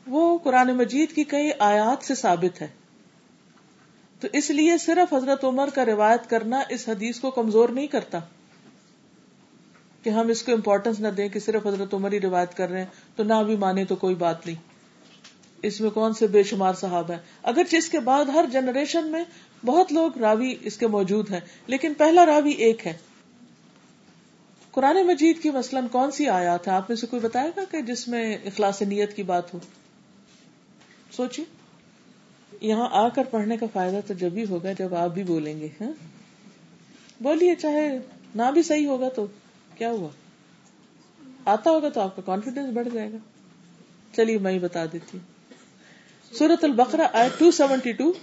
[0.08, 2.68] وہ قرآن مجید کی کئی آیات سے ثابت ہے۔
[4.20, 8.20] تو اس لیے صرف حضرت عمر کا روایت کرنا اس حدیث کو کمزور نہیں کرتا
[10.03, 12.80] کہ ہم اس کو امپورٹینس نہ دیں کہ صرف حضرت عمر ہی روایت کر رہے
[12.80, 12.86] ہیں،
[13.16, 14.55] تو نہ بھی مانے تو کوئی بات نہیں۔
[15.62, 19.24] اس میں کون سے بے شمار صاحب ہیں؟ اگر اس کے بعد ہر جنریشن میں
[19.66, 22.93] بہت لوگ راوی اس کے موجود ہیں، لیکن پہلا راوی ایک ہے۔
[24.78, 27.82] قرآن مجید کی مثلاً کون سی آیات ہے آپ میں سے کوئی بتائے گا کہ
[27.82, 29.59] جس میں اخلاص نیت کی بات ہو؟
[31.11, 31.45] سوچیے۔
[32.61, 35.67] یہاں آ کر پڑھنے کا فائدہ تو جب ہی ہوگا، جب آپ بھی بولیں گے
[35.82, 35.91] ہاں؟
[37.21, 37.99] بولیے، چاہے
[38.36, 39.28] نہ بھی صحیح ہوگا تو
[39.78, 40.09] کیا ہوا؟
[41.45, 43.17] آتا ہوگا تو آپ کا کانفیڈینس بڑھ جائے گا۔
[44.15, 45.38] چلیے، میں ہی بتا دیتی ہوں۔
[46.36, 48.13] سورت البقرا آئے ٹو سیونٹی ٹو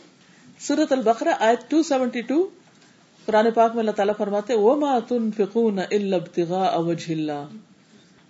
[0.60, 2.48] سورت البقرا آئے ٹو سیونٹی ٹو
[3.26, 7.46] قرآن پاک میں اللہ تعالیٰ فرماتے وہ ماں تم فکون اللہ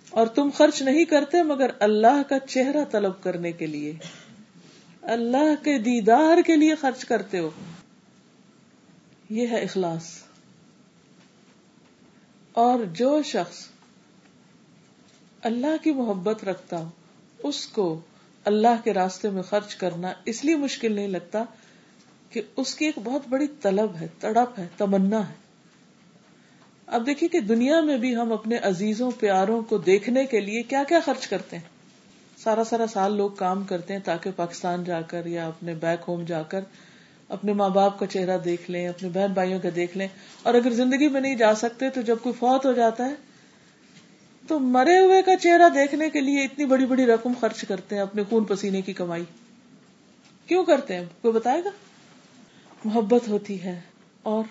[0.09, 3.93] اور تم خرچ نہیں کرتے مگر اللہ کا چہرہ طلب کرنے کے لیے۔
[5.01, 7.49] اللہ کے دیدار کے لیے خرچ کرتے ہو۔
[9.29, 10.03] یہ ہے اخلاص۔
[12.53, 13.67] اور جو شخص
[15.43, 16.89] اللہ کی محبت رکھتا ہو،
[17.43, 18.01] اس کو
[18.45, 21.43] اللہ کے راستے میں خرچ کرنا اس لیے مشکل نہیں لگتا
[22.35, 25.33] کہ اس کی ایک بہت بڑی طلب ہے، تڑپ ہے، تمنا ہے۔
[26.87, 30.83] اب دیکھیے کہ دنیا میں بھی ہم اپنے عزیزوں، پیاروں کو دیکھنے کے لیے کیا
[30.87, 31.63] کیا خرچ کرتے ہیں۔
[32.37, 36.23] سارا سارا سال لوگ کام کرتے ہیں تاکہ پاکستان جا کر یا اپنے بیک ہوم
[36.25, 36.59] جا کر
[37.29, 40.07] اپنے ماں باپ کا چہرہ دیکھ لیں، اپنے بہن بھائیوں کا دیکھ لیں۔
[40.43, 43.13] اور اگر زندگی میں نہیں جا سکتے تو جب کوئی فوت ہو جاتا ہے،
[44.47, 48.01] تو مرے ہوئے کا چہرہ دیکھنے کے لیے اتنی بڑی بڑی رقم خرچ کرتے ہیں
[48.01, 49.23] اپنے خون پسینے کی کمائی۔
[50.47, 51.69] کیوں کرتے ہیں؟ کوئی بتائے گا؟
[52.85, 53.81] محبت ہوتی ہے
[54.23, 54.43] اور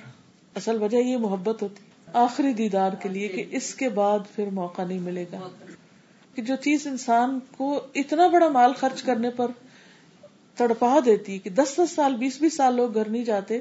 [0.54, 4.82] اصل وجہ یہ محبت ہوتی آخری دیدار کے لیے کہ اس کے بعد پھر موقع
[4.84, 5.48] نہیں ملے گا۔
[6.34, 9.46] کہ جو چیز انسان کو اتنا بڑا مال خرچ کرنے پر
[10.56, 13.58] تڑپا دیتی، کہ دس دس سال، بیس بیس سال لوگ گھر نہیں جاتے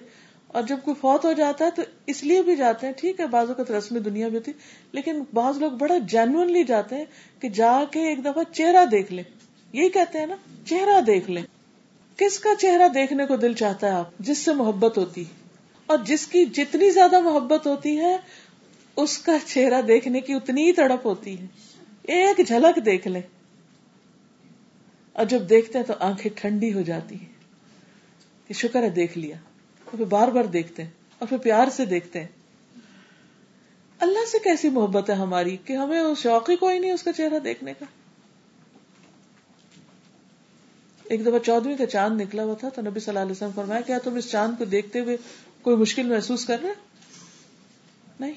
[0.47, 3.27] اور جب کوئی فوت ہو جاتا ہے تو اس لیے بھی جاتے ہیں، ٹھیک ہے
[3.27, 4.51] بازو کا رسمی دنیا بھی ہوتی،
[4.91, 7.05] لیکن بعض لوگ بڑا جینوئنلی جاتے ہیں
[7.39, 9.23] کہ جا کے ایک دفعہ چہرہ دیکھ لیں۔
[9.73, 11.43] یہی کہتے ہیں نا، چہرہ دیکھ لیں۔
[12.17, 15.23] کس کا چہرہ دیکھنے کو دل چاہتا ہے آپ؟ جس سے محبت ہوتی
[15.85, 18.17] اور جس کی جتنی زیادہ محبت ہوتی ہے،
[18.95, 21.45] اس کا چہرہ دیکھنے کی اتنی ہی تڑپ ہوتی ہے۔
[22.03, 23.21] ایک جھلک دیکھ لیں
[25.13, 27.33] اور جب دیکھتے ہیں تو آنکھیں ٹھنڈی ہو جاتی ہیں۔
[28.47, 29.35] کہ شکر ہے دیکھ لیا۔
[29.85, 30.89] اور پھر بار بار دیکھتے ہیں۔
[31.19, 32.27] اور پھر پیار سے دیکھتے ہیں۔
[33.99, 37.39] اللہ سے کیسی محبت ہے ہماری کہ ہمیں شوق ہی کوئی نہیں اس کا چہرہ
[37.39, 37.85] دیکھنے کا۔
[41.03, 43.81] ایک دفعہ چودویں کا چاند نکلا ہوا تھا تو نبی صلی اللہ علیہ وسلم فرمایا،
[43.81, 45.17] کیا تم اس چاند کو دیکھتے ہوئے
[45.61, 46.69] کوئی مشکل محسوس کر رہے؟
[48.19, 48.33] نہیں۔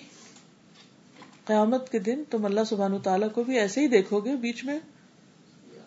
[1.45, 4.79] قیامت کے دن تم اللہ سبحان تعالیٰ کو بھی ایسے ہی دیکھو گے، بیچ میں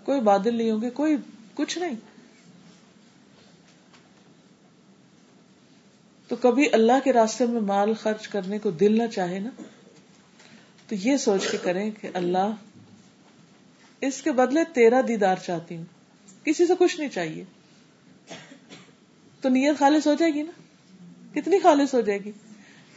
[0.05, 1.17] کوئی بادل نہیں ہوں گے، کوئی
[1.55, 1.95] کچھ نہیں۔
[6.27, 9.49] تو کبھی اللہ کے راستے میں مال خرچ کرنے کو دل نہ چاہے نا،
[10.87, 12.51] تو یہ سوچ کے کریں کہ اللہ،
[14.01, 15.98] اس کے بدلے تیرا دیدار چاہتی ہوں۔
[16.43, 17.43] کسی سے کچھ نہیں چاہیے۔
[19.41, 20.51] تو نیت خالص ہو جائے گی نا؟
[21.33, 22.31] کتنی خالص ہو جائے گی؟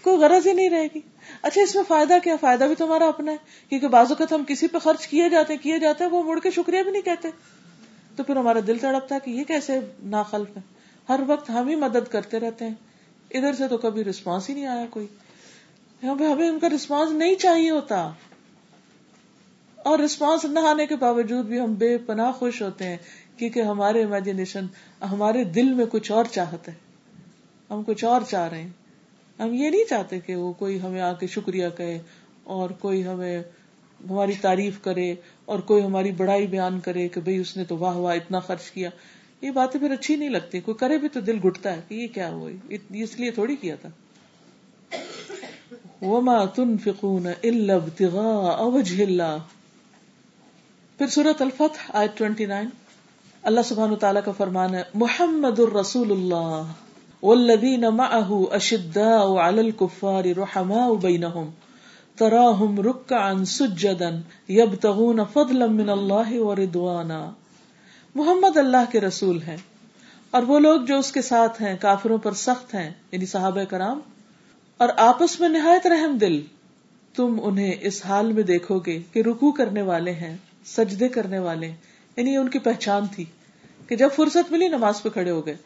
[0.03, 1.01] کوئی غرض ہی نہیں رہے گی۔
[1.43, 3.37] اچھا اس میں فائدہ کیا؟ فائدہ بھی تمہارا اپنا ہے،
[3.69, 6.51] کیونکہ بازو کا ہم کسی پہ خرچ کیے جاتے کیے جاتے ہیں، وہ مڑ کے
[6.51, 7.29] شکریہ بھی نہیں کہتے۔
[8.17, 10.63] تو پھر ہمارا دل تڑپتا ہے کہ یہ کیسے ناخلف ہے۔
[11.09, 12.75] ہر وقت ہم ہی مدد کرتے رہتے ہیں۔
[13.31, 15.07] ادھر سے تو کبھی رسپانس ہی نہیں آیا کوئی۔
[16.03, 18.13] ہمیں ان کا رسپانس نہیں چاہیے ہوتا۔
[19.77, 22.97] اور رسپانس نہ آنے کے باوجود بھی ہم بے پناہ خوش ہوتے ہیں۔
[23.43, 24.67] کیونکہ ہمارے امیجنیشن
[25.03, 26.75] ہمارے دل میں کچھ اور چاہت ہے۔
[27.71, 28.71] ہم کچھ اور چاہ رہے ہیں۔
[29.39, 31.99] ہم یہ نہیں چاہتے کہ وہ کوئی ہمیں آ کے شکریہ کہے
[32.45, 33.43] اور کوئی ہمیں
[34.11, 35.15] ہماری تعریف کرے
[35.45, 38.71] اور کوئی ہماری بڑائی بیان کرے کہ بھئی اس نے تو واہ واہ اتنا خرچ
[38.71, 38.91] کیا۔
[39.41, 42.07] یہ باتیں پھر اچھی نہیں لگتی۔ کوئی کرے بھی تو دل گٹتا ہے کہ یہ
[42.07, 42.51] کیا ہوا؟
[42.91, 43.89] اس لیے تھوڑی کیا تھا۔
[46.05, 49.37] وما تنفقون الا ابتغاء وجه الله۔
[50.99, 52.69] پھر سورۃ الفتح، آیت 29
[53.45, 56.69] اللہ سبحانہ تعالیٰ کا فرمان ہے، محمد الرسول اللہ
[57.23, 61.49] والذین معه اشداء على الكفار رحماء بینہم،
[62.19, 64.13] تراہم رکعا سجدا
[64.55, 67.21] یبتغون فضلا من اللہ ورضوانا
[68.15, 69.61] محمد اللہ کے رسول ہیں،
[70.33, 74.01] اور وہ لوگ جو اس کے ساتھ ہیں، کافروں پر سخت ہیں یعنی صحابہ کرام،
[74.81, 76.43] اور آپس میں نہایت رحم دل،
[77.15, 80.37] تم انہیں اس حال میں دیکھو گے کہ رکو کرنے والے ہیں،
[80.73, 83.25] سجدے کرنے والے ہیں۔ یعنی ان کی پہچان تھی
[83.87, 85.57] کہ جب فرصت ملی نماز پہ کھڑے ہو گئے۔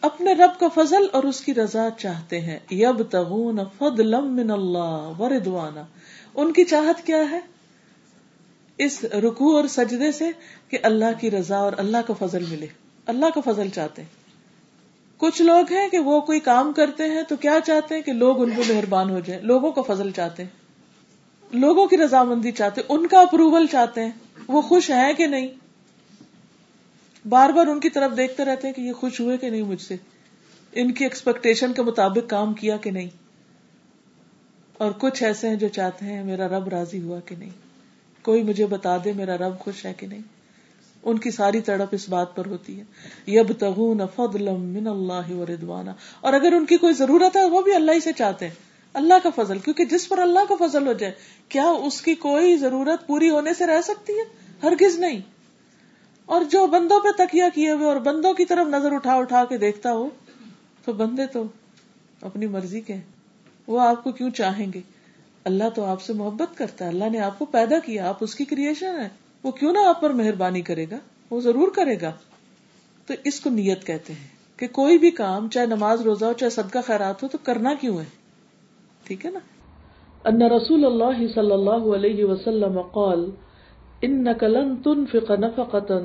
[0.00, 5.12] اپنے رب کا فضل اور اس کی رضا چاہتے ہیں۔ یب تغون فضلم من اللہ
[5.18, 5.82] وردوانا
[6.34, 7.40] ان کی چاہت کیا ہے؟
[8.78, 10.30] اس رکو اور سجدے سے
[10.68, 12.66] کہ اللہ کی رضا اور اللہ کا فضل ملے۔
[13.06, 14.08] اللہ کا فضل چاہتے ہیں۔
[15.16, 18.42] کچھ لوگ ہیں کہ وہ کوئی کام کرتے ہیں تو کیا چاہتے ہیں کہ لوگ
[18.42, 20.50] ان پہ مہربان ہو جائیں۔ لوگوں کا فضل چاہتے ہیں۔
[21.56, 24.12] لوگوں کی رضامندی چاہتے ہیں۔ ان کا اپروول چاہتے ہیں۔
[24.48, 25.48] وہ خوش ہیں کہ نہیں؟
[27.28, 29.82] بار بار ان کی طرف دیکھتے رہتے ہیں کہ یہ خوش ہوئے کہ نہیں مجھ
[29.82, 29.96] سے۔
[30.72, 33.08] ان کی ایکسپیکٹیشن کے مطابق کام کیا کہ نہیں۔
[34.78, 37.50] اور کچھ ایسے ہیں جو چاہتے ہیں میرا رب راضی ہوا کہ نہیں۔
[38.22, 40.20] کوئی مجھے بتا دے میرا رب خوش ہے کہ نہیں۔
[41.02, 42.84] ان کی ساری تڑپ اس بات پر ہوتی ہے۔
[43.26, 44.00] یب تغون
[44.52, 48.00] من اللہ و ردوانا اور اگر ان کی کوئی ضرورت ہے، وہ بھی اللہ ہی
[48.00, 48.54] سے چاہتے ہیں۔
[48.94, 51.12] اللہ کا فضل، کیونکہ جس پر اللہ کا فضل ہو جائے،
[51.48, 54.24] کیا اس کی کوئی ضرورت پوری ہونے سے رہ سکتی ہے؟
[54.62, 55.20] ہرگز نہیں۔
[56.30, 59.58] اور جو بندوں پہ تکیا کیے ہوئے اور بندوں کی طرف نظر اٹھا اٹھا کے
[59.58, 60.08] دیکھتا ہو،
[60.84, 61.44] تو بندے تو
[62.22, 62.94] اپنی مرضی کے
[63.66, 64.80] وہ آپ کو کیوں چاہیں گے؟
[65.44, 68.34] اللہ تو آپ سے محبت کرتا ہے۔ اللہ نے آپ کو پیدا کیا، آپ اس
[68.34, 69.08] کی کریشن ہے
[69.42, 70.96] وہ کیوں نہ آپ پر مہربانی کرے گا؟
[71.30, 72.12] وہ ضرور کرے گا۔
[73.06, 76.50] تو اس کو نیت کہتے ہیں کہ کوئی بھی کام، چاہے نماز روزہ ہو، چاہے
[76.50, 78.04] صدقہ خیرات ہو، تو کرنا کیوں ہے؟
[79.04, 79.38] ٹھیک ہے نا؟
[80.24, 83.30] ان رسول اللہ صلی اللہ علیہ وسلم قال
[84.02, 85.98] انك لن تنفق نفقه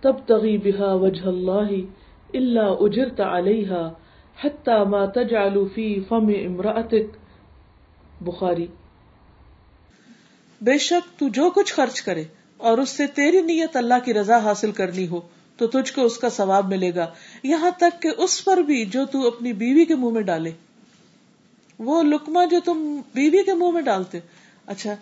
[0.00, 1.78] تبتغي بها وجه الله
[2.34, 3.88] الا اجرت عليها
[4.44, 7.14] حتى ما تجعل في فم امرأتك
[8.20, 8.66] بخاری۔
[10.60, 12.24] بے شک تو جو کچھ خرچ کرے
[12.56, 15.20] اور اس سے تیری نیت اللہ کی رضا حاصل کرنی ہو
[15.56, 17.06] تو تجھ کو اس کا ثواب ملے گا۔
[17.42, 20.50] یہاں تک کہ اس پر بھی جو تو اپنی بیوی کے منہ میں ڈالے۔
[21.78, 24.20] وہ لکما جو تم بیوی کے منہ میں ڈالتے۔
[24.66, 24.94] اچھا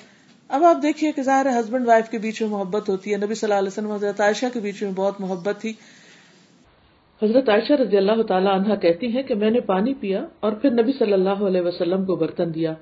[0.48, 3.46] اب آپ دیکھیے کہ ظاہر ہسبینڈ وائف کے بیچ میں محبت ہوتی ہے۔ نبی صلی
[3.46, 5.72] اللہ علیہ وسلم حضرت عائشہ کے بیچ میں بہت محبت تھی۔
[7.22, 10.70] حضرت عائشہ رضی اللہ تعالیٰ عنہ کہتی ہیں کہ میں نے پانی پیا اور پھر
[10.70, 12.72] نبی صلی اللہ علیہ وسلم کو برتن دیا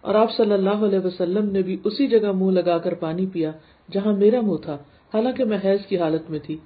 [0.00, 3.50] اور آپ صلی اللہ علیہ وسلم نے بھی اسی جگہ منہ لگا کر پانی پیا
[3.92, 4.74] جہاں میرا منہ تھا۔
[5.14, 6.56] حالانکہ میں حیض کی حالت میں تھی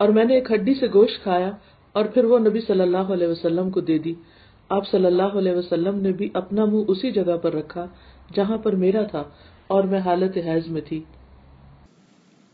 [0.00, 1.50] اور میں نے ایک ہڈی سے گوشت کھایا
[1.94, 4.14] اور پھر وہ نبی صلی اللہ علیہ وسلم کو دے دی۔
[4.68, 7.86] آپ صلی اللہ علیہ وسلم نے بھی اپنا منہ اسی جگہ پر رکھا
[8.34, 9.22] جہاں پر میرا تھا۔
[9.66, 11.02] اور میں حالت حیض میں تھی۔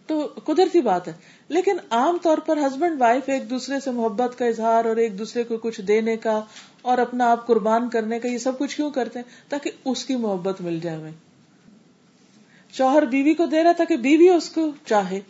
[0.06, 1.12] تو قدرتی بات ہے۔
[1.48, 5.42] لیکن عام طور پر ہسبینڈ وائف ایک دوسرے سے محبت کا اظہار اور ایک دوسرے
[5.42, 6.40] کو کچھ دینے کا
[6.82, 10.16] اور اپنا آپ قربان کرنے کا یہ سب کچھ کیوں کرتے ہیں؟ تاکہ اس کی
[10.16, 11.12] محبت مل جائے ہمیں۔
[12.72, 15.20] شوہر بیوی کو دے رہا تاکہ بیوی اس کو چاہے۔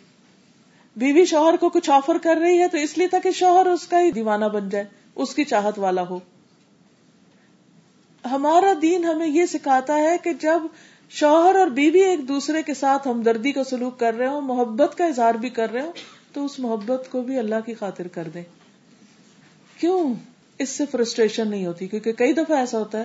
[0.96, 4.02] بیوی شوہر کو کچھ آفر کر رہی ہے تو اس لیے تاکہ شوہر اس کا
[4.02, 6.18] ہی دیوانہ بن جائے، اس کی چاہت والا ہو۔
[8.30, 10.58] ہمارا دین ہمیں یہ سکھاتا ہے کہ جب
[11.10, 15.04] شوہر اور بیوی ایک دوسرے کے ساتھ ہمدردی کا سلوک کر رہے ہوں، محبت کا
[15.04, 15.92] اظہار بھی کر رہے ہوں،
[16.32, 18.42] تو اس محبت کو بھی اللہ کی خاطر کر دیں۔
[19.78, 20.14] کیوں؟
[20.58, 23.04] اس سے فرسٹریشن نہیں ہوتی، کیونکہ کئی دفعہ ایسا ہوتا ہے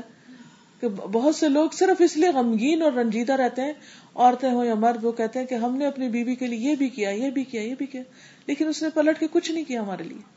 [0.82, 3.74] کہ بہت سے لوگ صرف اس لیے غمگین اور رنجیدہ رہتے ہیں،
[4.16, 6.76] عورتیں ہو یا مرد، وہ کہتے ہیں کہ ہم نے اپنی بیوی کے لیے یہ
[6.76, 8.02] بھی کیا، یہ بھی کیا، یہ بھی کیا،
[8.48, 10.36] لیکن اس نے پلٹ کے کچھ نہیں کیا ہمارے لیے۔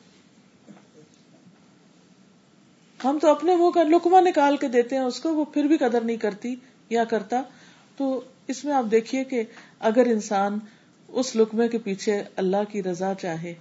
[3.05, 5.77] ہم تو اپنے منہ کا لکما نکال کے دیتے ہیں، اس کو وہ پھر بھی
[5.77, 6.55] قدر نہیں کرتی
[6.91, 7.43] یا کرتا۔
[7.99, 9.43] تو اس میں آپ دیکھیے کہ
[9.81, 10.59] اگر انسان
[11.09, 13.55] اس لکمے کے پیچھے اللہ کی رضا چاہے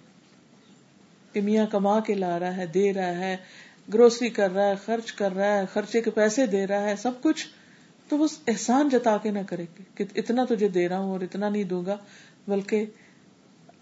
[1.33, 3.37] کہ میاں کما کے لا رہا ہے، دے رہا ہے،
[3.93, 7.11] گروسری کر رہا ہے، خرچ کر رہا ہے، خرچے کے پیسے دے رہا ہے، سب
[7.21, 7.47] کچھ،
[8.09, 9.65] تو وہ احسان جتا کے نہ کرے
[9.95, 11.97] کہ اتنا تجھے دے رہا ہوں اور اتنا نہیں دوں گا،
[12.47, 12.85] بلکہ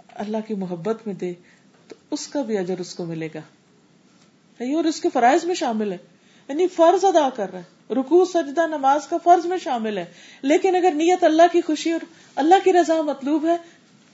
[0.08, 1.34] اللہ کی محبت میں دے،
[1.88, 3.42] تو اس کا بھی اجر اس کو ملے گا۔
[4.60, 5.98] اور اس کے فرائض میں شامل ہے۔
[6.50, 10.06] یعنی فرض ادا کر رہا ہے۔ رکو سجدہ، نماز کا فرض میں شامل ہے۔
[10.42, 12.00] لیکن اگر نیت اللہ کی خوشی اور
[12.36, 13.58] اللہ کی رضا مطلوب ہے،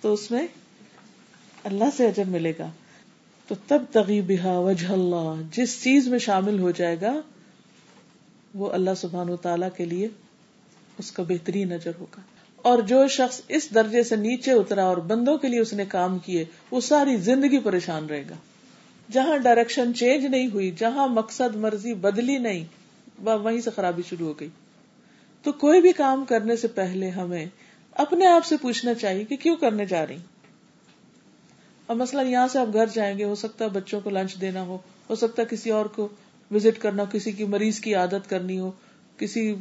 [0.01, 0.47] تو اس میں
[1.63, 2.71] اللہ سے اجر ملے گا۔
[3.47, 7.21] تو تب تغیبہ وجہ اللہ، جس چیز میں شامل ہو جائے گا،
[8.55, 10.07] وہ اللہ سبحان و تعالی کے لیے
[10.97, 12.21] اس کا بہترین نظر ہوگا۔
[12.55, 16.19] اور جو شخص اس درجے سے نیچے اترا اور بندوں کے لیے اس نے کام
[16.19, 18.35] کیے، وہ ساری زندگی پریشان رہے گا۔
[19.11, 22.65] جہاں ڈائریکشن چینج نہیں ہوئی، جہاں مقصد مرضی بدلی نہیں
[23.19, 24.49] وہیں سے خرابی شروع ہو گئی۔
[25.45, 27.45] تو کوئی بھی کام کرنے سے پہلے ہمیں
[27.91, 30.17] اپنے آپ سے پوچھنا چاہیے کہ کیوں کرنے جا رہی
[31.85, 34.61] اور مسئلہ یہاں سے آپ گھر جائیں گے، ہو سکتا ہے بچوں کو لنچ دینا
[34.61, 34.77] ہو
[35.09, 36.07] ہو سکتا ہے کسی اور کو
[36.51, 38.71] وزٹ کرنا ہو، کسی کی مریض کی عادت کرنی ہو،
[39.17, 39.55] کسی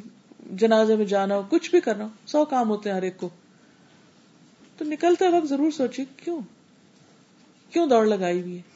[0.51, 3.29] جنازے میں جانا ہو، کچھ بھی کرنا ہو، سو کام ہوتے ہیں ہر ایک کو۔
[4.79, 6.41] تو نکلتے وقت ضرور سوچے کیوں؟
[7.71, 8.70] کیوں دوڑ لگائی ہوئی ہے؟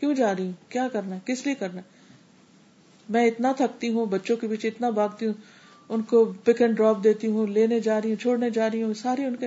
[0.00, 1.94] کیوں جا رہی ہوں؟ کیا کرنا ہے؟ کس لیے کرنا ہے؟
[3.08, 5.34] میں اتنا تھکتی ہوں، بچوں کے پیچھے اتنا بھاگتی ہوں،
[5.88, 8.94] ان کو پک اینڈ ڈراپ دیتی ہوں، لینے جا رہی ہوں، چھوڑنے جا رہی ہوں،
[8.94, 9.46] ساری ان کے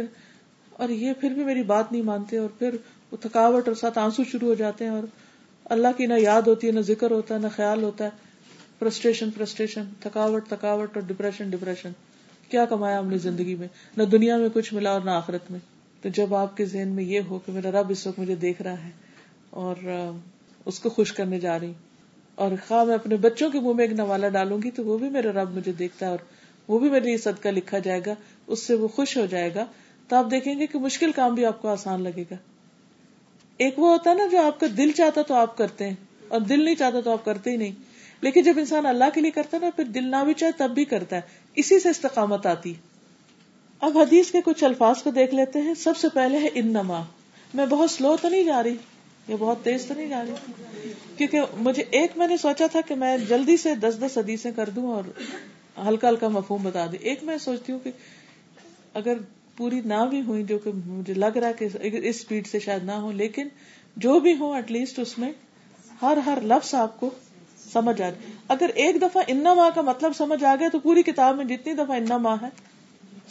[0.69, 2.75] اور یہ پھر بھی میری بات نہیں مانتے اور پھر
[3.11, 5.03] وہ تھکاوٹ اور ساتھ آنسو شروع ہو جاتے ہیں اور
[5.65, 8.09] اللہ کی نہ یاد ہوتی ہے، نہ ذکر ہوتا ہے، نہ خیال ہوتا ہے۔
[8.79, 11.91] فرسٹریشن فرسٹریشن، تھکاوٹ تھکاوٹ اور ڈپریشن ڈپریشن
[12.49, 13.67] کیا کمایا ہم نے زندگی میں؟
[13.97, 15.59] نہ دنیا میں کچھ ملا اور نہ آخرت میں۔
[16.01, 18.61] تو جب آپ کے ذہن میں یہ ہو کہ میرا رب اس وقت مجھے دیکھ
[18.61, 18.89] رہا ہے
[19.49, 19.75] اور
[20.67, 21.73] اس کو خوش کرنے جا رہی
[22.35, 25.09] اور خواہ میں اپنے بچوں کے منہ میں ایک نوالا ڈالوں گی تو وہ بھی
[25.09, 26.19] میرا رب مجھے دیکھتا ہے اور
[26.67, 28.13] وہ بھی میرے لیے صدقہ لکھا جائے گا،
[28.47, 29.65] اس سے وہ خوش ہو جائے گا۔
[30.07, 32.35] تو آپ دیکھیں گے کہ مشکل کام بھی آپ کو آسان لگے گا۔
[33.57, 35.95] ایک وہ ہوتا ہے نا جو آپ کا دل چاہتا تو آپ کرتے ہیں
[36.27, 37.71] اور دل نہیں چاہتا تو آپ کرتے ہی نہیں۔
[38.21, 40.71] لیکن جب انسان اللہ کے لیے کرتا ہے نا، پھر دل نہ بھی چاہے تب
[40.71, 41.21] بھی کرتا ہے۔
[41.55, 42.73] اسی سے استقامت آتی۔
[43.79, 47.03] اب حدیث کے کچھ الفاظ کو دیکھ لیتے ہیں۔ سب سے پہلے ہے ان نما
[47.53, 48.75] میں بہت سلو تو نہیں جا رہی۔
[49.27, 52.95] یہ بہت تیز تو نہیں جا رہی کیونکہ مجھے ایک میں نے سوچا تھا کہ
[52.95, 55.03] میں جلدی سے دس دس حدیثیں کر دوں اور
[55.87, 57.91] ہلکا ہلکا مفہوم بتا دوں ایک میں سوچتی ہوں کہ
[58.93, 59.13] اگر
[59.55, 62.91] پوری نہ بھی ہوئی جو کہ مجھے لگ رہا کہ اس اسپیڈ سے شاید نہ
[62.91, 63.47] ہو، لیکن
[63.97, 65.31] جو بھی ہو ایٹ لیسٹ اس میں
[66.01, 67.09] ہر ہر لفظ آپ کو
[67.73, 68.13] سمجھ آ جائے
[68.47, 71.73] اگر ایک دفعہ انا ماں کا مطلب سمجھ آ گیا تو پوری کتاب میں جتنی
[71.73, 72.49] دفعہ انا ماں ہے،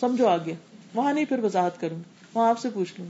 [0.00, 0.54] سمجھو آ گیا
[0.94, 1.98] وہاں نہیں پھر وضاحت کروں
[2.34, 3.06] وہاں آپ سے پوچھ لوں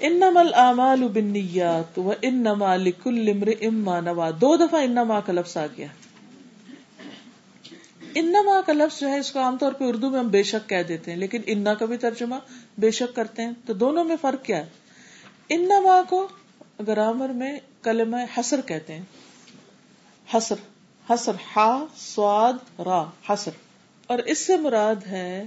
[0.00, 5.86] انما الاعمال بالنیات وانما لكل امرئ ما نوى دو دفعہ انما کا لفظ آ گیا۔
[8.14, 10.68] انما کا لفظ جو ہے، اس کو عام طور پہ اردو میں ہم بے شک
[10.68, 12.34] کہہ دیتے ہیں، لیکن انا کا بھی ترجمہ
[12.78, 14.66] بے شک کرتے ہیں۔ تو دونوں میں فرق کیا ہے؟
[15.48, 16.28] انما کو
[16.86, 19.02] گرامر میں کلمہ حسر کہتے ہیں۔
[20.36, 20.54] حسر
[21.10, 23.50] حسر ہا سواد، را حسر
[24.06, 25.44] اور اس سے مراد ہے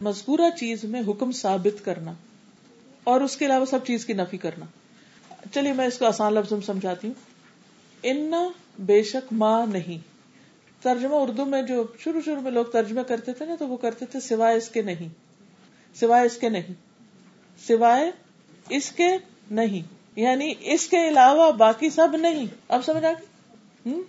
[0.00, 2.12] مذکورہ چیز میں حکم ثابت کرنا۔
[3.04, 4.64] اور اس کے علاوہ سب چیز کی نفی کرنا۔
[5.54, 7.14] چلیے میں اس کو آسان لفظ میں سمجھاتی ہوں۔
[8.02, 8.32] ان
[8.78, 9.98] بے شک ماں نہیں۔
[10.82, 14.06] ترجمہ اردو میں جو شروع شروع میں لوگ ترجمہ کرتے تھے نا تو وہ کرتے
[14.06, 15.08] تھے سوائے اس کے نہیں۔
[15.94, 16.74] سوائے اس کے نہیں۔
[17.66, 18.10] سوائے
[18.68, 19.08] اس کے
[19.50, 24.02] نہیں۔ یعنی اس کے علاوہ باقی سب نہیں۔ اب سمجھ آ گئی؟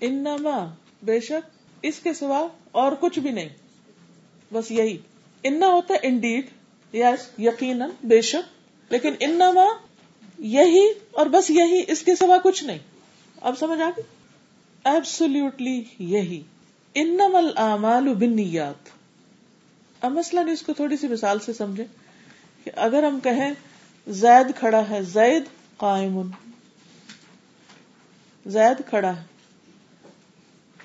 [0.00, 1.50] انما بے شک
[1.82, 3.48] اس کے سوا اور کچھ بھی نہیں۔
[4.52, 4.98] بس یہی۔
[5.44, 6.46] انا ہوتا ہے انڈیڈ۔
[6.94, 8.56] یس، یقیناً، بے شک۔
[8.92, 9.64] لیکن انما
[10.38, 12.78] یہی اور بس یہی، اس کے سوا کچھ نہیں۔
[13.40, 14.02] اب سمجھ آ گئی؟
[14.84, 16.42] ایبسولوٹلی یہی۔
[16.94, 18.88] انم العمال بنیات
[20.00, 21.84] اب مسئلہ اس کو تھوڑی سی مثال سے سمجھے
[22.64, 23.54] کہ اگر ہم کہیں
[24.08, 25.42] زید کھڑا ہے، زید
[25.76, 26.20] قائم۔
[28.46, 29.22] زید کھڑا ہے۔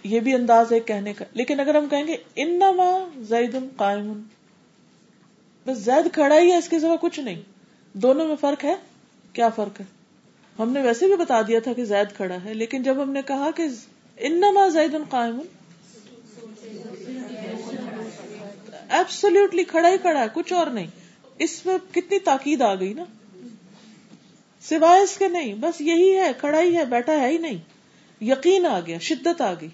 [0.03, 4.23] یہ بھی انداز ہے کہنے کا۔ لیکن اگر ہم کہیں گے انما زید قائم
[5.65, 7.41] بس زید کھڑا ہی ہے، اس کے سوا کچھ نہیں۔
[7.93, 8.75] دونوں میں فرق ہے؟
[9.33, 9.85] کیا فرق ہے؟
[10.59, 13.21] ہم نے ویسے بھی بتا دیا تھا کہ زید کھڑا ہے، لیکن جب ہم نے
[13.21, 13.63] کہا کہ
[14.17, 15.39] انما زید قائم۔
[18.89, 20.87] ایبسولوٹلی کھڑا ہی کھڑا ہے، کچھ اور نہیں۔
[21.37, 23.03] اس میں کتنی تاکید آ گئی نا؟
[24.61, 27.57] سوائے اس کے نہیں، بس یہی ہے، کھڑا ہی ہے، بیٹھا ہے ہی نہیں۔
[28.23, 29.69] یقین آ گیا، شدت آ گئی۔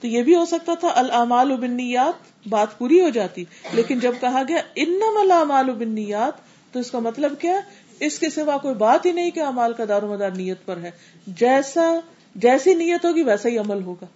[0.00, 4.42] تو یہ بھی ہو سکتا تھا، الامال بنیات بات پوری ہو جاتی۔ لیکن جب کہا
[4.48, 6.32] گیا انم الامال بنیات
[6.72, 7.60] تو اس کا مطلب کیا
[8.00, 10.76] اس کے سوا کوئی بات ہی نہیں کہ امال کا دار و مدار نیت پر
[10.76, 10.90] ہے۔
[11.26, 12.00] جیسا،
[12.34, 14.06] جیسی نیت ہوگی، ویسا ہی عمل ہوگا۔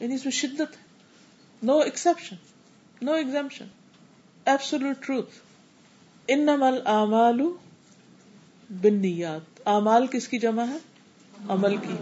[0.00, 0.76] یعنی اس میں شدت
[1.62, 2.36] no exception
[3.02, 3.64] no exemption
[4.44, 5.30] absolute truth
[6.28, 7.40] انم الامال
[8.82, 10.76] بنیات امال کس کی جمع ہے؟
[11.48, 11.94] عمل کی۔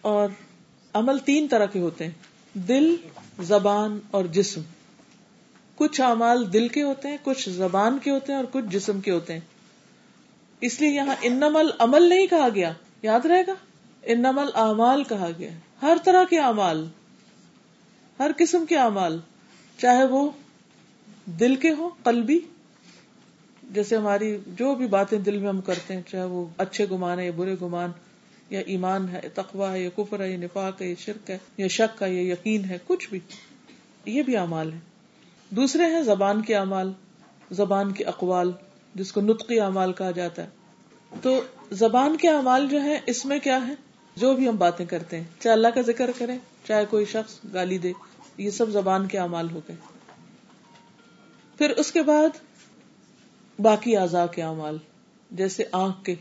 [0.00, 0.28] اور
[0.92, 2.12] عمل تین طرح کے ہوتے ہیں۔
[2.54, 2.96] دل،
[3.40, 4.60] زبان اور جسم۔
[5.76, 9.10] کچھ اعمال دل کے ہوتے ہیں، کچھ زبان کے ہوتے ہیں اور کچھ جسم کے
[9.10, 9.40] ہوتے ہیں۔
[10.60, 12.72] اس لیے یہاں انمل عمل نہیں کہا گیا۔
[13.02, 13.54] یاد رہے گا؟
[14.02, 15.50] انمل اعمال کہا گیا۔
[15.82, 16.86] ہر طرح کے اعمال،
[18.18, 19.18] ہر قسم کے اعمال،
[19.78, 20.30] چاہے وہ
[21.24, 22.40] دل کے ہوں، قلبی،
[23.62, 27.24] جیسے ہماری جو بھی باتیں دل میں ہم کرتے ہیں، چاہے وہ اچھے گمان ہے
[27.24, 27.90] یا برے گمان،
[28.50, 31.68] یا ایمان ہے تقوا ہے، یا کفر ہے، یا نفاق ہے، یا شرک ہے، یا
[31.68, 33.20] شک ہے، یا یقین ہے، کچھ بھی۔
[34.04, 34.93] یہ بھی اعمال ہے
[35.50, 36.92] دوسرے ہیں زبان کے اعمال،
[37.50, 38.52] زبان کے اقوال،
[38.94, 40.48] جس کو نطقی اعمال کہا جاتا ہے۔
[41.22, 41.40] تو
[41.70, 43.74] زبان کے اعمال جو ہے اس میں کیا ہے
[44.16, 47.78] جو بھی ہم باتیں کرتے ہیں، چاہے اللہ کا ذکر کریں، چاہے کوئی شخص گالی
[47.78, 47.92] دے،
[48.38, 49.76] یہ سب زبان کے اعمال ہو گئے۔
[51.58, 52.28] پھر اس کے بعد
[53.58, 54.78] باقی اعضاء کے اعمال،
[55.30, 56.14] جیسے آنکھ کے۔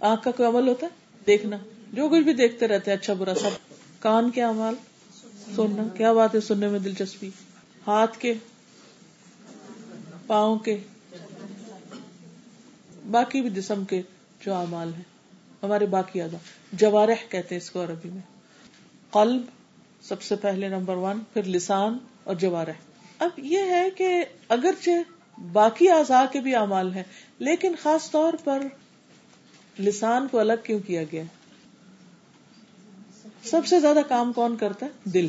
[0.00, 0.90] آنکھ کا کوئی عمل ہوتا ہے؟
[1.26, 1.56] دیکھنا۔
[1.92, 3.50] جو کچھ بھی دیکھتے رہتے اچھا برا سب۔
[4.00, 4.74] کان کے امال
[5.56, 7.30] سننا۔ کیا بات ہے سننے میں دلچسپی؟
[7.86, 8.34] ہاتھ کے،
[10.26, 10.78] پاؤں کے،
[13.10, 14.02] باقی بھی جسم کے
[14.40, 15.02] جو امال ہیں۔
[15.62, 16.36] ہمارے باقی ادا
[16.72, 18.22] جوارح کہتے ہیں اس کو عربی میں۔
[19.10, 19.42] قلب
[20.02, 22.72] سب سے پہلے نمبر ون، پھر لسان اور جوارح۔
[23.18, 24.90] اب یہ ہے کہ اگرچہ
[25.52, 27.02] باقی اعضاء کے بھی امال ہیں،
[27.38, 28.62] لیکن خاص طور پر
[29.78, 31.22] لسان کو الگ کیوں کیا گیا؟
[33.44, 35.28] سب سے زیادہ کام کون کرتا ہے؟ دل۔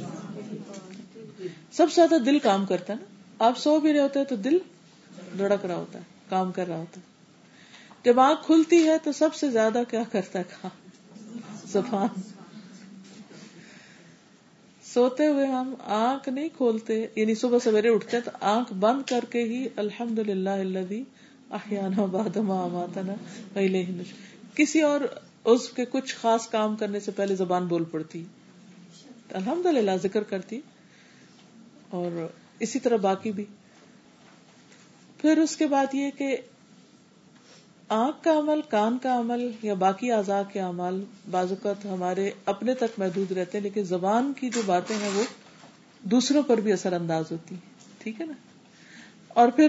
[1.78, 3.06] سب سے زیادہ دل کام کرتا ہے نا۔
[3.40, 4.58] آپ سو بھی رہے ہوتے ہیں تو دل
[5.38, 7.06] دھڑک رہا ہوتا ہے، کام کر رہا ہوتا ہے۔
[8.04, 10.88] جب آنکھ کھلتی ہے تو سب سے زیادہ کیا کرتا ہے کام؟
[11.66, 12.22] زبان۔
[14.94, 19.44] سوتے ہوئے ہم آنکھ نہیں کھولتے یعنی صبح سویرے اٹھتے تو آنکھ بند کر کے
[19.44, 22.86] ہی الحمد للہ اللہ بادما
[23.54, 23.86] پہلے
[24.56, 25.02] کسی اور
[25.44, 28.24] اس کے کچھ خاص کام کرنے سے پہلے زبان بول پڑتی۔
[29.32, 30.62] الحمد للہ ذکر کرتی۔
[31.90, 32.28] اور
[32.60, 33.46] اسی طرح باقی بھی۔
[35.18, 36.38] پھر اس کے بعد یہ کہ
[37.90, 42.74] آنکھ کا عمل، کان کا عمل یا باقی اعضاء کے عمل بعض اوقات ہمارے اپنے
[42.74, 45.24] تک محدود رہتے ہیں، لیکن زبان کی جو باتیں ہیں وہ
[46.02, 47.56] دوسروں پر بھی اثر انداز ہوتی
[47.98, 48.34] ٹھیک ہے نا؟
[49.28, 49.68] اور پھر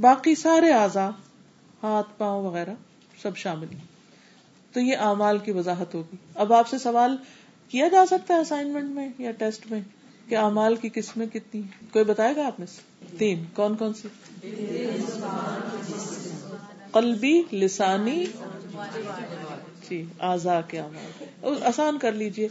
[0.00, 1.10] باقی سارے اعضاء،
[1.82, 2.74] ہاتھ، پاؤں وغیرہ،
[3.22, 3.98] سب شامل ہیں۔
[4.72, 7.16] تو یہ اعمال کی وضاحت ہوگی۔ اب آپ سے سوال
[7.68, 9.80] کیا جا سکتا ہے اسائنمنٹ میں یا ٹیسٹ میں؟
[10.28, 14.08] کہ اعمال کی قسمیں کتنی کوئی بتائے گا آپ میں سے؟ تین۔ کون کون سی؟
[16.92, 18.26] قلبی، لسانی
[19.90, 22.48] جی آزا کے اعمال۔ آسان کر لیجیے۔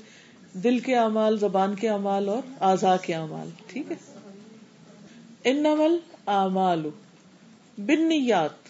[0.54, 4.20] دل کے اعمال، زبان کے اعمال اور آزا کے اعمال، ٹھیک ہے؟
[5.44, 5.98] ان نمل
[6.28, 6.90] اعمال
[7.78, 8.68] بن نیات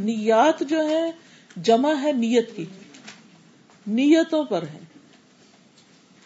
[0.00, 1.10] نیات جو ہے،
[1.56, 2.64] جمع ہے نیت کی۔
[3.86, 4.78] نیتوں پر ہے۔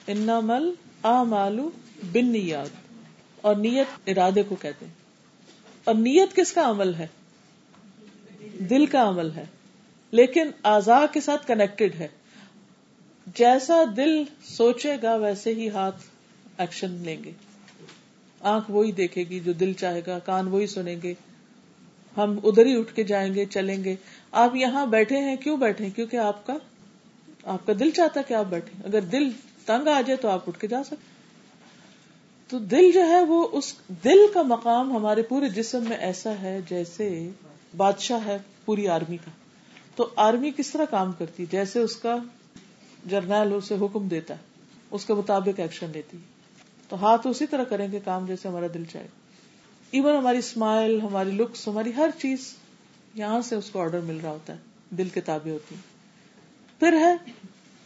[0.07, 0.73] انا مل
[1.03, 1.71] آ مالو
[2.13, 2.71] بن نیت
[3.41, 4.93] اور نیت ارادے کو کہتے ہیں۔
[5.85, 7.07] اور نیت کس کا عمل ہے؟
[8.71, 9.45] دل کا عمل ہے۔
[10.11, 12.09] لیکن آزا کے ساتھ کنیکٹڈ ہے۔
[13.35, 16.03] جیسا دل سوچے گا، ویسے ہی ہاتھ
[16.59, 17.33] ایکشن لیں گے۔
[18.41, 21.15] آنکھ وہی دیکھے گی جو دل چاہے گا، کان وہی سنیں گے۔
[22.17, 23.97] ہم ادھر ہی اٹھ کے جائیں گے، چلیں گے۔
[24.33, 26.55] آپ یہاں بیٹھے ہیں، کیوں بیٹھے کیونکہ آپ کا
[27.45, 29.31] آپ کا دل چاہتا کہ آپ بیٹھے۔ اگر دل
[29.69, 31.17] تنگ آ جائے تو آپ اٹھ کے جا سکتے
[32.51, 33.75] تو دل جو ہے وہ اس
[34.05, 37.09] دل کا مقام ہمارے پورے جسم میں ایسا ہے جیسے
[37.77, 39.31] بادشاہ ہے پوری آرمی کا۔
[39.97, 42.17] تو آرمی کس طرح کام کرتی جیسے اس کا
[43.07, 44.41] جرنیل اسے حکم دیتا ہے،
[44.91, 46.19] اس کے مطابق ایکشن لیتی
[46.89, 49.09] تو ہاتھ اسی طرح کریں گے کام جیسے ہمارا دل چاہے۔
[49.91, 52.53] ایون ہماری اسمائل، ہماری لکس، ہماری ہر چیز
[53.15, 54.59] یہاں سے اس کو آرڈر مل رہا ہوتا ہے،
[54.91, 55.75] دل کتابیں ہوتی
[56.81, 57.15] پھر ہے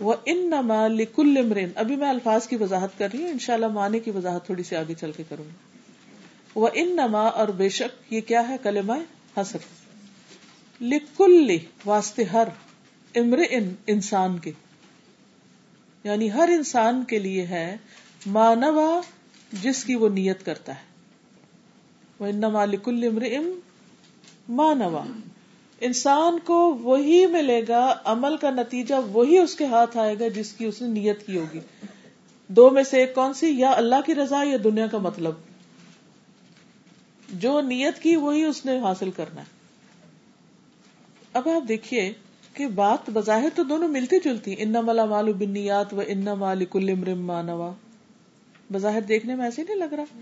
[0.03, 3.55] وہ ان نما لکل امرین ابھی میں الفاظ کی وضاحت کر رہی ہوں ان شاء
[3.55, 5.55] اللہ معنی کی وضاحت تھوڑی سی آگے چل کے کروں گی۔
[6.55, 8.93] وہ ان نما اور بے شک یہ کیا ہے؟ کلمہ
[9.37, 9.59] حسر۔
[10.81, 11.57] لکل
[11.87, 12.49] واسطے ہر
[13.15, 14.53] امر ان انسان کے۔
[16.05, 17.77] یعنی ہر انسان کے لیے ہے
[18.27, 19.01] مانوا
[19.53, 20.85] جس کی وہ نیت کرتا ہے۔
[22.19, 23.61] وہ ان مالکل امر ام
[24.49, 25.05] مانوا۔
[25.84, 30.52] انسان کو وہی ملے گا، عمل کا نتیجہ وہی اس کے ہاتھ آئے گا جس
[30.52, 31.60] کی اس نے نیت کی ہوگی۔
[32.48, 35.32] دو میں سے ایک کون سی؟ یا اللہ کی رضا یا دنیا کا مطلب۔
[37.28, 39.46] جو نیت کی وہی اس نے حاصل کرنا ہے۔
[41.32, 42.12] اب آپ دیکھیے
[42.54, 47.26] کہ بات بظاہر تو دونوں ملتی جلتی۔ ان ملا مالو بنیات و ان مالک المرم
[47.26, 47.72] مانوا
[48.72, 50.20] بظاہر دیکھنے میں ایسے نہیں لگ رہا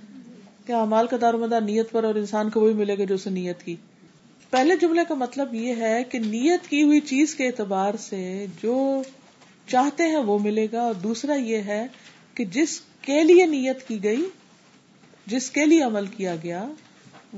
[0.66, 3.30] کہ امال کا دار مدار نیت پر اور انسان کو وہی ملے گا جو اسے
[3.30, 3.76] نیت کی۔
[4.50, 9.02] پہلے جملے کا مطلب یہ ہے کہ نیت کی ہوئی چیز کے اعتبار سے جو
[9.66, 11.86] چاہتے ہیں وہ ملے گا، اور دوسرا یہ ہے
[12.34, 14.28] کہ جس کے لیے نیت کی گئی،
[15.26, 16.66] جس کے لیے عمل کیا گیا،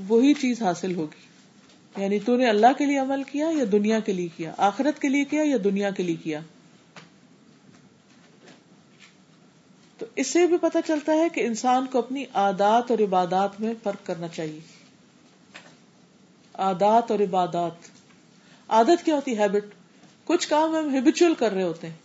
[0.07, 4.13] وہی چیز حاصل ہوگی۔ یعنی تو نے اللہ کے لیے عمل کیا یا دنیا کے
[4.13, 6.39] لیے کیا؟ آخرت کے لیے کیا یا دنیا کے لیے کیا؟
[9.97, 13.73] تو اس سے بھی پتا چلتا ہے کہ انسان کو اپنی عادات اور عبادات میں
[13.83, 14.72] فرق کرنا چاہیے۔
[16.53, 17.71] عادات اور عبادات۔
[18.67, 19.65] عادت کیا ہوتی ہیبٹ
[20.23, 21.95] کچھ کام ہم ہیبیچل کر رہے ہوتے ہیں۔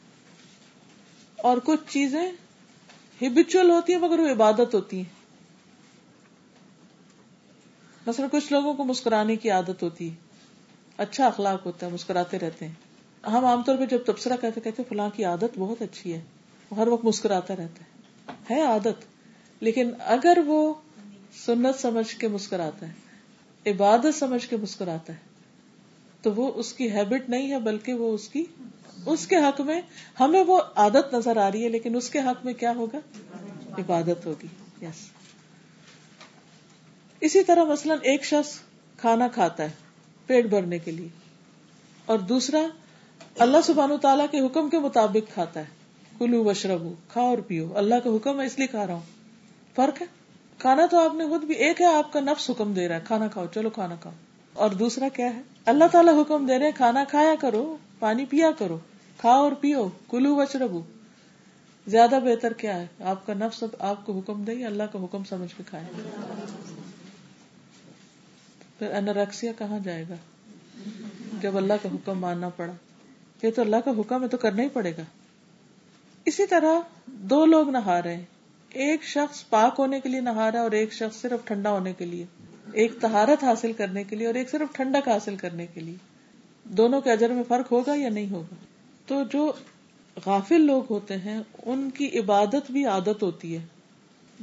[1.36, 2.32] اور کچھ چیزیں
[3.22, 5.18] ہیبیچل ہوتی ہیں مگر وہ عبادت ہوتی ہیں۔
[8.06, 10.14] مثلا کچھ لوگوں کو مسکرانے کی عادت ہوتی ہے۔
[10.96, 12.74] اچھا اخلاق ہوتا ہے، مسکراتے رہتے ہیں۔
[13.26, 16.20] ہم عام طور پہ جب تبصرہ کہتے کہتے فلاں کی عادت بہت اچھی ہے۔
[16.70, 17.98] وہ ہر وقت مسکراتا رہتا ہے۔
[18.50, 19.04] ہے عادت،
[19.60, 20.74] لیکن اگر وہ
[21.46, 23.07] سنت سمجھ کے مسکراتا ہے۔
[23.66, 25.18] عبادت سمجھ کے مسکراتا ہے۔
[26.22, 28.44] تو وہ اس کی ہیبٹ نہیں ہے، بلکہ وہ اس کی،
[29.06, 29.80] اس کے حق میں
[30.20, 32.98] ہمیں وہ عادت نظر آ رہی ہے، لیکن اس کے حق میں کیا ہوگا؟
[33.78, 34.46] عبادت ہوگی۔
[34.82, 35.06] یس yes.
[37.20, 38.58] اسی طرح مثلاً ایک شخص
[38.96, 39.70] کھانا کھاتا ہے
[40.26, 41.08] پیٹ بھرنے کے لیے،
[42.06, 42.66] اور دوسرا
[43.38, 45.78] اللہ سبحان تعالیٰ کے حکم کے مطابق کھاتا ہے۔
[46.18, 49.06] کلو وشرب کھاؤ اور پیو۔ اللہ کا حکم ہے، اس لیے کھا رہا ہوں۔
[49.74, 50.17] فرق ہے؟
[50.58, 53.00] کھانا تو آپ نے خود بھی، ایک ہے آپ کا نفس حکم دے رہا ہے،
[53.04, 54.12] کھانا کھاؤ، چلو کھانا کھاؤ۔
[54.52, 58.50] اور دوسرا کیا ہے؟ اللہ تعالیٰ حکم دے رہے ہیں، کھانا کھایا کرو، پانی پیا
[58.58, 58.78] کرو،
[59.18, 60.76] کھاؤ اور پیو، کلو وشرب
[61.86, 65.54] زیادہ بہتر کیا ہے؟ آپ کا نفس آپ کو حکم دے اللہ کا حکم سمجھ
[65.56, 65.84] کے کھائے۔
[68.78, 70.14] پھر انرکسیا کہاں جائے گا؟
[71.40, 72.72] جب اللہ کا حکم ماننا پڑا۔
[73.42, 75.02] یہ تو اللہ کا حکم ہے، تو کرنا ہی پڑے گا۔
[76.24, 78.24] اسی طرح دو لوگ نہا رہے ہیں۔
[78.68, 81.92] ایک شخص پاک ہونے کے لیے نہا رہا ہے اور ایک شخص صرف ٹھنڈا ہونے
[81.92, 82.26] کے لیے،
[82.72, 85.96] ایک تہارت حاصل کرنے کے لیے اور ایک صرف ٹھنڈک حاصل کرنے کے لیے۔
[86.64, 88.54] دونوں کے اجر میں فرق ہوگا یا نہیں ہوگا؟
[89.06, 89.52] تو جو
[90.26, 93.64] غافل لوگ ہوتے ہیں، ان کی عبادت بھی عادت ہوتی ہے۔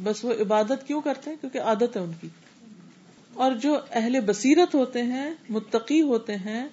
[0.04, 2.28] بس وہ عبادت کیوں کرتے ہیں؟ کیونکہ عادت ہے ان کی۔
[3.34, 6.68] اور جو اہل بصیرت ہوتے ہیں، متقی ہوتے ہیں،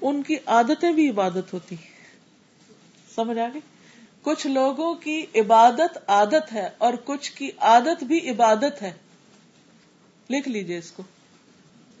[0.00, 1.76] ان کی عادتیں بھی عبادت ہوتی
[3.14, 3.60] سمجھ آ گئی؟
[4.22, 8.92] کچھ لوگوں کی عبادت عادت ہے اور کچھ کی عادت بھی عبادت ہے۔
[10.30, 11.02] لکھ لیجیے اس کو۔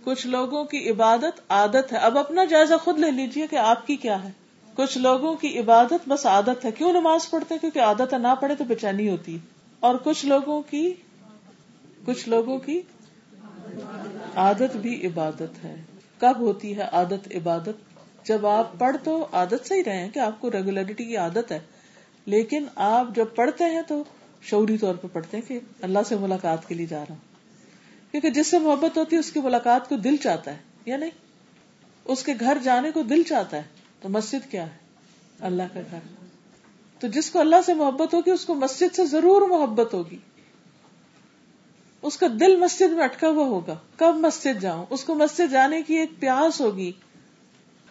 [0.04, 3.96] کچھ لوگوں کی عبادت عادت ہے۔ اب اپنا جائزہ خود لے لیجیے کہ آپ کی
[3.96, 4.30] کیا ہے۔
[4.74, 8.54] کچھ لوگوں کی عبادت بس عادت ہے۔ کیوں نماز پڑھتے؟ کیونکہ عادت ہے، نہ پڑھے
[8.54, 9.38] تو بےچینی ہوتی۔
[9.80, 10.94] اور کچھ لوگوں کی،
[12.06, 12.80] کچھ لوگوں کی
[14.36, 15.82] عادت بھی عبادت ہے۔
[16.18, 17.96] کب ہوتی ہے عادت عبادت؟
[18.26, 21.52] جب آپ پڑھ تو عادت سے ہی رہے ہیں کہ آپ کو ریگولرٹی کی عادت
[21.52, 21.60] ہے۔
[22.26, 24.04] لیکن آپ جب پڑھتے ہیں تو
[24.42, 27.32] شعوری طور پہ پڑھتے ہیں کہ اللہ سے ملاقات کے لیے جا رہا ہوں۔
[28.10, 31.10] کیونکہ جس سے محبت ہوتی ہے، اس کی ملاقات کو دل چاہتا ہے، یا نہیں؟
[32.04, 33.62] اس کے گھر جانے کو دل چاہتا ہے،
[34.00, 34.78] تو مسجد کیا ہے؟
[35.40, 35.98] اللہ کا گھر۔
[36.98, 40.18] تو جس کو اللہ سے محبت ہوگی، اس کو مسجد سے ضرور محبت ہوگی۔
[42.02, 45.82] اس کا دل مسجد میں اٹکا ہوا ہوگا۔ کب مسجد جاؤں؟ اس کو مسجد جانے
[45.82, 46.92] کی ایک پیاس ہوگی۔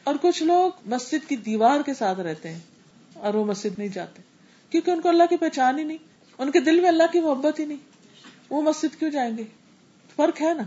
[0.04, 2.60] اور کچھ لوگ مسجد کی دیوار کے ساتھ رہتے ہیں۔
[3.22, 4.22] اور وہ مسجد نہیں جاتے
[4.70, 5.98] کیونکہ ان کو اللہ کی پہچان ہی نہیں،
[6.38, 7.78] ان کے دل میں اللہ کی محبت ہی نہیں۔
[8.50, 9.44] وہ مسجد کیوں جائیں گے؟
[10.16, 10.64] فرق ہے نا۔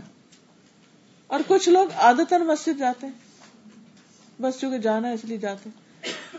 [1.27, 3.13] اور کچھ لوگ عادت مسجد جاتے ہیں۔
[4.41, 5.85] بس چونکہ جانا ہے اس لیے جاتے ہیں۔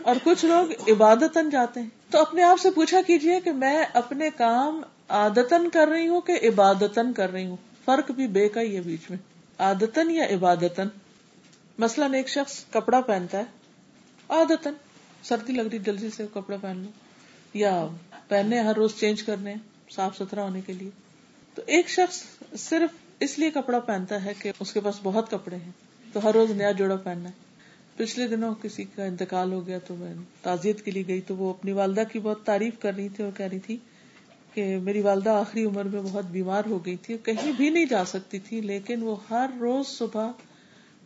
[0.01, 4.29] اور کچھ لوگ عبادت جاتے ہیں۔ تو اپنے آپ سے پوچھا کیجیے کہ میں اپنے
[4.29, 8.75] کام آدتن کر رہی ہوں کہ عبادتن کر رہی ہوں؟ فرق بھی بے کا ہی
[8.75, 9.17] ہے بیچ میں۔
[9.57, 10.87] آدتن یا عبادتن
[11.77, 13.43] مثلاً ایک شخص کپڑا پہنتا ہے
[14.27, 14.73] آدتن
[15.23, 16.89] سردی لگ رہی، جلدی سے کپڑا پہن لو
[17.53, 17.87] یا
[18.27, 19.55] پہننے، ہر روز چینج کرنے،
[19.91, 20.89] صاف ستھرا ہونے کے لیے۔
[21.55, 22.23] تو ایک شخص
[22.57, 22.89] صرف
[23.19, 25.71] اس لیے کپڑا پہنتا ہے کہ اس کے پاس بہت کپڑے ہیں۔
[26.13, 27.47] تو ہر روز نیا جوڑا پہننا ہے۔
[27.95, 31.49] پچھلے دنوں کسی کا انتقال ہو گیا تو میں تعزیت کے لیے گئی تو وہ
[31.49, 33.77] اپنی والدہ کی بہت تعریف کر رہی تھی اور کہہ رہی تھی
[34.53, 38.05] کہ میری والدہ آخری عمر میں بہت بیمار ہو گئی تھی کہیں بھی نہیں جا
[38.05, 40.31] سکتی تھی، لیکن وہ ہر روز صبح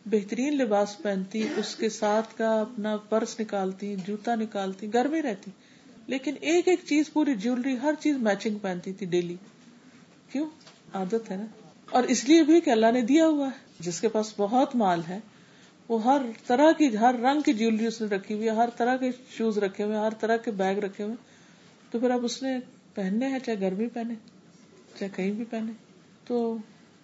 [0.06, 5.52] بہترین لباس پہنتی، اس کے ساتھ کا اپنا پرس نکالتی، جوتا نکالتی گھر میں رہتی۔
[6.08, 9.36] لیکن ایک ایک چیز پوری جیولری ہر چیز میچنگ پہنتی تھی ڈیلی۔
[10.32, 10.46] کیوں؟
[10.94, 11.46] عادت ہے نا؟
[11.90, 15.02] اور اس لیے بھی کہ اللہ نے دیا ہوا ہے۔ جس کے پاس بہت مال
[15.10, 15.20] ہے،
[15.90, 19.12] وہ ہر طرح کی، ہر رنگ کی جیولری اس نے رکھی ہوئی ہر طرح کے
[19.38, 21.16] شوز رکھے ہوئے ہر طرح کے بیگ رکھے ہوئے
[21.92, 22.60] تو پھر اب اس نے
[22.94, 24.14] پہننے ہیں، چاہے گھر میں پہنے،
[25.00, 25.72] چاہے کہیں بھی پہنے۔
[26.28, 26.58] تو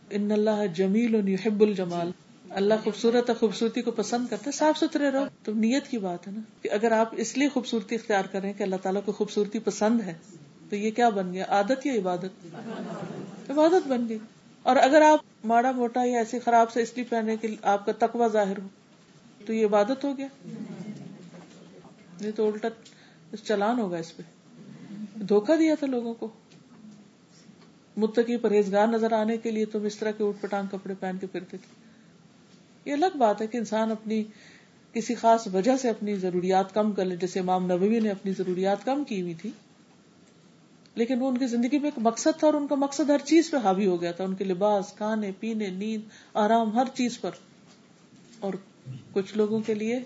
[0.10, 2.12] ان اللہ جمیل یحب الجمال
[2.50, 6.28] اللہ خوبصورت اور خوبصورتی کو پسند کرتا ہے، صاف ستھرے رہو۔ تو نیت کی بات
[6.28, 9.60] ہے نا کہ اگر آپ اس لیے خوبصورتی اختیار کریں کہ اللہ تعالیٰ کو خوبصورتی
[9.60, 10.14] پسند ہے،
[10.70, 12.48] تو یہ کیا بن گیا؟ عادت یا عبادت؟
[13.50, 14.18] عبادت بن گئی۔
[14.64, 17.92] اور اگر آپ ماڑا موٹا یا ایسی خراب سے اس لیے پہنے کہ آپ کا
[18.00, 18.68] تقوی ظاہر ہو،
[19.46, 20.28] تو یہ عبادت ہو گیا۔
[22.22, 22.68] نہیں تو الٹا
[23.44, 24.24] چلان ہوگا اس پہ۔
[25.20, 26.28] دھوکا دیا تھا لوگوں کو۔
[27.98, 31.28] متقی پرہیزگار نظر آنے کے لیے تم اس طرح کے اٹھ پٹانگ کپڑے پہن کے
[31.28, 31.87] پھرتے تھے۔
[32.88, 34.24] یہ الگ بات ہے کہ انسان اپنی
[34.94, 38.86] کسی خاص وجہ سے اپنی ضروریات کم کر لے، جیسے امام نبوی نے اپنی ضروریات
[38.86, 39.50] کم کی ہوئی تھی۔
[40.96, 43.52] لیکن وہ ان کی زندگی میں ایک مقصد تھا اور ان کا مقصد ہر چیز
[43.52, 46.02] پہ حاوی ہو گیا تھا۔ ان کے لباس، کھانے، پینے، نیند،
[46.34, 47.32] آرام، ہر چیز پر۔
[48.40, 48.54] اور
[49.14, 50.00] کچھ لوگوں کے لیے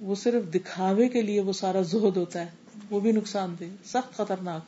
[0.00, 2.50] وہ صرف دکھاوے کے لیے وہ سارا زہد ہوتا ہے،
[2.90, 4.62] وہ بھی نقصان دہ، سخت خطرناک۔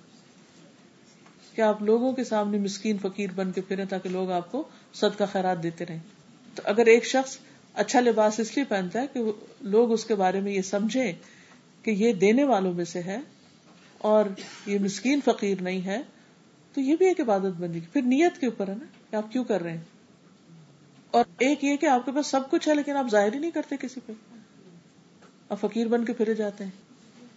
[1.56, 4.64] کیا آپ لوگوں کے سامنے مسکین فقیر بن کے پھریں تاکہ لوگ آپ کو
[4.94, 5.98] صدقہ خیرات دیتے رہیں؟
[6.56, 7.36] تو اگر ایک شخص
[7.74, 9.20] اچھا لباس اس لیے پہنتا ہے کہ
[9.60, 11.12] لوگ اس کے بارے میں یہ سمجھے
[11.82, 13.18] کہ یہ دینے والوں میں سے ہے
[13.98, 14.24] اور
[14.66, 16.02] یہ مسکین فقیر نہیں ہے،
[16.74, 19.32] تو یہ بھی ایک عبادت بنے گی پھر نیت کے اوپر ہے نا کہ آپ
[19.32, 19.84] کیوں کر رہے ہیں؟
[21.10, 23.50] اور ایک یہ کہ آپ کے پاس سب کچھ ہے لیکن آپ ظاہر ہی نہیں
[23.50, 24.12] کرتے کسی پہ۔
[25.48, 26.70] آپ فقیر بن کے پھرے جاتے ہیں،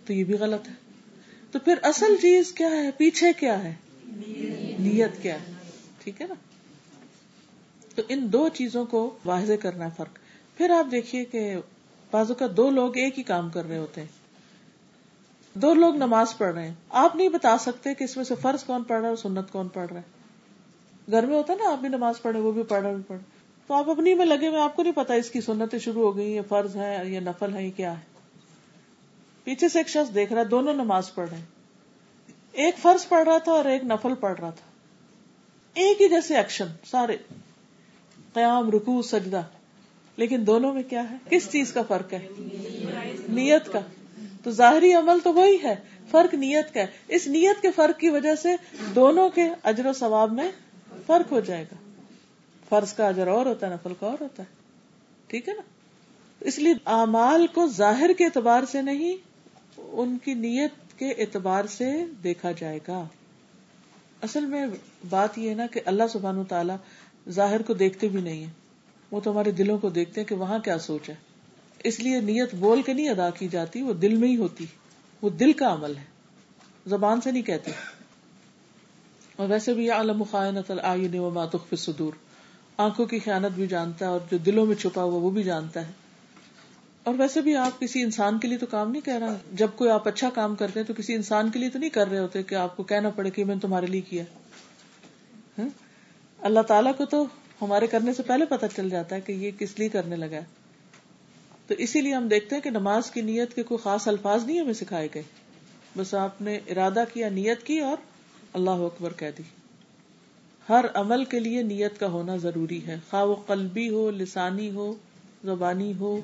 [0.05, 0.73] تو یہ بھی غلط ہے۔
[1.51, 3.73] تو پھر اصل چیز کیا ہے؟ پیچھے کیا ہے؟
[4.79, 5.53] نیت کیا ہے،
[6.03, 6.33] ٹھیک ہے نا؟
[7.99, 10.19] تو ان دو چیزوں کو واضح کرنا ہے فرق۔
[10.57, 11.55] پھر آپ دیکھیے کہ
[12.11, 14.07] بازو کا دو لوگ ایک ہی کام کر رہے ہوتے ہیں۔
[15.53, 18.63] دو لوگ نماز پڑھ رہے ہیں۔ آپ نہیں بتا سکتے کہ اس میں سے فرض
[18.63, 20.19] کون پڑھ رہا ہے اور سنت کون پڑھ رہا ہے۔
[21.11, 23.19] گھر میں ہوتا ہے نا، آپ بھی نماز پڑھے وہ بھی پڑھ رہے پڑھ
[23.67, 26.17] تو آپ اپنی میں لگے ہوئے آپ کو نہیں پتا اس کی سنتیں شروع ہو
[26.17, 28.03] گئی یہ فرض ہے یا نفل ہے یہ کیا ہے۔
[29.43, 31.45] پیچھے سے ایک شخص دیکھ رہا ہے، دونوں نماز پڑھ رہے ہیں۔
[32.51, 34.69] ایک فرض پڑھ رہا تھا اور ایک نفل پڑھ رہا تھا۔
[35.73, 37.17] ایک ہی جیسے ایکشن، سارے۔
[38.33, 39.41] قیام رکو سجدہ۔
[40.17, 42.27] لیکن دونوں میں کیا ہے؟ کس چیز کا فرق ہے؟
[43.29, 43.79] نیت کا۔
[44.43, 45.75] تو ظاہری عمل تو وہی ہے،
[46.11, 48.49] فرق نیت کا ہے۔ اس نیت کے فرق کی وجہ سے
[48.95, 50.51] دونوں کے اجر و ثواب میں
[51.05, 51.75] فرق ہو جائے گا۔
[52.69, 54.47] فرض کا اجر اور ہوتا ہے، نفل کا اور ہوتا ہے۔
[55.27, 55.61] ٹھیک ہے نا؟
[56.39, 59.15] اس لیے اعمال کو ظاہر کے اعتبار سے نہیں،
[59.77, 63.03] ان کی نیت کے اعتبار سے دیکھا جائے گا۔
[64.21, 64.67] اصل میں
[65.09, 66.75] بات یہ ہے نا کہ اللہ سبحان تعالیٰ
[67.31, 68.49] ظاہر کو دیکھتے بھی نہیں ہے
[69.11, 71.15] وہ تو ہمارے دلوں کو دیکھتے ہیں کہ وہاں کیا سوچ ہے۔
[71.83, 74.65] اس لیے نیت بول کے نہیں ادا کی جاتی، وہ دل میں ہی ہوتی۔
[75.21, 76.03] وہ دل کا عمل ہے۔
[76.85, 77.71] زبان سے نہیں کہتے
[79.35, 80.71] اور ویسے بھی عالم خائنت
[81.13, 82.13] و ماتخ صدور
[82.77, 85.87] آنکھوں کی خیانت بھی جانتا ہے اور جو دلوں میں چھپا ہوا وہ بھی جانتا
[85.87, 85.91] ہے۔
[87.03, 89.89] اور ویسے بھی آپ کسی انسان کے لیے تو کام نہیں کہہ رہا۔ جب کوئی
[89.89, 92.43] آپ اچھا کام کرتے ہیں تو کسی انسان کے لیے تو نہیں کر رہے ہوتے
[92.43, 94.23] کہ آپ کو کہنا پڑے کہ میں نے تمہارے لیے کیا۔
[95.59, 95.88] ہاں؟
[96.41, 97.25] اللہ تعالیٰ کو تو
[97.61, 100.45] ہمارے کرنے سے پہلے پتہ چل جاتا ہے کہ یہ کس لیے کرنے لگا ہے۔
[101.67, 104.59] تو اسی لیے ہم دیکھتے ہیں کہ نماز کی نیت کے کوئی خاص الفاظ نہیں
[104.59, 105.23] ہمیں سکھائے گئے۔
[105.97, 107.97] بس آپ نے ارادہ کیا، نیت کی اور
[108.53, 109.43] اللہ اکبر کہہ دی۔
[110.69, 114.95] ہر عمل کے لیے نیت کا ہونا ضروری ہے۔ خواہ وہ قلبی ہو، لسانی ہو،
[115.43, 116.21] زبانی ہو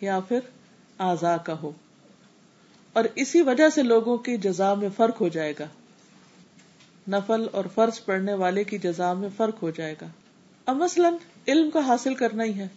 [0.00, 0.38] یا پھر
[0.98, 1.72] آزا کا ہو۔
[2.92, 5.66] اور اسی وجہ سے لوگوں کی جزا میں فرق ہو جائے گا۔
[7.08, 10.06] نفل اور فرض پڑھنے والے کی جزا میں فرق ہو جائے گا۔
[10.66, 11.14] اب مثلاً
[11.48, 12.68] علم کا حاصل کرنا ہی ہے۔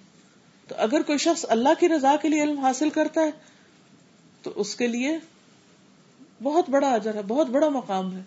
[0.68, 3.32] تو اگر کوئی شخص اللہ کی رضا کے لیے علم حاصل کرتا ہے،
[4.42, 5.18] تو اس کے لیے
[6.44, 8.22] بہت بڑا اجر ہے، بہت بڑا مقام ہے۔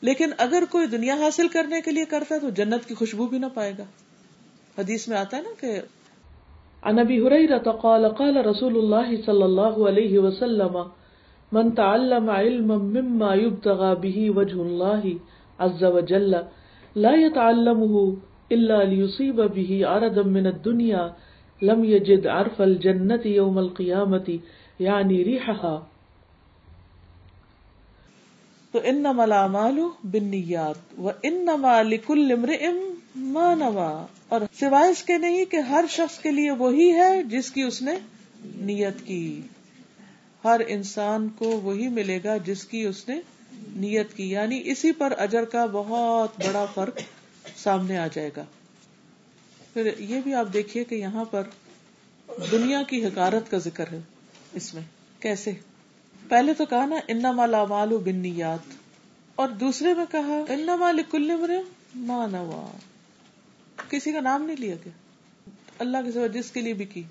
[0.00, 3.38] لیکن اگر کوئی دنیا حاصل کرنے کے لیے کرتا ہے، تو جنت کی خوشبو بھی
[3.38, 3.84] نہ پائے گا۔
[4.78, 5.80] حدیث میں آتا ہے نا کہ
[6.82, 10.78] عن ابي هريره قال قال رسول الله صلى الله عليه وسلم
[11.52, 15.10] من تعلم علما مما يبتغى به وجه الله
[15.58, 16.34] عز وجل
[16.96, 18.12] لا يتعلمه
[18.50, 21.08] الا ليصيب به عرضا من الدنيا،
[21.62, 24.36] لم يجد عرف الجنة يوم القيامة،
[24.80, 25.80] يعني ريحها.
[28.72, 32.66] تو انما الاعمال بالنیات و انما لكل امرئ
[33.16, 34.04] ما نوى.
[34.28, 37.82] اور سوائے اس کے نہیں کہ ہر شخص کے لیے وہی ہے جس کی اس
[37.82, 37.94] نے
[38.56, 39.40] نیت کی۔
[40.46, 43.20] ہر انسان کو وہی ملے گا جس کی اس نے
[43.68, 46.98] نیت کی۔ یعنی اسی پر اجر کا بہت بڑا فرق
[47.56, 48.44] سامنے آ جائے گا۔
[49.72, 51.42] پھر یہ بھی آپ دیکھیے کہ یہاں پر
[52.52, 54.00] دنیا کی حکارت کا ذکر ہے
[54.52, 54.82] اس میں۔
[55.20, 55.50] کیسے؟
[56.28, 58.58] پہلے تو کہا نا ان مالا مالو بنیات
[59.34, 61.30] اور دوسرے میں کہا ان مال کل
[61.94, 62.76] مانوا
[63.88, 64.92] کسی کا نام نہیں لیا گیا۔
[65.78, 67.02] اللہ کے سوا جس کے لیے بھی کی،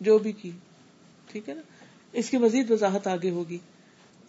[0.00, 0.50] جو بھی کی۔
[1.26, 1.60] ٹھیک ہے نا؟
[2.12, 3.58] اس کی مزید وضاحت آگے ہوگی۔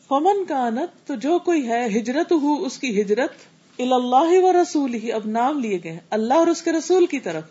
[0.08, 3.32] فمن کا انت تو جو کوئی ہے ہجرت ہو اس کی ہجرت
[3.80, 7.44] اللہ و رسول ہی اب نام لیے گئے اللہ اور اس کے رسول کی طرف۔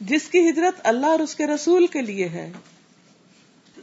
[0.00, 2.52] جس کی ہجرت اللہ اور اس کے رسول کے لیے ہے،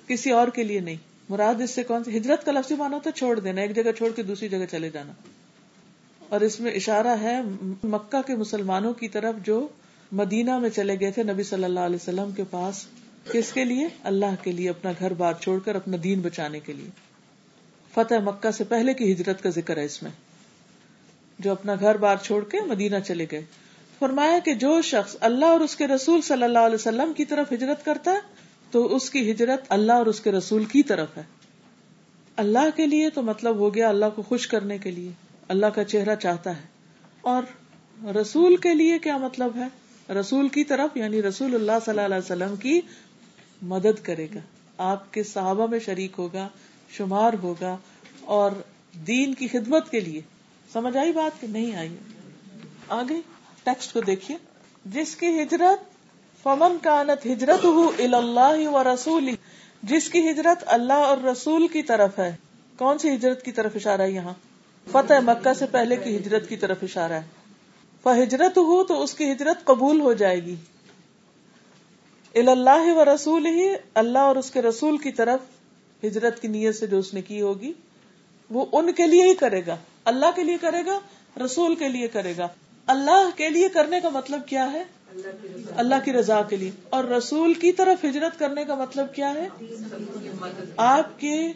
[0.08, 0.96] کسی اور کے لیے نہیں۔
[1.30, 4.10] مراد اس سے کون سی؟ ہجرت کا لفظی مانا تو چھوڑ دینا، ایک جگہ چھوڑ
[4.12, 5.14] کے دوسری جگہ چلے جانا۔
[6.30, 7.42] اور اس میں اشارہ ہے
[7.84, 9.68] مکہ کے مسلمانوں کی طرف جو
[10.12, 12.86] مدینہ میں چلے گئے تھے، نبی صلی اللہ علیہ وسلم کے پاس۔
[13.32, 16.74] کس کے لیے؟ اللہ کے لیے، اپنا گھر بار چھوڑ کر، اپنا دین بچانے کے
[16.74, 16.90] لیے۔
[17.94, 20.12] فتح مکہ سے پہلے کی ہجرت کا ذکر ہے اس میں۔
[21.40, 23.46] جو اپنا گھر بار چھوڑ کے مدینہ چلے گئے۔
[24.00, 27.54] فرمایا کہ جو شخص اللہ اور اس کے رسول صلی اللہ علیہ وسلم کی طرف
[27.54, 28.20] ہجرت کرتا ہے،
[28.72, 31.24] تو اس کی ہجرت اللہ اور اس کے رسول کی طرف ہے۔
[32.36, 35.12] اللہ کے لیے تو مطلب ہو گیا اللہ کو خوش کرنے کے لیے۔
[35.48, 36.62] اللہ کا چہرہ چاہتا ہے۔
[37.22, 37.44] اور
[38.08, 42.18] رسول کے لیے کیا مطلب ہے؟ رسول کی طرف یعنی رسول اللہ صلی اللہ علیہ
[42.18, 42.82] وسلم کی
[43.62, 44.40] مدد کرے گا۔
[44.78, 46.48] آپ کے صحابہ میں شریک ہوگا،
[46.90, 47.78] شمار ہوگا
[48.22, 48.52] اور
[49.08, 50.22] دین کی خدمت کے لیے۔
[50.74, 51.96] سمجھ آئی بات کہ نہیں آئی؟
[52.90, 53.22] آگے
[53.64, 54.38] ٹیکسٹ کو دیکھیے۔
[54.86, 55.84] جس کی ہجرت،
[56.44, 59.30] فمن کانت ہجرت ہو اللہ و رسول
[59.84, 62.36] جس کی ہجرت اللہ اور رسول کی طرف ہے۔
[62.78, 64.34] کون سی ہجرت کی طرف اشارہ ہے یہاں؟
[64.92, 67.22] فتح مکہ سے پہلے کی ہجرت کی طرف اشارہ ہے۔
[68.24, 70.56] ہجرت ہو تو اس کی ہجرت قبول ہو جائے گی۔
[72.36, 75.40] اللہ و رسول ہی اللہ اور اس کے رسول کی طرف
[76.06, 77.74] ہجرت کی نیت سے جو اس نے کی ہوگی،
[78.50, 81.00] وہ ان کے لیے ہی کرے گا۔ اللہ کے لیے کرے گا،
[81.46, 82.48] رسول کے لیے کرے گا۔
[82.88, 84.84] اللہ کے لیے کرنے کا مطلب کیا ہے؟
[85.76, 89.48] اللہ کی رضا کے لیے۔ اور رسول کی طرف ہجرت کرنے کا مطلب کیا ہے؟
[90.78, 91.48] آپ کے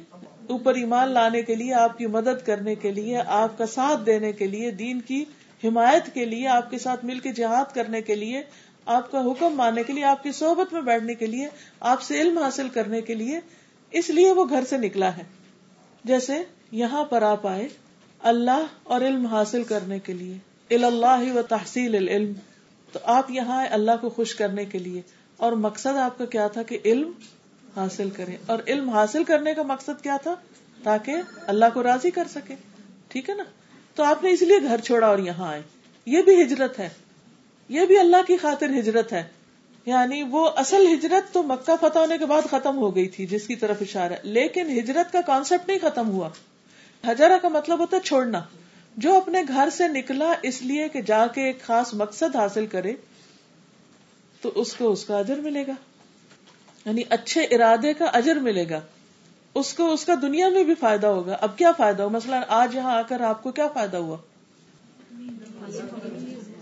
[0.49, 4.31] اوپر ایمان لانے کے لیے، آپ کی مدد کرنے کے لیے، آپ کا ساتھ دینے
[4.31, 5.26] کے لیے، دین کی
[5.64, 8.41] حمایت کے لیے، آپ کے ساتھ مل کے جہاد کرنے کے لیے
[8.86, 11.48] آپ کا حکم ماننے کے لیے، آپ کی صحبت میں بیٹھنے کے لیے،
[11.80, 13.40] آپ سے علم حاصل کرنے کے لیے،
[13.91, 15.24] اس لیے وہ گھر سے نکلا ہے۔
[16.03, 16.34] جیسے
[16.72, 17.68] یہاں پر آپ آئے
[18.20, 20.38] اللہ اور علم حاصل کرنے کے لیے
[20.84, 22.34] اللہ و تحصیل العلم،
[22.91, 25.02] تو آپ یہاں آئے اللہ کو خوش کرنے کے لیے۔
[25.38, 27.12] اور مقصد آپ کا کیا تھا کہ علم
[27.76, 30.36] حاصل کرے اور علم حاصل کرنے کا مقصد کیا تھا؟
[30.84, 31.16] تاکہ
[31.48, 32.56] اللہ کو راضی کر سکے۔
[33.08, 33.44] ٹھیک ہے نا؟
[33.95, 35.62] تو آپ نے اس لیے گھر چھوڑا اور یہاں آئے۔
[36.06, 36.90] یہ بھی ہجرت ہے۔
[37.72, 39.23] یہ بھی اللہ کی خاطر ہجرت ہے۔
[39.85, 43.48] یعنی وہ اصل ہجرت تو مکہ فتح ہونے کے بعد ختم ہو گئی تھی، جس
[43.48, 46.30] کی طرف اشارہ لیکن ہجرت کا کانسیپٹ نہیں ختم ہوا۔
[47.07, 48.41] ہجرا کا مطلب ہوتا ہے چھوڑنا۔
[48.98, 52.93] جو اپنے گھر سے نکلا اس لیے کہ جا کے ایک خاص مقصد حاصل کرے،
[54.41, 55.73] تو اس کو اس کا اجر ملے گا۔
[56.85, 58.80] یعنی اچھے ارادے کا اجر ملے گا۔
[59.56, 62.76] اس کو، اس کا دنیا میں بھی فائدہ ہوگا۔ اب کیا فائدہ ہو؟ مثلاً آج
[62.76, 64.18] یہاں آ کر آپ کو کیا فائدہ ہوا؟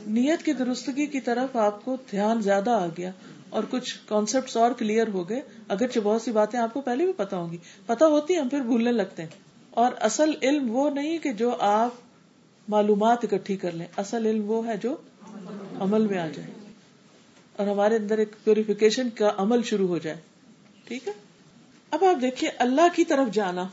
[0.09, 3.11] نیت کی درستگی کی طرف آپ کو دھیان زیادہ آ گیا
[3.49, 7.13] اور کچھ کانسیپٹ اور کلیئر ہو گئے۔ اگرچہ بہت سی باتیں آپ کو پہلے بھی
[7.13, 9.29] پتا ہوں گی۔ پتا ہوتی ہم پھر بھولنے لگتے ہیں۔
[9.69, 11.89] اور اصل علم وہ نہیں کہ جو آپ
[12.67, 14.97] معلومات اکٹھی کر لیں۔ اصل علم وہ ہے جو
[15.79, 16.49] عمل میں آ جائے۔
[17.55, 20.17] اور ہمارے اندر ایک پیوریفیکیشن کا عمل شروع ہو جائے۔
[20.83, 21.13] ٹھیک ہے؟
[21.91, 23.67] اب آپ دیکھیے، اللہ کی طرف جانا۔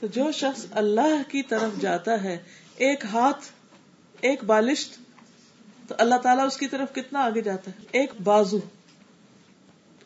[0.00, 2.38] تو جو شخص اللہ کی طرف جاتا ہے،
[2.76, 3.44] ایک ہاتھ،
[4.20, 5.11] ایک بالشت
[5.92, 8.58] تو اللہ تعالیٰ اس کی طرف کتنا آگے جاتا ہے؟ ایک بازو۔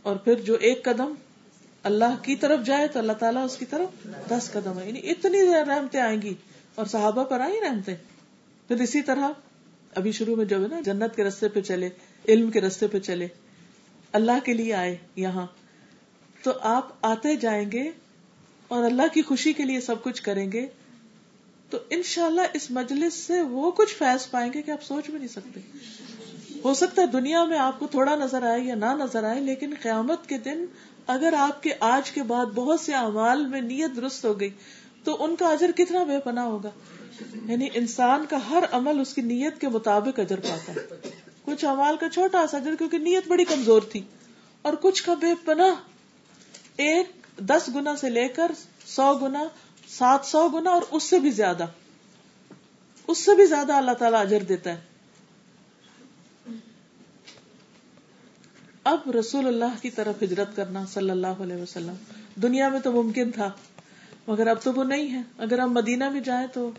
[0.03, 1.13] اور پھر جو ایک قدم
[1.83, 5.43] اللہ کی طرف جائے تو اللہ تعالیٰ اس کی طرف دس قدم ہے یعنی اتنی
[5.69, 6.35] رحمتیں آئیں گی۔
[6.75, 7.95] اور صحابہ پر آئی رحمتیں۔
[8.69, 9.29] پھر اسی طرح
[9.95, 11.89] ابھی شروع میں جو ہے نا جنت کے رستے پہ چلے،
[12.29, 13.29] علم کے رستے پہ چلے۔
[14.13, 15.47] اللہ کے لیے آئے یہاں۔
[16.43, 17.91] تو آپ آتے جائیں گے
[18.69, 20.67] اور اللہ کی خوشی کے لیے سب کچھ کریں گے۔
[21.71, 25.29] تو انشاءاللہ اس مجلس سے وہ کچھ فیض پائیں گے کہ آپ سوچ بھی نہیں
[25.29, 25.61] سکتے۔
[26.65, 29.75] ہو سکتا ہے دنیا میں آپ کو تھوڑا نظر آئے یا نہ نظر آئے، لیکن
[29.83, 30.65] قیامت کے دن
[31.07, 34.51] اگر آپ کے آج کے بعد بہت سے اعمال میں نیت درست ہو گئی،
[35.05, 36.71] تو ان کا اجر کتنا بے پناہ ہوگا۔
[37.45, 41.11] یعنی انسان کا ہر عمل اس کی نیت کے مطابق اجر پاتا ہے۔
[41.45, 44.01] کچھ امال کا چھوٹا سا اجر کیونکہ نیت بڑی کمزور تھی،
[44.63, 45.75] اور کچھ کا بے پناہ۔
[46.77, 48.51] ایک دس گنا سے لے کر
[48.87, 49.45] سو گنا
[49.89, 51.67] سات سو گنا اور اس سے بھی زیادہ۔
[53.07, 54.81] اس سے بھی زیادہ اللہ تعالیٰ اجر دیتا ہے۔
[58.85, 61.95] اب رسول اللہ کی طرف ہجرت کرنا صلی اللہ علیہ وسلم۔
[62.43, 63.51] دنیا میں تو ممکن تھا،
[64.27, 66.71] مگر اب تو وہ نہیں ہے۔ اگر ہم مدینہ میں جائیں تو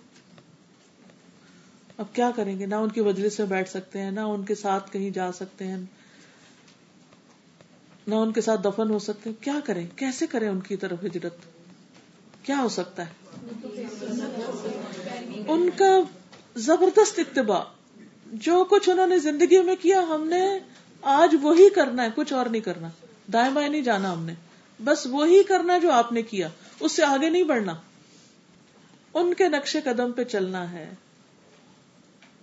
[1.98, 4.56] اب کیا کریں گے؟ نہ ان کی وجلس میں بیٹھ سکتے ہیں، نہ ان کے
[4.56, 5.78] ساتھ کہیں جا سکتے ہیں،
[8.08, 11.04] نہ ان کے ساتھ دفن ہو سکتے ہیں۔ کیا کریں؟ کیسے کریں ان کی طرف
[11.04, 11.57] ہجرت؟
[12.48, 13.12] کیا ہو سکتا ہے؟
[15.48, 16.00] ان کا
[16.56, 17.64] زبردست اتباع،
[18.26, 20.60] جو کچھ انہوں نے زندگی میں کیا، ہم نے
[21.02, 22.90] آج وہی کرنا ہے، کچھ اور نہیں کرنا۔
[23.34, 24.34] دائیں بائیں نہیں جانا ہم نے۔
[24.84, 26.50] بس وہی کرنا جو آپ نے کیا،
[26.80, 27.74] اس سے آگے نہیں بڑھنا۔
[29.14, 30.94] ان کے نقشے قدم پہ چلنا ہے۔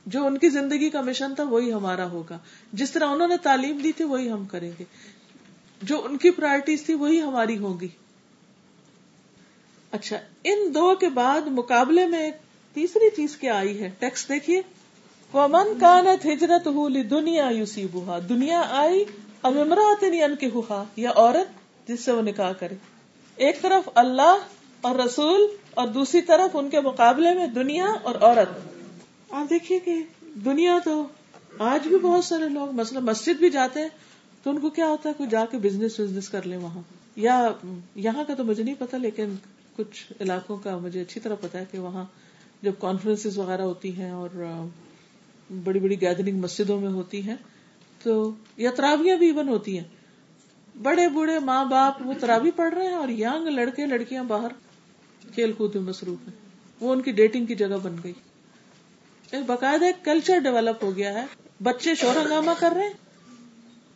[0.07, 2.39] جو ان کی زندگی کا مشن تھا، وہی ہمارا ہوگا۔
[2.73, 4.85] جس طرح انہوں نے تعلیم دی تھی، وہی ہم کریں گے۔
[5.83, 7.89] جو ان کی پرائرٹیز تھی، وہی ہماری ہوگی۔
[9.95, 12.31] اچھا ان دو کے بعد مقابلے میں
[12.75, 14.63] تیسری چیز کیا آئی ہے؟ ٹیکسٹ دیکھیے۔
[15.35, 16.69] ومن کانت ہجرت
[17.11, 19.05] دنیا یوسی بوہا دنیا آئی
[19.43, 21.47] اب امراط ان کے ہوا یا عورت،
[21.89, 22.75] جس سے وہ نکاح کرے۔
[23.37, 24.37] ایک طرف اللہ
[24.81, 28.49] اور رسول اور دوسری طرف ان کے مقابلے میں دنیا اور عورت۔
[29.31, 30.03] آپ دیکھیے کہ
[30.45, 31.07] دنیا تو
[31.59, 33.89] آج بھی بہت سارے لوگ، مثلا مسجد بھی جاتے ہیں،
[34.43, 36.83] تو ان کو کیا ہوتا ہے؟ کوئی جا کے بزنس وزنس کر لیں وہاں۔
[37.17, 37.49] یا
[37.95, 39.35] یہاں کا تو مجھے نہیں پتا، لیکن
[39.77, 42.05] کچھ علاقوں کا مجھے اچھی طرح پتا ہے کہ وہاں
[42.63, 44.29] جب کانفرنس وغیرہ ہوتی ہیں اور
[45.65, 47.37] بڑی بڑی گیدرنگ مسجدوں میں ہوتی ہیں،
[48.03, 49.85] تو یا تراویاں بھی ایون ہوتی ہیں۔
[50.83, 54.49] بڑے بوڑھے ماں باپ وہ تراوی پڑھ رہے ہیں اور یگ لڑکے، لڑکیاں باہر
[55.35, 56.35] کھیل کود میں مصروف ہیں۔
[56.81, 58.13] وہ ان کی ڈیٹنگ کی جگہ بن گئی۔
[59.31, 61.27] ایک باقاعدہ ایک کلچر ڈیولپ ہو گیا ہے۔
[61.63, 62.93] بچے شور ہنگامہ کر رہے ہیں۔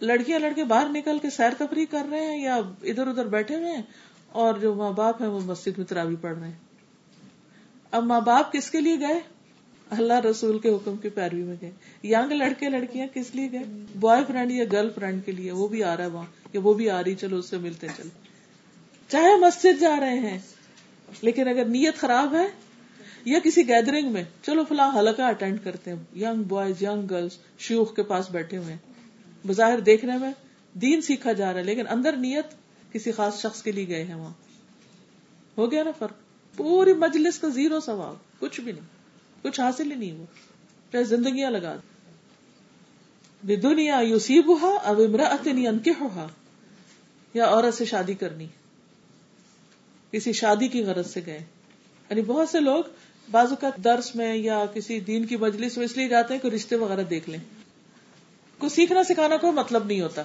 [0.00, 3.74] لڑکیاں لڑکے باہر نکل کے سیر تفریح کر رہے ہیں یا ادھر ادھر بیٹھے ہوئے
[3.74, 3.82] ہیں۔
[4.32, 6.58] اور جو ماں باپ ہیں وہ مسجد میں تراوی پڑھ رہے ہیں۔
[7.90, 9.20] اب ماں باپ کس کے لیے گئے؟
[9.90, 11.70] اللہ رسول کے حکم کی پیروی میں گئے۔
[12.04, 13.62] یگ لڑکے، لڑکیاں کس لیے گئے؟
[13.94, 16.74] بوائے فرینڈ یا گرل فرینڈ کے لیے۔ وہ بھی آ رہا ہے وہاں، یا وہ
[16.74, 18.08] بھی آ رہی، چلو اس سے ملتے، چلو۔
[19.08, 20.38] چاہے مسجد جا رہے ہیں،
[21.22, 22.46] لیکن اگر نیت خراب ہے
[23.24, 27.96] یا کسی گیدرنگ میں، چلو فلاں حلقہ اٹینڈ کرتے ہیں۔ یگ بوائز یگ گرلس شیوخ
[27.96, 28.76] کے پاس بیٹھے ہوئے
[29.46, 30.32] بظاہر دیکھنے میں
[30.72, 32.44] دین سیکھا جا رہا ہے، لیکن اندر نیت
[32.92, 34.32] کسی خاص شخص کے لیے گئے ہیں وہاں۔
[35.58, 36.12] ہو گیا نا فرق؟
[36.56, 38.84] پوری مجلس کا زیرو سوال کچھ بھی نہیں،
[39.42, 40.24] کچھ حاصل ہی نہیں ہوا۔
[40.92, 41.76] چاہے زندگیاں لگا
[43.48, 46.26] دی۔ دنیا یو سی بہا اب امراطنی انکے ہوا
[47.34, 48.46] یا عورت سے شادی کرنی۔
[50.10, 51.38] کسی شادی کی غرض سے گئے۔
[52.10, 52.84] یعنی بہت سے لوگ
[53.30, 56.48] بازو کا درس میں یا کسی دین کی مجلس میں اس لیے جاتے ہیں کہ
[56.48, 57.40] رشتے وغیرہ دیکھ لیں۔
[58.58, 60.22] کو سیکھنا سکھانا کوئی مطلب نہیں ہوتا۔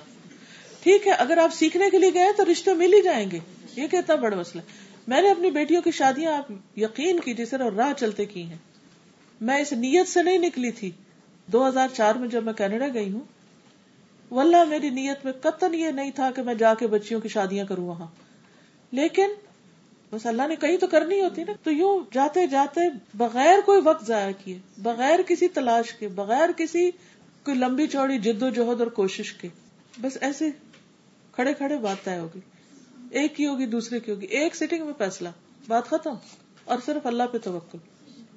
[0.83, 3.39] ٹھیک ہے، اگر آپ سیکھنے کے لیے گئے تو رشتے مل ہی جائیں گے۔
[3.75, 4.61] یہ کتنا بڑا مسئلہ
[5.07, 8.57] میں نے اپنی بیٹیوں کی شادیاں آپ یقین کی جس طرح راہ چلتے کی ہیں۔
[9.41, 10.91] میں اس نیت سے نہیں نکلی تھی۔
[11.47, 13.19] دو ہزار چار میں جب میں کینیڈا گئی ہوں،
[14.31, 17.65] واللہ میری نیت میں قطن یہ نہیں تھا کہ میں جا کے بچیوں کی شادیاں
[17.65, 18.07] کروں وہاں۔
[18.91, 19.29] لیکن
[20.11, 22.81] بس اللہ نے کہیں تو کرنی ہوتی نا۔ تو یوں جاتے جاتے
[23.13, 26.91] بغیر کوئی وقت ضائع کیے، بغیر کسی تلاش کے، بغیر کسی
[27.45, 29.47] کوئی لمبی چوڑی جد و جہد اور کوشش کے،
[30.01, 30.49] بس ایسے
[31.35, 32.39] کھڑے کھڑے بات طے ہوگی۔
[33.11, 35.29] ایک کی ہوگی، دوسرے کی ہوگی۔ ایک سیٹنگ میں فیصلہ،
[35.67, 36.13] بات ختم۔
[36.65, 37.77] اور صرف اللہ پہ توقع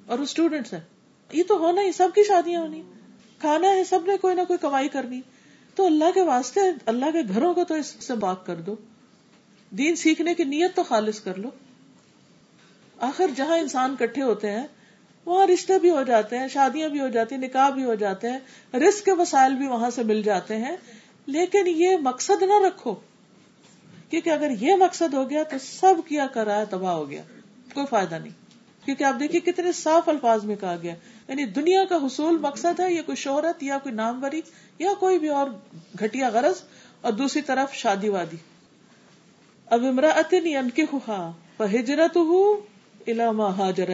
[0.05, 0.79] اور وہ اسٹوڈینٹس ہیں۔
[1.33, 2.83] یہ تو ہونا ہی، سب کی شادیاں ہونی۔
[3.39, 5.21] کھانا ہے، سب نے کوئی نہ کوئی کمائی کرنی۔
[5.75, 8.75] تو اللہ کے واسطے، اللہ کے گھروں کو تو اس سے بات کر دو۔
[9.69, 11.49] دین سیکھنے کی نیت تو خالص کر لو۔
[12.99, 14.67] آخر جہاں انسان کٹھے ہوتے ہیں،
[15.25, 18.31] وہاں رشتے بھی ہو جاتے ہیں، شادیاں بھی ہو جاتی ہیں، نکاح بھی ہو جاتے
[18.31, 18.39] ہیں۔
[18.73, 20.77] رسک کے وسائل بھی وہاں سے مل جاتے ہیں۔
[21.27, 22.95] لیکن یہ مقصد نہ رکھو
[24.09, 27.23] کیونکہ اگر یہ مقصد ہو گیا تو سب کیا کرا تباہ ہو گیا،
[27.73, 28.33] کوئی فائدہ نہیں۔
[28.85, 30.95] کیونکہ آپ دیکھیے کتنے صاف الفاظ میں کہا گیا
[31.27, 34.41] یعنی دنیا کا حصول مقصد ہے، یا کوئی شہرت، یا کوئی نام بری
[34.79, 35.47] یا کوئی بھی اور
[35.99, 36.61] گھٹیا غرض،
[37.01, 38.37] اور دوسری طرف شادی وادی۔
[39.65, 39.83] اب
[40.93, 42.17] ہوا ہجرت
[43.57, 43.89] حاجر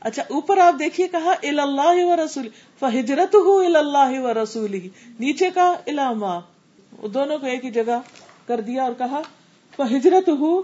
[0.00, 2.48] اچھا اوپر آپ دیکھیے کہا اللہ و رسول
[2.78, 4.88] فہجرت ہوں اللہ و رسول
[5.20, 6.40] نیچے کا علامہ
[7.14, 8.00] دونوں کو ایک ہی جگہ
[8.46, 9.22] کر دیا اور کہا
[9.96, 10.62] ہجرت ہوں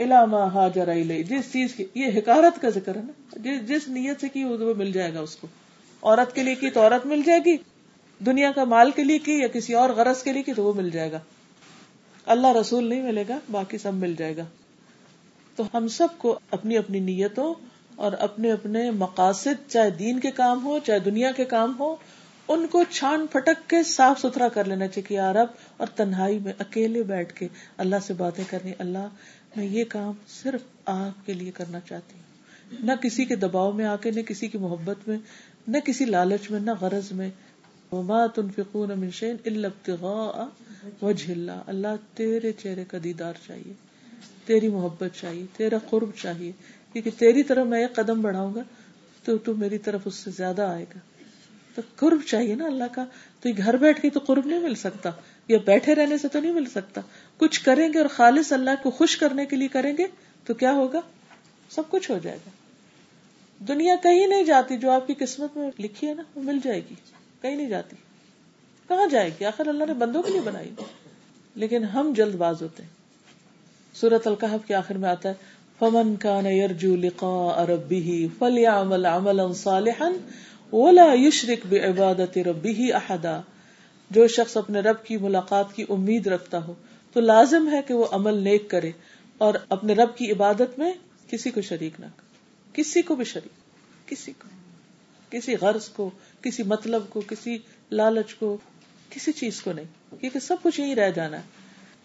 [0.00, 0.88] علامہ حاجر
[1.22, 4.74] جس چیز کی، یہ حکارت کا ذکر ہے نا؟ جس جس نیت سے کی، وہ
[4.74, 5.46] مل جائے گا اس کو۔
[6.02, 7.56] عورت کے لیے کی تو عورت مل جائے گی،
[8.18, 10.72] دنیا کا مال کے لیے کی یا کسی اور غرض کے لیے کی تو وہ
[10.72, 11.18] مل جائے گا۔
[12.26, 14.44] اللہ رسول نہیں ملے گا، باقی سب مل جائے گا۔
[15.56, 17.54] تو ہم سب کو اپنی اپنی نیتوں
[17.98, 21.96] اور اپنے اپنے مقاصد، چاہے دین کے کام ہو چاہے دنیا کے کام ہو
[22.48, 27.02] ان کو چھان پھٹک کے صاف ستھرا کر لینا چاہیے عرب اور تنہائی میں اکیلے
[27.02, 29.08] بیٹھ کے اللہ سے باتیں کرنی۔ اللہ،
[29.56, 32.28] میں یہ کام صرف آپ کے لیے کرنا چاہتی ہوں۔
[32.86, 35.18] نہ کسی کے دباؤ میں آ کے، نہ کسی کی محبت میں،
[35.68, 37.30] نہ کسی لالچ میں، نہ غرض میں۔
[41.02, 43.72] وجہ اللہ اللہ، تیرے چہرے کا دیدار چاہیے،
[44.46, 46.52] تیری محبت چاہیے، تیرا قرب چاہیے۔
[46.92, 48.60] کیونکہ تیری طرف میں ایک قدم بڑھاؤں گا
[49.24, 50.98] تو تو میری طرف اس سے زیادہ آئے گا۔
[51.74, 53.04] تو قرب چاہیے نا اللہ کا۔
[53.40, 55.10] تو گھر بیٹھ کے تو قرب نہیں مل سکتا۔
[55.48, 57.00] یا بیٹھے رہنے سے تو نہیں مل سکتا۔
[57.36, 60.04] کچھ کریں گے اور خالص اللہ کو خوش کرنے کے لیے کریں گے
[60.44, 61.00] تو کیا ہوگا؟
[61.70, 62.50] سب کچھ ہو جائے گا۔
[63.68, 66.80] دنیا کہیں نہیں جاتی جو آپ کی قسمت میں لکھی ہے نا، وہ مل جائے
[66.90, 66.94] گی۔
[67.42, 67.96] کہیں نہیں جاتی۔
[68.88, 70.70] کہاں جائے گی؟ آخر اللہ نے بندوں کے لیے بنائی۔
[71.54, 72.90] لیکن ہم جلد باز ہوتے ہیں۔
[73.94, 75.34] سورت القحب کے آخر میں آتا ہے
[75.78, 80.10] فمن کان یرجو لقاء ربه فلیعمل عملا صالحا
[80.72, 83.40] ولا یشرک بعبادت ربه احدا
[84.10, 86.74] جو شخص اپنے رب کی ملاقات کی امید رکھتا ہو،
[87.12, 88.90] تو لازم ہے کہ وہ عمل نیک کرے
[89.38, 90.92] اور اپنے رب کی عبادت میں
[91.30, 92.28] کسی کو شریک نہ کرے۔
[92.72, 94.48] کسی کو بھی شریک، کسی کو،
[95.30, 96.10] کسی غرض کو،
[96.42, 97.58] کسی مطلب کو، کسی
[97.92, 98.56] لالچ کو،
[99.10, 101.42] کسی چیز کو نہیں۔ کیونکہ سب کچھ یہی رہ جانا ہے۔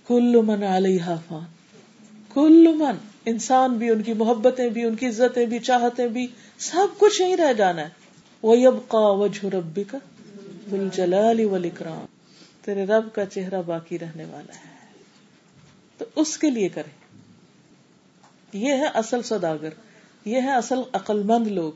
[0.08, 1.44] کل من علیہ فان،
[2.34, 6.28] کل من۔ انسان بھی، ان کی محبتیں بھی، ان کی عزتیں بھی چاہتے بھی،
[6.58, 7.90] سب کچھ یہی رہ جانا ہے۔
[8.42, 9.98] وہ اب کا وجہ ربی کا
[10.70, 12.06] بل جلال والاکرام
[12.62, 14.74] تیرے رب کا چہرہ باقی رہنے والا ہے۔
[15.98, 17.04] تو اس کے لیے کرے
[18.58, 19.70] یہ ہے اصل سوداگر
[20.26, 21.72] یہ ہے اصل عقل مند لوگ۔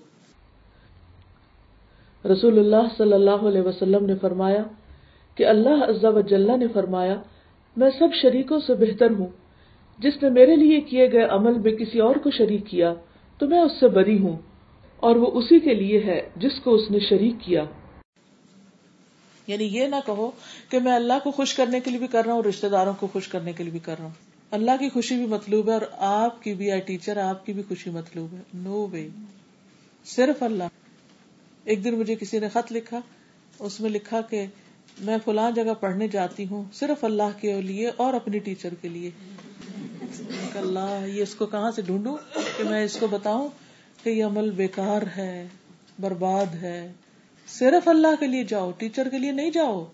[2.28, 4.64] رسول اللہ صلی اللہ علیہ وسلم نے فرمایا
[5.36, 7.16] کہ اللہ عزا و جلہ نے فرمایا،
[7.78, 9.28] میں سب شریکوں سے بہتر ہوں۔
[10.00, 12.94] جس نے میرے لیے کیے گئے عمل میں کسی اور کو شریک کیا،
[13.38, 14.38] تو میں اس سے بری ہوں،
[14.98, 17.64] اور وہ اسی کے لیے ہے جس کو اس نے شریک کیا۔
[19.48, 20.32] یعنی یہ نہ کہو
[20.70, 23.08] کہ میں اللہ کو خوش کرنے کے لیے بھی کر رہا ہوں رشتے داروں کو
[23.08, 24.14] خوش کرنے کے لیے بھی کر رہا ہوں۔
[24.52, 27.64] اللہ کی خوشی بھی مطلوب ہے اور آپ کی بھی، آئی ٹیچر، آپ کی بھی
[27.68, 29.08] خوشی مطلوب ہے۔ نو وے
[30.06, 30.64] صرف اللہ۔
[31.64, 33.00] ایک دن مجھے کسی نے خط لکھا،
[33.60, 34.46] اس میں لکھا کہ
[35.00, 39.12] میں فلاں جگہ پڑھنے جاتی ہوں، صرف اللہ کے لیے اور اپنی ٹیچر کے لیے۔
[40.56, 42.18] اللہ، یہ اس کو کہاں سے ڈھونڈوں؟
[42.58, 43.50] کہ میں اس کو بتاؤں
[44.04, 45.48] کہ یہ عمل بیکار ہے،
[46.00, 46.92] برباد ہے۔
[47.48, 49.86] صرف اللہ کے لیے جاؤ، ٹیچر کے لیے نہیں جاؤ۔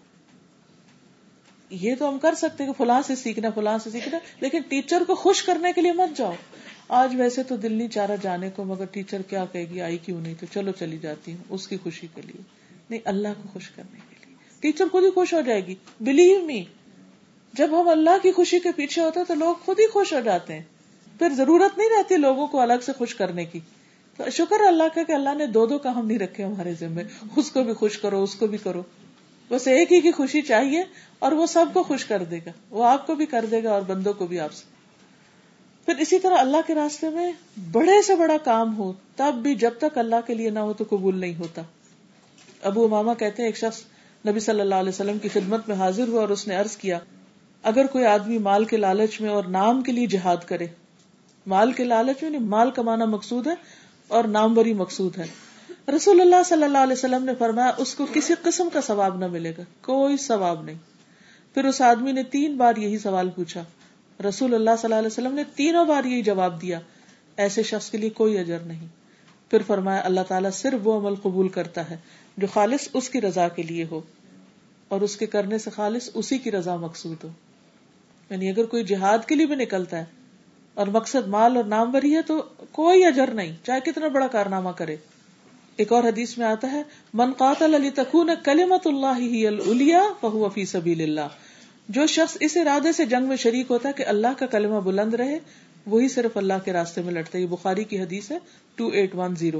[1.70, 5.16] یہ تو ہم کر سکتے کہ فلاں سے سیکھنا، فلاں سے سیکھنا، لیکن ٹیچر کو
[5.16, 6.34] خوش کرنے کے لیے مت جاؤ۔
[6.88, 9.98] آج ویسے تو دل نہیں چاہ رہا جانے کو، مگر ٹیچر کیا کہے گی، آئی
[9.98, 12.42] کیوں نہیں؟ تو چلو چلی جاتی ہوں اس کی خوشی کے لیے۔
[12.90, 16.42] نہیں، اللہ کو خوش کرنے کے لیے۔ ٹیچر خود ہی خوش ہو جائے گی۔ بلیو
[16.42, 16.64] می
[17.54, 20.20] جب ہم اللہ کی خوشی کے پیچھے ہوتے ہیں تو لوگ خود ہی خوش ہو
[20.20, 20.62] جاتے ہیں۔
[21.20, 23.60] پھر ضرورت نہیں رہتی لوگوں کو الگ سے خوش کرنے کی۔
[24.18, 27.04] تو شکر اللہ کا کہ اللہ نے دو دو کام نہیں رکھے ہمارے ذمے۔
[27.36, 28.82] اس کو بھی خوش کرو، اس کو بھی کرو۔
[29.50, 30.84] بس ایک ہی کی خوشی چاہیے
[31.20, 33.72] اور وہ سب کو خوش کر دے گا۔ وہ آپ کو بھی کر دے گا
[33.72, 34.64] اور بندوں کو بھی آپ سے۔
[35.86, 37.32] پھر اسی طرح اللہ کے راستے میں
[37.72, 40.84] بڑے سے بڑا کام ہو، تب بھی جب تک اللہ کے لیے نہ ہو تو
[40.90, 41.62] قبول نہیں ہوتا۔
[42.62, 43.82] ابو اماما کہتے ہیں، ایک شخص
[44.28, 47.00] نبی صلی اللہ علیہ وسلم کی خدمت میں حاضر ہوا اور اس نے عرض کیا
[47.64, 50.68] اگر کوئی آدمی مال کے لالچ میں اور نام کے لیے جہاد کرے،
[51.48, 53.54] مال کے لالچ میں نہیں مال کمانا مقصود ہے
[54.08, 55.26] اور ناموری مقصود ہے۔
[55.96, 59.28] رسول اللہ صلی اللہ علیہ وسلم نے فرمایا، اس کو کسی قسم کا ثواب نہ
[59.28, 60.78] ملے گا، کوئی ثواب نہیں۔
[61.54, 63.64] پھر اس آدمی نے تین بار یہی سوال پوچھا۔
[64.20, 66.80] رسول اللہ صلی اللہ علیہ وسلم نے تینوں بار یہی جواب دیا،
[67.38, 68.88] ایسے شخص کے لیے کوئی اجر نہیں۔
[69.52, 71.98] پھر فرمایا، اللہ تعالیٰ صرف وہ عمل قبول کرتا ہے
[72.38, 74.02] جو خالص اس کی رضا کے لیے ہو،
[74.88, 77.30] اور اس کے کرنے سے خالص اسی کی رضا مقصود ہو۔
[78.34, 80.06] یعنی اگر کوئی جہاد کے لیے بھی نکلتا ہے
[80.74, 84.70] اور مقصد مال اور نام بری ہے تو کوئی اجر نہیں، چاہے کتنا بڑا کارنامہ
[84.70, 84.96] کرے۔
[85.78, 86.82] ایک اور حدیث میں آتا ہے،
[87.14, 91.28] من قاتل علی تکون کلمت اللہ ہی الیا فہو فی سبیل اللہ۔
[91.90, 95.14] جو شخص اس ارادے سے جنگ میں شریک ہوتا ہے کہ اللہ کا کلمہ بلند
[95.14, 95.40] رہے،
[95.86, 98.38] وہی صرف اللہ کے راستے میں لڑتا ہے۔ یہ بخاری کی حدیث ہے
[98.76, 99.60] two eight one zero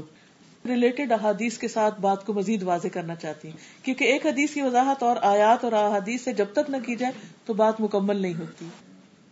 [0.68, 4.62] related احادیث کے ساتھ بات کو مزید واضح کرنا چاہتی ہیں کیونکہ ایک حدیث کی
[4.62, 7.12] وضاحت اور آیات اور احادیث سے جب تک نہ کی جائے
[7.46, 8.66] تو بات مکمل نہیں ہوتی۔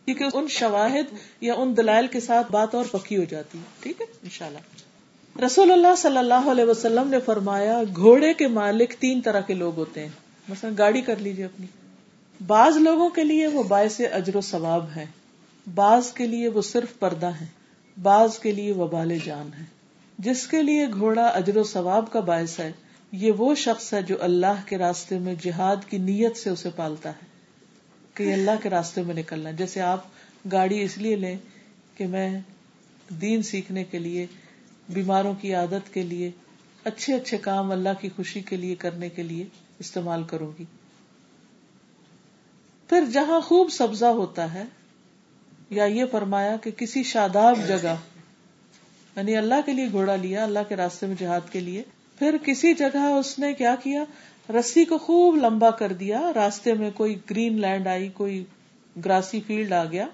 [0.05, 4.01] کیونکہ ان شواہد یا ان دلائل کے ساتھ بات اور پکی ہو جاتی۔ ہے ٹھیک
[4.01, 4.59] ہے؟ انشاءاللہ۔
[5.45, 9.77] رسول اللہ صلی اللہ علیہ وسلم نے فرمایا، گھوڑے کے مالک تین طرح کے لوگ
[9.77, 10.09] ہوتے ہیں۔
[10.49, 11.67] مثلا گاڑی کر لیجیے اپنی۔
[12.47, 15.07] بعض لوگوں کے لیے وہ باعث اجر و ثواب ہے
[15.75, 17.47] بعض کے لیے وہ صرف پردہ ہے
[18.03, 19.72] بعض کے لیے وبال جان ہے
[20.19, 22.71] جس کے لیے گھوڑا اجر و ثواب کا باعث ہے،
[23.13, 27.11] یہ وہ شخص ہے جو اللہ کے راستے میں جہاد کی نیت سے اسے پالتا
[27.11, 27.27] ہے
[28.15, 30.05] کہ اللہ کے راستے میں نکلنا جیسے آپ
[30.53, 31.37] گاڑی اس لیے لیں
[31.95, 32.29] کہ میں
[33.21, 34.27] دین سیکھنے کے لیے،
[34.89, 36.31] بیماروں کی عادت کے لیے،
[36.85, 39.45] اچھے اچھے کام اللہ کی خوشی کے لیے کرنے کے لیے
[39.79, 40.65] استعمال کروں گی۔
[42.91, 44.65] پھر جہاں خوب سبزہ ہوتا ہے،
[45.71, 47.95] یا یہ فرمایا کہ کسی شاداب جگہ
[49.17, 51.83] یعنی اللہ کے لیے گھوڑا لیا، اللہ کے راستے میں جہاد کے لیے۔
[52.19, 54.05] پھر کسی جگہ اس نے کیا کیا؟
[54.59, 58.45] رسی کو خوب لمبا کر دیا، راستے میں کوئی گرین لینڈ آئی، کوئی
[59.05, 60.07] گراسی فیلڈ آ گیا۔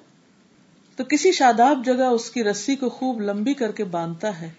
[0.97, 4.51] تو کسی شاداب جگہ اس کی رسی کو خوب لمبی کر کے باندھتا ہے،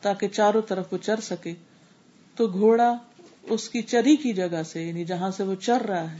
[0.00, 1.54] تاکہ چاروں طرف وہ چر سکے۔
[2.36, 2.96] تو گھوڑا
[3.42, 6.18] اس کی چری کی جگہ سے یعنی جہاں سے وہ چر رہا ہے،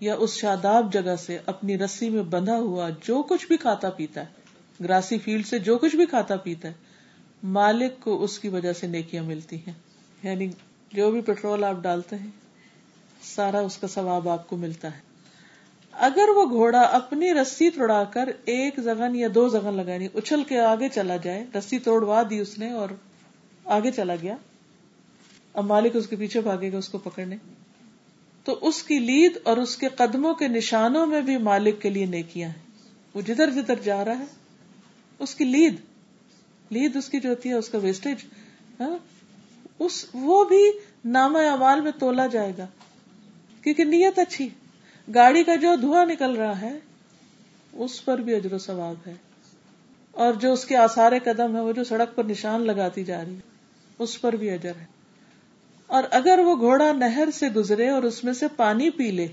[0.00, 4.20] یا اس شاداب جگہ سے اپنی رسی میں بندھا ہوا جو کچھ بھی کھاتا پیتا
[4.20, 4.46] ہے۔
[4.84, 6.85] گراسی فیلڈ سے جو کچھ بھی کھاتا پیتا ہے۔
[7.46, 9.72] مالک کو اس کی وجہ سے نیکیاں ملتی ہیں۔
[10.22, 10.48] یعنی
[10.92, 12.30] جو بھی پیٹرول آپ ڈالتے ہیں،
[13.22, 15.00] سارا اس کا ثواب آپ کو ملتا ہے۔
[15.92, 20.44] اگر وہ گھوڑا اپنی رسی توڑا کر ایک زگن یا دو زگن لگانی یعنی اچھل
[20.44, 22.88] کے آگے چلا جائے، رسی توڑوا دی اس نے اور
[23.64, 24.36] آگے چلا گیا،
[25.54, 27.36] اب مالک اس کے پیچھے بھاگے گا، اس کو پکڑنے۔
[28.44, 32.06] تو اس کی لید اور اس کے قدموں کے نشانوں میں بھی مالک کے لیے
[32.06, 32.62] نیکیاں ہیں۔
[33.14, 34.24] وہ جدھر جدھر جا رہا ہے،
[35.18, 35.74] اس کی لید
[36.70, 38.16] لید اس کی جو ہوتی ہے، اس کا ویسٹیج
[38.80, 38.96] ہاں،
[39.78, 40.70] اس، وہ بھی
[41.04, 42.66] نام اعمال میں تولا جائے گا۔
[43.62, 44.48] کیونکہ نیت اچھی۔
[45.14, 46.78] گاڑی کا جو دھواں نکل رہا ہے،
[47.72, 49.14] اس پر بھی اجر و ثواب ہے۔
[50.12, 53.34] اور جو اس کے آسار قدم ہے وہ جو سڑک پر نشان لگاتی جا رہی
[53.34, 53.40] ہے
[53.98, 54.84] اس پر بھی اجر ہے۔
[55.86, 59.28] اور اگر وہ گھوڑا نہر سے گزرے اور اس میں سے پانی پی لے،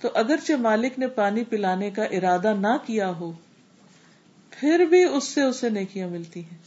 [0.00, 3.32] تو اگرچہ مالک نے پانی پلانے کا ارادہ نہ کیا ہو
[4.60, 6.58] پھر بھی اس سے اسے نیکیاں ملتی ہیں۔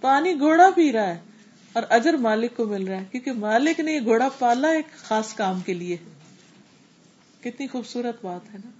[0.00, 1.18] پانی گھوڑا پی رہا ہے
[1.72, 5.34] اور اجر مالک کو مل رہا ہے، کیونکہ مالک نے یہ گھوڑا پالا ایک خاص
[5.34, 5.96] کام کے لیے۔
[7.40, 8.70] کتنی خوبصورت بات ہے نا۔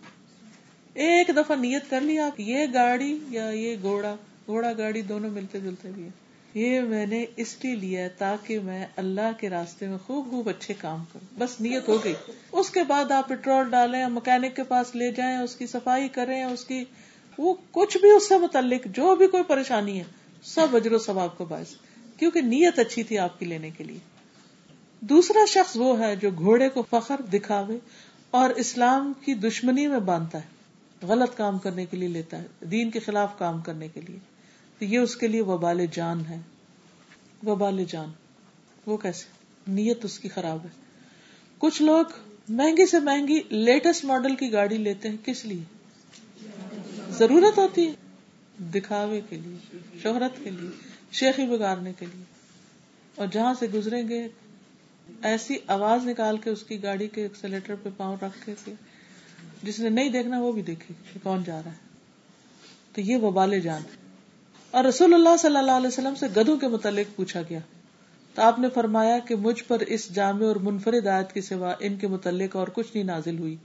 [0.95, 4.15] ایک دفعہ نیت کر لی آپ، یہ گاڑی یا یہ گھوڑا
[4.47, 6.11] گھوڑا گاڑی دونوں ملتے جلتے بھی ہیں۔
[6.55, 10.75] یہ میں نے اس لیے لیا تاکہ میں اللہ کے راستے میں خوب خوب اچھے
[10.75, 12.15] کام کروں۔ بس نیت ہو گئی۔
[12.53, 16.45] اس کے بعد آپ پیٹرول ڈالیں مکینک کے پاس لے جائیں، اس کی صفائی کریں،
[16.45, 16.85] اس کی
[17.39, 20.05] وہ کچھ بھی اس سے متعلق جو بھی کوئی پریشانی ہے،
[20.43, 21.67] سب اجر و ثواب کو باعث،
[22.17, 23.99] کیونکہ نیت اچھی تھی آپ کی لینے کے لیے۔
[25.01, 27.79] دوسرا شخص وہ ہے جو گھوڑے کو فخر دکھاوے
[28.31, 30.57] اور اسلام کی دشمنی میں باندھتا ہے،
[31.07, 34.19] غلط کام کرنے کے لیے لیتا ہے، دین کے خلاف کام کرنے کے لیے۔
[34.79, 36.39] تو یہ اس کے لیے وبال جان ہے۔
[37.47, 38.09] وبال جان،
[38.87, 39.25] وہ کیسے؟
[39.69, 40.69] نیت اس کی خراب ہے۔
[41.59, 42.05] کچھ لوگ
[42.49, 45.76] مہنگی سے مہنگی لیٹسٹ ماڈل کی گاڑی لیتے ہیں، کس لیے؟
[47.19, 47.93] ضرورت ہوتی ہے
[48.63, 50.71] دکھاوے کے لیے، شہرت کے لیے،
[51.13, 52.25] شیخی بگاڑنے کے لیے۔
[53.15, 54.29] اور جہاں سے گزریں گے،
[55.23, 58.71] ایسی آواز نکال کے اس کی گاڑی کے ایکسیلیٹر پہ پاؤں رکھ کے
[59.63, 61.87] جس نے نہیں دیکھنا وہ بھی دیکھے کہ کون جا رہا ہے۔
[62.93, 63.83] تو یہ وبال جان۔
[64.71, 67.59] اور رسول اللہ صلی اللہ علیہ وسلم سے گدوں کے متعلق پوچھا گیا۔
[68.35, 71.97] تو آپ نے فرمایا کہ مجھ پر اس جامع اور منفرد آیت کے سوا ان
[71.97, 73.57] کے متعلق اور کچھ نہیں نازل ہوئی۔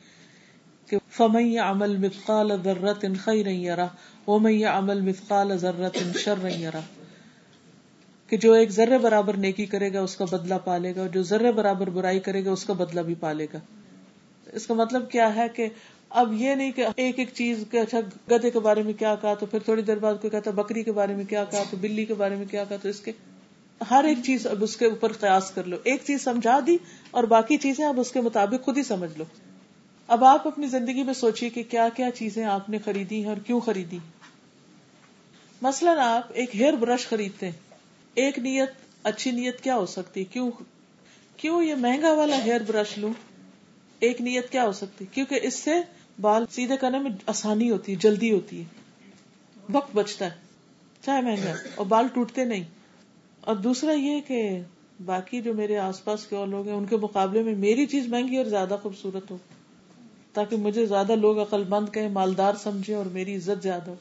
[0.91, 3.85] کہ فمئی عمل مثقال ذرت خیر یرا
[4.27, 6.79] ومن عمل مثقال ذرت شر یرا
[8.31, 11.51] کہ جو ایک ذرے برابر نیکی کرے گا اس کا بدلہ پالے گا جو ذرے
[11.51, 13.59] برابر برائی کرے گا اس کا بدلہ بھی پالے گا
[14.53, 15.67] اس کا مطلب کیا ہے کہ
[16.11, 17.99] اب یہ نہیں کہ ایک ایک چیز کے اچھا
[18.31, 20.91] گدے کے بارے میں کیا کہا تو پھر تھوڑی دیر بعد کوئی کہتا بکری کے
[20.91, 23.11] بارے میں کیا کہا تو بلی کے بارے میں کیا کہا تو اس کے
[23.81, 26.77] ہر ایک چیز اب اس کے اوپر قیاس کر لو ایک چیز سمجھا دی
[27.11, 29.23] اور باقی چیزیں اب اس کے مطابق خود ہی سمجھ لو
[30.11, 33.37] اب آپ اپنی زندگی میں سوچیے کہ کیا کیا چیزیں آپ نے خریدی ہیں اور
[33.37, 33.99] کیوں خریدی؟
[35.61, 37.53] مثلاً آپ ایک ہیئر برش خریدتے ہیں۔
[38.13, 38.69] ایک نیت،
[39.03, 40.51] اچھی نیت کیا ہو سکتی کیوں؟
[41.37, 43.13] کیوں یہ مہنگا والا ہیئر برش لوں؟
[43.99, 45.71] ایک نیت کیا ہو سکتی؟ کیونکہ اس سے
[46.21, 48.65] بال سیدھے کرنے میں آسانی ہوتی ہے، جلدی ہوتی ہے۔
[49.71, 50.35] وقت بچتا ہے،
[51.05, 52.63] چاہے مہنگا اور بال ٹوٹتے نہیں۔
[53.41, 54.59] اور دوسرا یہ کہ
[55.05, 58.07] باقی جو میرے آس پاس کے اور لوگ ہیں، ان کے مقابلے میں میری چیز
[58.07, 59.37] مہنگی اور زیادہ خوبصورت ہو۔
[60.33, 63.95] تاکہ مجھے زیادہ لوگ عقل مند کہیں، مالدار سمجھے اور میری عزت زیادہ ہو۔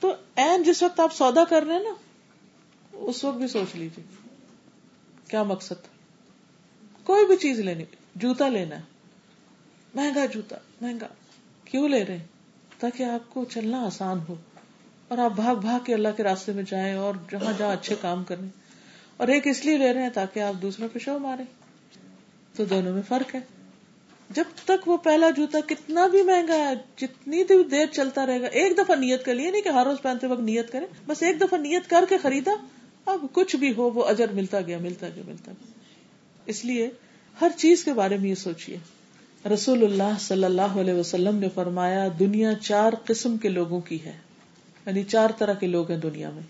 [0.00, 1.94] تو این جس وقت آپ سودا کر رہے ہیں نا،
[2.92, 4.04] اس وقت بھی سوچ لیجیے
[5.28, 5.88] کیا مقصد تھا؟
[7.04, 7.84] کوئی بھی چیز لینی،
[8.14, 8.82] جوتا لینا ہے۔
[9.94, 11.06] مہنگا جوتا، مہنگا۔
[11.64, 12.26] کیوں لے رہے
[12.78, 14.34] تاکہ آپ کو چلنا آسان ہو۔
[15.08, 18.24] اور آپ بھاگ بھاگ کے اللہ کے راستے میں جائیں اور جہاں جہاں اچھے کام
[18.24, 18.48] کریں۔
[19.16, 21.42] اور ایک اس لیے لے رہے ہیں تاکہ آپ دوسروں پہ شو مارے
[22.56, 23.40] تو دونوں میں فرق ہے۔
[24.30, 28.46] جب تک وہ پہلا جوتا کتنا بھی مہنگا ہے، جتنی بھی دیر چلتا رہے گا،
[28.46, 31.40] ایک دفعہ نیت کر لیے نہیں کہ ہر روز پہنتے وقت نیت کرے بس ایک
[31.40, 32.50] دفعہ نیت کر کے خریدا،
[33.06, 35.72] اب کچھ بھی ہو، وہ اجر ملتا گیا ملتا گیا ملتا گیا۔
[36.46, 36.90] اس لیے
[37.40, 38.76] ہر چیز کے بارے میں یہ سوچیے
[39.54, 44.18] رسول اللہ صلی اللہ علیہ وسلم نے فرمایا، دنیا چار قسم کے لوگوں کی ہے۔
[44.86, 46.42] یعنی چار طرح کے لوگ ہیں دنیا میں۔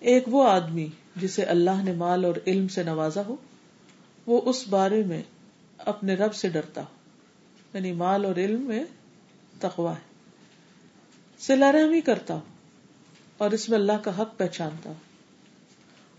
[0.00, 3.36] ایک وہ آدمی جسے اللہ نے مال اور علم سے نوازا ہو،
[4.26, 5.22] وہ اس بارے میں
[5.78, 6.86] اپنے رب سے ڈرتا ہو
[7.74, 8.84] یعنی مال اور علم میں
[9.60, 10.00] تخوا ہے۔
[11.38, 12.40] سلا رحمی کرتا ہو
[13.38, 14.94] اور اس میں اللہ کا حق پہچانتا ہو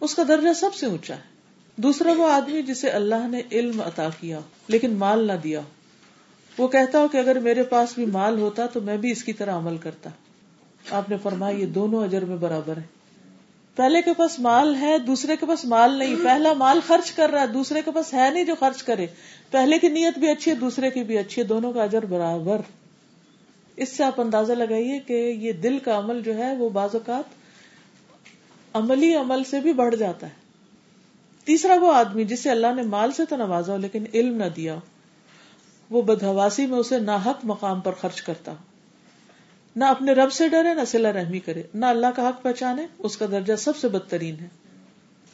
[0.02, 1.38] اس کا درجہ سب سے اونچا ہے۔
[1.76, 5.62] دوسرا وہ آدمی جسے اللہ نے علم عطا کیا لیکن مال نہ دیا
[6.58, 9.34] وہ کہتا ہو کہ اگر میرے پاس بھی مال ہوتا تو میں بھی اس کی
[9.34, 10.10] طرح عمل کرتا۔
[10.92, 12.97] آپ نے فرمایا یہ دونوں اجر میں برابر ہے۔
[13.78, 17.42] پہلے کے پاس مال ہے، دوسرے کے پاس مال نہیں۔ پہلا مال خرچ کر رہا
[17.42, 19.08] ہے، دوسرے کے پاس ہے نہیں جو خرچ کرے۔
[19.52, 22.62] پہلے کی نیت بھی اچھی ہے، دوسرے کی بھی اچھی ہے، دونوں کا اجر برابر۔
[23.76, 27.24] اس سے آپ اندازہ لگائیے کہ یہ دل کا عمل جو ہے، وہ بعض اوقات
[28.74, 30.34] عملی عمل سے بھی بڑھ جاتا ہے۔
[31.46, 34.76] تیسرا وہ آدمی جسے اللہ نے مال سے تو نوازا ہو، لیکن علم نہ دیا
[35.90, 38.77] وہ بدہواسی میں اسے نہ حق مقام پر خرچ کرتا ہو۔
[39.78, 43.18] نہ اپنے رب سے ڈرے، نہ سلا رحمی کرے۔ نہ اللہ کا حق پہچانے، اس
[43.18, 44.48] کا درجہ سب سے بدترین ہے۔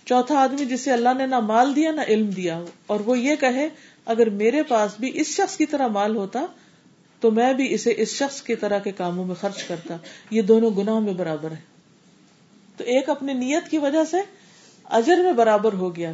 [0.05, 3.35] چوتھا آدمی جسے اللہ نے نہ مال دیا، نہ علم دیا ہو۔ اور وہ یہ
[3.35, 3.69] کہے،
[4.05, 6.45] اگر میرے پاس بھی اس شخص کی طرح مال ہوتا،
[7.19, 9.97] تو میں بھی اسے اس شخص کی طرح کے کاموں میں خرچ کرتا۔
[10.29, 11.61] یہ دونوں گناہ میں برابر ہے
[12.77, 14.17] تو ایک اپنی نیت کی وجہ سے
[14.83, 16.11] اجر میں برابر ہو گیا،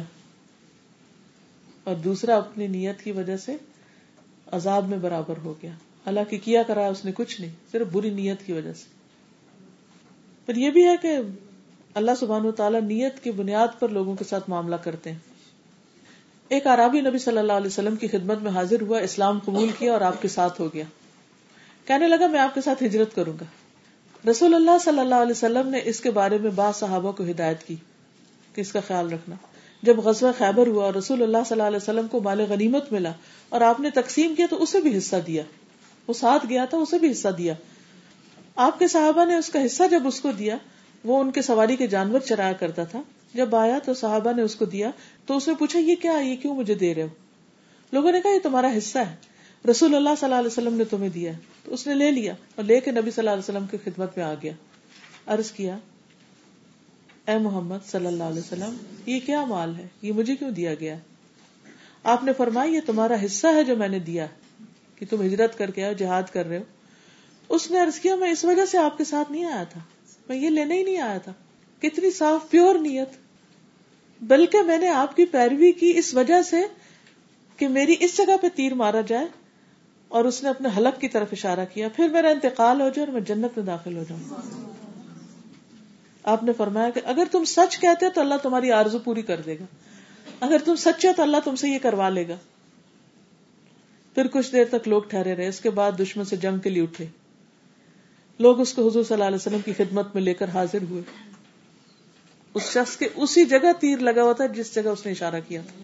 [1.84, 3.56] اور دوسرا اپنی نیت کی وجہ سے
[4.52, 5.70] عذاب میں برابر ہو گیا۔
[6.06, 8.84] حالانکہ کیا کرا اس نے کچھ نہیں، صرف بری نیت کی وجہ سے۔
[10.46, 11.18] پھر یہ بھی ہے کہ
[11.94, 15.18] اللہ سبحان و تعالیٰ نیت کی بنیاد پر لوگوں کے ساتھ معاملہ کرتے ہیں۔
[16.48, 19.92] ایک عرابی نبی صلی اللہ علیہ وسلم کی خدمت میں حاضر ہوا، اسلام قبول کیا
[19.92, 20.84] اور آپ کے ساتھ ہو گیا۔
[21.84, 23.44] کہنے لگا، میں آپ کے ساتھ ہجرت کروں گا۔
[24.30, 27.62] رسول اللہ صلی اللہ علیہ وسلم نے اس کے بارے میں بعض صحابہ کو ہدایت
[27.62, 27.76] کی
[28.54, 29.36] کہ اس کا خیال رکھنا۔
[29.82, 33.12] جب غزوہ خیبر ہوا اور رسول اللہ صلی اللہ علیہ وسلم کو مال غنیمت ملا
[33.48, 35.42] اور آپ نے تقسیم کیا تو اسے بھی حصہ دیا۔
[36.06, 37.54] وہ ساتھ گیا تھا، اسے بھی حصہ دیا۔
[38.56, 40.56] آپ کے صحابہ نے اس کا حصہ جب اس کو دیا،
[41.04, 43.02] وہ ان کے سواری کے جانور چرایا کرتا تھا۔
[43.34, 44.90] جب آیا تو صحابہ نے اس کو دیا،
[45.26, 47.08] تو اس نے پوچھا، یہ کیا یہ کیوں مجھے دے رہے ہو؟
[47.92, 49.14] لوگوں نے کہا، یہ تمہارا حصہ ہے۔
[49.70, 51.32] رسول اللہ صلی اللہ علیہ وسلم نے تمہیں دیا
[51.64, 54.16] تو اس نے لے لیا اور لے کے نبی صلی اللہ علیہ وسلم کی خدمت
[54.16, 54.52] میں آ گیا۔
[55.26, 55.78] عرض کیا،
[57.28, 60.96] اے محمد صلی اللہ علیہ وسلم، یہ کیا مال ہے؟ یہ مجھے کیوں دیا گیا
[62.04, 64.26] آپ نے فرمایا، یہ تمہارا حصہ ہے جو میں نے دیا
[65.00, 66.62] کہ تم ہجرت کر کے آؤ، جہاد کر رہے ہو۔
[67.48, 69.80] اس نے عرض کیا، میں اس وجہ سے آپ کے ساتھ نہیں آیا تھا۔
[70.28, 71.32] میں یہ لینے ہی نہیں آیا تھا۔
[71.82, 73.08] کتنی صاف، پیور نیت۔
[74.22, 76.56] بلکہ میں نے آپ کی پیروی کی اس وجہ سے
[77.56, 79.26] کہ میری اس جگہ پہ تیر مارا جائے
[80.08, 83.14] اور اس نے اپنے حلق کی طرف اشارہ کیا۔ پھر میرا انتقال ہو جائے اور
[83.14, 84.50] میں جنت میں داخل ہو جاؤں۔
[86.22, 89.58] آپ نے فرمایا کہ اگر تم سچ کہتے تو اللہ تمہاری آرزو پوری کر دے
[89.58, 89.64] گا۔
[90.40, 92.36] اگر تم سچے تو اللہ تم سے یہ کروا لے گا۔
[94.20, 96.82] پھر کچھ دیر تک لوگ ٹھہرے رہے، اس کے بعد دشمن سے جنگ کے لیے
[96.82, 97.06] اٹھے۔
[98.38, 101.02] لوگ اس کو حضور صلی اللہ علیہ وسلم کی خدمت میں لے کر حاضر ہوئے۔
[102.54, 105.60] اس شخص کے اسی جگہ تیر لگا ہوا تھا جس جگہ اس نے اشارہ کیا
[105.60, 105.82] تھا۔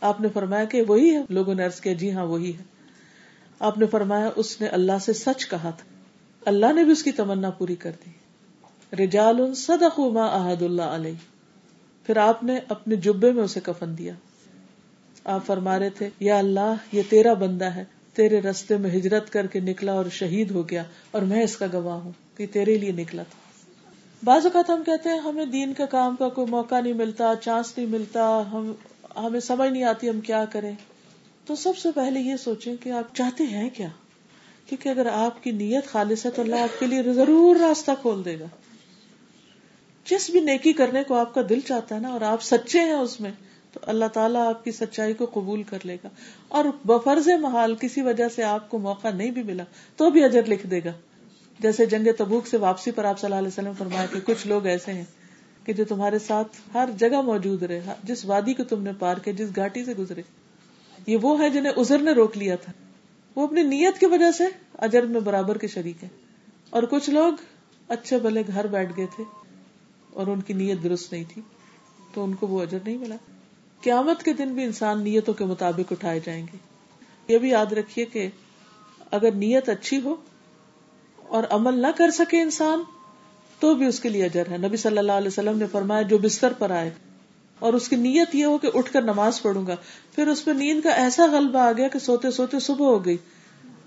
[0.00, 2.62] آپ نے فرمایا کہ وہی ہے۔ لوگوں نے عرض کیا جی ہاں وہی ہے۔
[3.58, 5.84] آپ نے فرمایا، اس نے اللہ سے سچ کہا تھا۔
[6.46, 8.10] اللہ نے بھی اس کی تمنا پوری کر دی۔
[9.04, 11.14] رجال صدقوا ما عہد اللہ علیہ۔
[12.06, 14.12] پھر آپ نے اپنے جبے میں اسے کفن دیا۔
[15.24, 17.84] آپ فرما رہے تھے، یا اللہ، یہ تیرا بندہ ہے۔
[18.14, 21.66] تیرے رستے میں ہجرت کر کے نکلا اور شہید ہو گیا، اور میں اس کا
[21.72, 23.38] گواہ ہوں کہ تیرے لیے نکلا تھا۔
[24.24, 27.72] بعض اوقات ہم کہتے ہیں، ہمیں دین کا کام کا کوئی موقع نہیں ملتا، چانس
[27.76, 28.72] نہیں ملتا، ہم،
[29.16, 30.72] ہمیں سمجھ نہیں آتی ہم کیا کریں۔
[31.46, 33.88] تو سب سے پہلے یہ سوچیں کہ آپ چاہتے ہیں کیا؟
[34.66, 38.24] کیونکہ اگر آپ کی نیت خالص ہے تو اللہ آپ کے لیے ضرور راستہ کھول
[38.24, 38.46] دے گا۔
[40.10, 42.92] جس بھی نیکی کرنے کو آپ کا دل چاہتا ہے نا، اور آپ سچے ہیں
[42.92, 43.30] اس میں
[43.72, 46.08] تو اللہ تعالیٰ آپ کی سچائی کو قبول کر لے گا۔
[46.48, 49.64] اور بفرز محال کسی وجہ سے آپ کو موقع نہیں بھی ملا
[49.96, 50.92] تو بھی اجر لکھ دے گا۔
[51.58, 54.66] جیسے جنگ تبوک سے واپسی پر آپ صلی اللہ علیہ وسلم فرمایا کہ کچھ لوگ
[54.66, 55.04] ایسے ہیں
[55.64, 59.32] کہ جو تمہارے ساتھ ہر جگہ موجود رہے جس وادی کو تم نے پار کیا،
[59.36, 60.22] جس گھاٹی سے گزرے۔
[61.06, 62.72] یہ وہ ہے جنہیں ازر نے روک لیا تھا۔
[63.36, 64.44] وہ اپنی نیت کی وجہ سے
[64.78, 66.08] اجر میں برابر کے شریک ہے
[66.70, 67.32] اور کچھ لوگ
[67.88, 69.24] اچھے بھلے گھر بیٹھ گئے تھے
[70.12, 71.42] اور ان کی نیت درست نہیں تھی،
[72.14, 73.16] تو ان کو وہ اجر نہیں ملا۔
[73.82, 76.56] قیامت کے دن بھی انسان نیتوں کے مطابق اٹھائے جائیں گے۔
[77.28, 78.28] یہ بھی یاد رکھیے کہ
[79.10, 80.16] اگر نیت اچھی ہو
[81.28, 82.82] اور عمل نہ کر سکے انسان،
[83.58, 86.18] تو بھی اس کے لیے اجر ہے۔ نبی صلی اللہ علیہ وسلم نے فرمایا، جو
[86.18, 86.90] بستر پر آئے،
[87.58, 89.76] اور اس کی نیت یہ ہو کہ اٹھ کر نماز پڑھوں گا،
[90.14, 93.16] پھر اس پہ نیند کا ایسا غلبہ آ گیا کہ سوتے سوتے صبح ہو گئی۔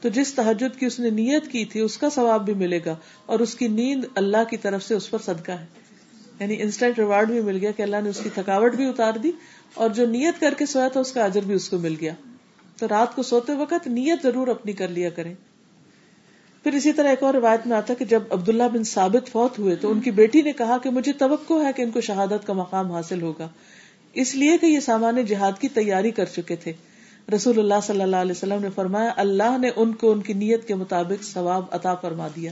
[0.01, 2.95] تو جس تحجد کی اس نے نیت کی تھی، اس کا ثواب بھی ملے گا،
[3.26, 5.65] اور اس کی نیند اللہ کی طرف سے اس پر صدقہ ہے۔
[6.39, 9.31] یعنی انسٹنٹ ریوارڈ بھی مل گیا کہ اللہ نے اس کی تھکاوٹ بھی اتار دی
[9.76, 12.14] اور جو نیت کر کے سویا تھا، اس کا اجر بھی اس کو مل گیا۔
[12.77, 15.34] تو رات کو سوتے وقت نیت ضرور اپنی کر لیا کریں۔
[16.64, 19.76] پھر اسی طرح ایک اور روایت میں آتا کہ جب عبداللہ بن ثابت فوت ہوئے
[19.76, 22.53] تو ان کی بیٹی نے کہا کہ مجھے توقع ہے کہ ان کو شہادت کا
[22.53, 23.47] مقام حاصل ہوگا۔
[24.14, 26.73] اس لیے کہ یہ سامان جہاد کی تیاری کر چکے تھے۔
[27.35, 30.68] رسول اللہ صلی اللہ علیہ وسلم نے فرمایا، اللہ نے ان کو ان کی نیت
[30.68, 32.52] کے مطابق ثواب عطا فرما دیا۔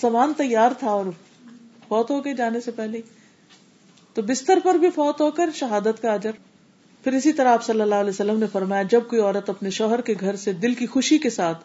[0.00, 1.06] سامان تیار تھا اور
[1.88, 3.00] فوت ہو کے جانے سے پہلے
[4.16, 6.30] تو بستر پر بھی فوت ہو کر شہادت کا اجر۔
[7.04, 10.00] پھر اسی طرح آپ صلی اللہ علیہ وسلم نے فرمایا، جب کوئی عورت اپنے شوہر
[10.00, 11.64] کے گھر سے دل کی خوشی کے ساتھ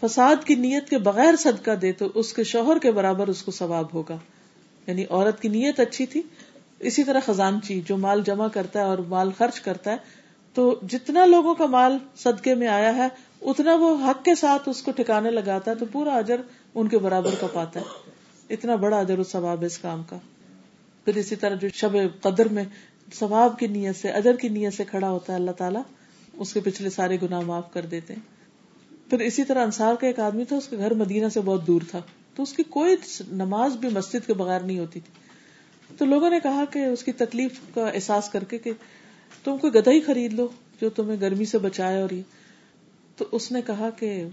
[0.00, 3.50] فساد کی نیت کے بغیر صدقہ دے تو اس کے شوہر کے برابر اس کو
[3.50, 4.18] ثواب ہوگا۔
[4.86, 6.22] یعنی عورت کی نیت اچھی تھی۔
[6.78, 9.96] اسی طرح خزانچی جو مال جمع کرتا ہے اور مال خرچ کرتا ہے،
[10.54, 13.08] تو جتنا لوگوں کا مال صدقے میں آیا ہے،
[13.42, 16.40] اتنا وہ حق کے ساتھ اس کو ٹھکانے لگاتا ہے، تو پورا اجر
[16.74, 17.84] ان کے برابر کا پاتا ہے۔
[18.50, 20.16] اتنا بڑا اجر و ثواب ہے اس کام کا۔
[21.04, 22.64] پھر اسی طرح جو شب قدر میں
[23.12, 25.82] ثواب کی نیت سے، اجر کی نیت سے کھڑا ہوتا ہے اللہ تعالیٰ،
[26.32, 28.20] اس کے پچھلے سارے گناہ معاف کر دیتے ہیں۔
[29.10, 31.80] پھر اسی طرح انصار کا ایک آدمی تھا، اس کے گھر مدینہ سے بہت دور
[31.90, 32.00] تھا۔
[32.34, 32.96] تو اس کی کوئی
[33.28, 35.12] نماز بھی مسجد کے بغیر نہیں ہوتی تھی۔
[35.98, 38.72] تو لوگوں نے کہا کہ اس کی تکلیف کا احساس کر کے کہ
[39.44, 40.48] تم کوئی گدھا ہی خرید لو
[40.80, 42.22] جو تمہیں گرمی سے بچائے اور یہ۔
[43.16, 44.24] تو اس نے کہا کہ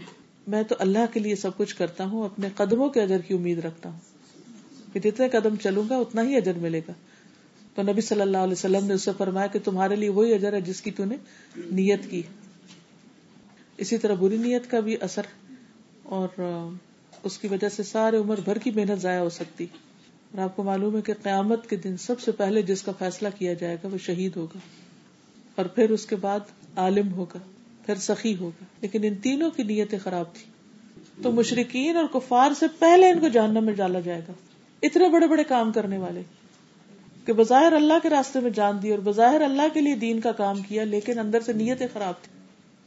[0.47, 3.59] میں تو اللہ کے لیے سب کچھ کرتا ہوں، اپنے قدموں کے اجر کی امید
[3.59, 4.08] رکھتا ہوں۔
[4.93, 6.93] کہ جتنے قدم چلوں گا اتنا ہی اجر ملے گا۔
[7.75, 10.61] تو نبی صلی اللہ علیہ وسلم نے اسے فرمایا کہ تمہارے لیے وہی اجر ہے
[10.61, 11.03] جس کی تھی
[11.55, 12.21] نیت کی۔
[13.77, 15.21] اسی طرح بری نیت کا بھی اثر
[16.03, 16.27] اور
[17.23, 19.65] اس کی وجہ سے سارے عمر بھر کی محنت ضائع ہو سکتی۔
[20.33, 23.27] اور آپ کو معلوم ہے کہ قیامت کے دن سب سے پہلے جس کا فیصلہ
[23.37, 24.59] کیا جائے گا وہ شہید ہوگا۔
[25.55, 26.39] اور پھر اس کے بعد
[26.75, 27.39] عالم ہوگا،
[27.85, 30.51] پھر سخی ہوگا۔ لیکن ان تینوں کی نیتیں خراب تھی
[31.23, 34.33] تو مشرقین اور کفار سے پہلے ان کو جاننا میں ڈالا جائے گا۔
[34.81, 36.21] اتنے بڑے بڑے کام کرنے والے
[37.25, 40.31] کہ بظاہر اللہ کے راستے میں جان دی اور بظاہر اللہ کے لیے دین کا
[40.31, 42.39] کام کیا، لیکن اندر سے نیتیں خراب تھی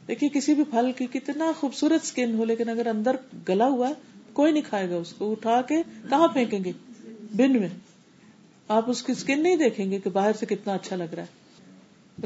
[0.07, 3.15] دیکھیے، کسی بھی پھل کی کتنا خوبصورت اسکن ہو، لیکن اگر اندر
[3.49, 3.89] گلا ہوا
[4.33, 5.75] کوئی نہیں کھائے گا اس کو۔ اٹھا کے
[6.09, 6.71] کہاں پھینکیں گے؟
[7.33, 7.69] بن میں۔
[8.67, 11.43] آپ اس کی اسکن نہیں دیکھیں گے کہ باہر سے کتنا اچھا لگ رہا ہے۔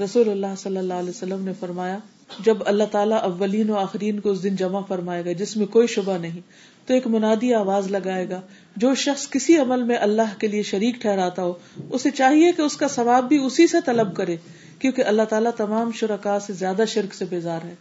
[0.04, 1.98] رسول اللہ صلی اللہ علیہ وسلم نے فرمایا،
[2.40, 5.88] جب اللہ تعالیٰ اولین و آخرین کو اس دن جمع فرمائے گا، جس میں کوئی
[5.88, 6.40] شبہ نہیں،
[6.86, 8.42] تو ایک منادی آواز لگائے گا۔
[8.78, 11.54] جو شخص کسی عمل میں اللہ کے لیے شریک ٹھہراتا ہو،
[11.92, 14.36] اسے چاہیے کہ اس کا ثواب بھی اسی سے طلب کرے،
[14.80, 17.76] کیونکہ اللہ تعالیٰ تمام شرکا سے زیادہ شرک سے بیزار ہے۔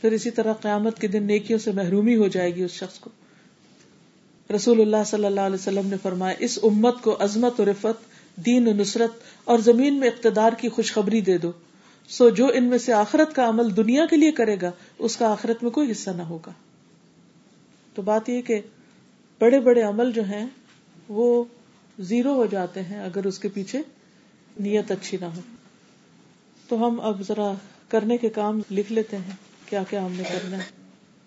[0.00, 3.10] پھر اسی طرح قیامت کے دن نیکیوں سے محرومی ہو جائے گی اس شخص کو۔
[4.54, 8.04] رسول اللہ صلی اللہ علیہ وسلم نے فرمایا، اس امت کو عظمت و رفت
[8.36, 9.10] دین و نصرت
[9.44, 11.52] اور زمین میں اقتدار کی خوشخبری دے دو۔
[12.08, 15.32] سو جو ان میں سے آخرت کا عمل دنیا کے لیے کرے گا، اس کا
[15.32, 16.52] آخرت میں کوئی حصہ نہ ہوگا۔
[17.94, 18.60] تو بات یہ کہ
[19.42, 20.46] بڑے بڑے عمل جو ہیں،
[21.08, 21.44] وہ
[21.98, 23.78] زیرو ہو جاتے ہیں اگر اس کے پیچھے
[24.60, 25.40] نیت اچھی نہ ہو۔
[26.68, 27.52] تو ہم اب ذرا
[27.88, 29.32] کرنے کے کام لکھ لیتے ہیں،
[29.66, 30.62] کیا کیا ہم نے کرنا ہے،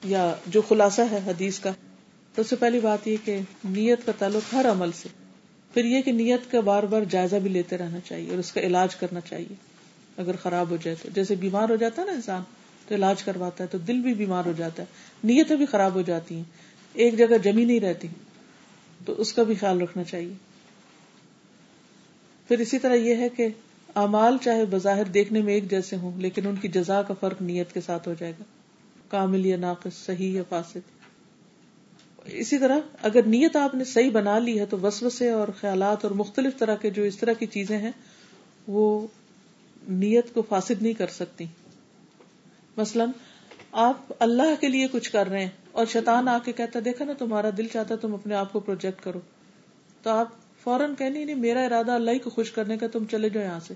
[0.03, 1.71] یا جو خلاصہ ہے حدیث کا۔
[2.35, 3.39] تو سب سے پہلی بات یہ کہ
[3.69, 5.09] نیت کا تعلق ہر عمل سے۔
[5.73, 8.61] پھر یہ کہ نیت کا بار بار جائزہ بھی لیتے رہنا چاہیے اور اس کا
[8.61, 9.55] علاج کرنا چاہیے۔
[10.17, 12.41] اگر خراب ہو جائے تو، جیسے بیمار ہو جاتا ہے نا انسان،
[12.87, 14.87] تو علاج کرواتا ہے، تو دل بھی بیمار ہو جاتا ہے۔
[15.23, 16.64] نیتیں بھی خراب ہو جاتی ہیں۔
[16.95, 18.07] ایک جگہ جمی نہیں رہتی،
[19.05, 20.33] تو اس کا بھی خیال رکھنا چاہیے۔
[22.47, 23.47] پھر اسی طرح یہ ہے کہ
[23.95, 27.73] امال چاہے بظاہر دیکھنے میں ایک جیسے ہوں، لیکن ان کی جزا کا فرق نیت
[27.73, 28.43] کے ساتھ ہو جائے گا۔
[29.09, 30.79] کامل یا ناقص، صحیح یا فاسد۔
[32.25, 36.11] اسی طرح اگر نیت آپ نے صحیح بنا لی ہے، تو وسوسے اور خیالات اور
[36.11, 37.91] مختلف طرح کے جو اس طرح کی چیزیں ہیں،
[38.67, 39.07] وہ
[39.89, 41.45] نیت کو فاسد نہیں کر سکتی۔
[42.77, 43.05] مثلا
[43.71, 47.13] آپ اللہ کے لیے کچھ کر رہے ہیں اور شیطان آ کے کہتا دیکھا نا،
[47.13, 49.19] تمہارا دل چاہتا تم اپنے آپ کو پروجیکٹ کرو.
[50.03, 50.27] تو آپ
[50.63, 53.59] فوراً کہنی نہیں، میرا ارادہ اللہ ہی کو خوش کرنے کا، تم چلے جاؤ یہاں
[53.59, 53.73] سے.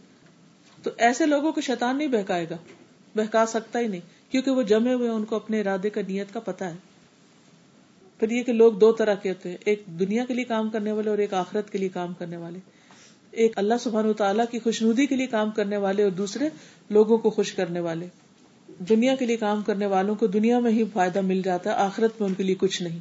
[0.84, 2.58] تو ایسے لوگوں کو شیطان نہیں بہکائے گا،
[3.16, 6.40] بہکا سکتا ہی نہیں، کیونکہ وہ جمے ہوئے ان کو اپنے ارادے کا، نیت کا
[6.40, 6.76] پتا ہے۔
[8.20, 10.92] پھر یہ کہ لوگ دو طرح کے ہوتے ہیں، ایک دنیا کے لیے کام کرنے
[10.92, 12.60] والے اور ایک آخرت کے لیے کام کرنے والے۔
[13.32, 16.50] ایک اللہ سبحان و تعالیٰ کی خوشنودی کے لیے کام کرنے والے اور دوسرے
[16.90, 18.08] لوگوں کو خوش کرنے والے۔
[18.80, 22.22] دنیا کے لیے کام کرنے والوں کو دنیا میں ہی فائدہ مل جاتا ہے، آخرت
[22.22, 23.00] میں ان کے لیے کچھ نہیں۔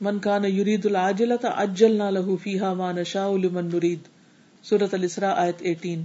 [0.00, 3.98] من کان یرید العاجلۃ اجلنا له فیها ما نشاء لمن نريد
[4.64, 6.02] سورۃ الاسراء ایت 18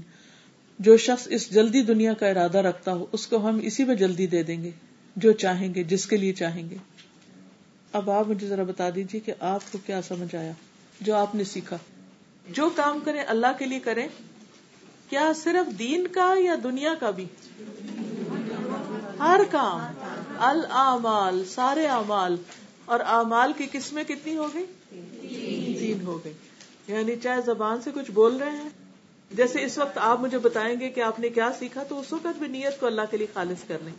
[0.80, 4.28] جو شخص اس جلدی دنیا کا ارادہ رکھتا ہو، اس کو ہم اسی میں جلدی
[4.28, 4.72] دے دیں گے،
[5.16, 6.76] جو چاہیں گے، جس کے لیے چاہیں گے۔
[7.92, 10.52] اب آپ مجھے ذرا بتا دیجیے کہ آپ کو کیا سمجھ آیا،
[11.02, 11.78] جو آپ نے سیکھا۔
[12.50, 14.08] جو کام کریں، اللہ کے لیے کریں،
[15.10, 17.26] کیا صرف دین کا یا دنیا کا بھی؟
[19.24, 19.82] ہر کام،
[20.40, 22.36] الامال، سارے اعمال،
[22.86, 24.66] اور اعمال کی قسمیں کتنی ہو گئی؟
[25.80, 26.34] تین ہو گئی۔
[26.88, 28.70] یعنی چاہے زبان سے کچھ بول رہے ہیں،
[29.32, 32.40] جیسے اس وقت آپ مجھے بتائیں گے کہ آپ نے کیا سیکھا، تو اس وقت
[32.40, 33.94] بھی نیت کو اللہ کے لیے خالص کر لیں۔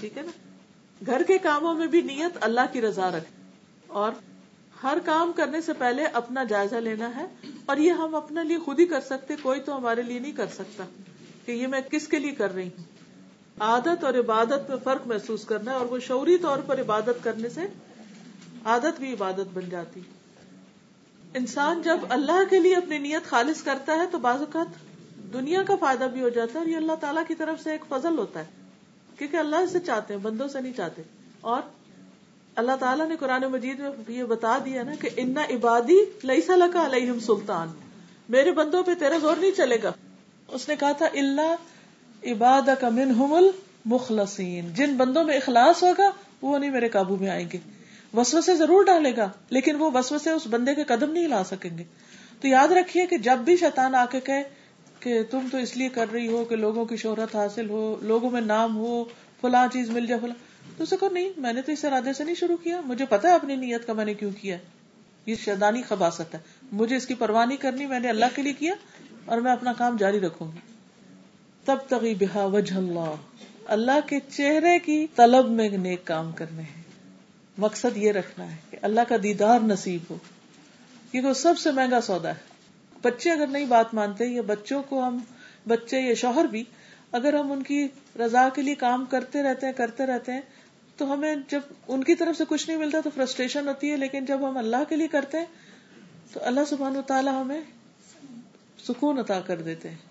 [0.00, 0.30] ٹھیک ہے نا؟
[1.06, 3.24] گھر کے کاموں میں بھی نیت اللہ کی رضا رکھ
[3.86, 4.12] اور
[4.82, 7.26] ہر کام کرنے سے پہلے اپنا جائزہ لینا ہے۔
[7.66, 10.46] اور یہ ہم اپنے لیے خود ہی کر سکتے، کوئی تو ہمارے لیے نہیں کر
[10.46, 10.84] سکتا
[11.46, 12.99] کہ یہ میں کس کے لیے کر رہی ہوں۔
[13.60, 17.48] عادت اور عبادت میں فرق محسوس کرنا ہے اور وہ شعوری طور پر عبادت کرنے
[17.48, 17.60] سے
[18.64, 20.00] عادت بھی عبادت بن جاتی۔
[21.34, 24.66] انسان جب اللہ کے لیے اپنی نیت خالص کرتا ہے تو بعض اوقات
[25.32, 27.84] دنیا کا فائدہ بھی ہو جاتا ہے اور یہ اللہ تعالیٰ کی طرف سے ایک
[27.88, 28.44] فضل ہوتا ہے۔
[29.18, 31.02] کیونکہ اللہ سے چاہتے ہیں، بندوں سے نہیں چاہتے۔
[31.40, 31.62] اور
[32.56, 36.86] اللہ تعالیٰ نے قرآن مجید میں یہ بتا دیا نا کہ ان عبادی لئی کا
[36.86, 37.68] علیہم سلطان۔
[38.28, 39.92] میرے بندوں پہ تیرا زور نہیں چلے گا۔
[40.48, 41.54] اس نے کہا تھا اللہ
[42.24, 43.32] عباد کا من
[43.84, 46.10] مخلصین جن بندوں میں اخلاص ہوگا،
[46.42, 47.58] وہ نہیں میرے قابو میں آئیں گے۔
[48.14, 51.44] وسو سے ضرور ڈالے گا، لیکن وہ وسو سے اس بندے کے قدم نہیں لا
[51.44, 51.84] سکیں گے۔
[52.40, 54.42] تو یاد رکھیے کہ جب بھی شیطان آ کے کہے
[55.00, 58.30] کہ تم تو اس لیے کر رہی ہو کہ لوگوں کی شہرت حاصل ہو، لوگوں
[58.30, 59.04] میں نام ہو،
[59.40, 60.34] فلاں چیز مل جائے، فلاں۔
[60.76, 63.28] تو اسے کہو، نہیں، میں نے تو اس ارادے سے نہیں شروع کیا۔ مجھے پتا
[63.28, 64.56] ہے اپنی نیت کا میں نے کیوں کیا
[65.26, 66.38] یہ شیدانی خباست ہے۔
[66.72, 68.74] مجھے اس کی پرواہ نہیں کرنی، میں نے اللہ کے لیے کیا
[69.24, 70.69] اور میں اپنا کام جاری رکھوں گی۔
[71.64, 73.14] تب تغی بحا وجہ اللہ۔
[73.64, 76.82] اللہ کے چہرے کی طلب میں نیک کام کرنے ہیں۔
[77.58, 80.16] مقصد یہ رکھنا ہے کہ اللہ کا دیدار نصیب ہو۔
[81.10, 82.50] کیونکہ سب سے مہنگا سودا ہے۔
[83.02, 85.18] بچے اگر نہیں بات مانتے یا بچوں کو ہم،
[85.68, 86.64] بچے یا شوہر بھی،
[87.12, 87.88] اگر ہم ان کی
[88.18, 90.40] رضا کے لیے کام کرتے رہتے ہیں، کرتے رہتے ہیں،
[90.96, 94.24] تو ہمیں جب ان کی طرف سے کچھ نہیں ملتا تو فرسٹریشن ہوتی ہے، لیکن
[94.24, 95.46] جب ہم اللہ کے لیے کرتے ہیں،
[96.32, 97.60] تو اللہ سبحان و تعالیٰ ہمیں
[98.88, 100.09] سکون عطا کر دیتے ہیں۔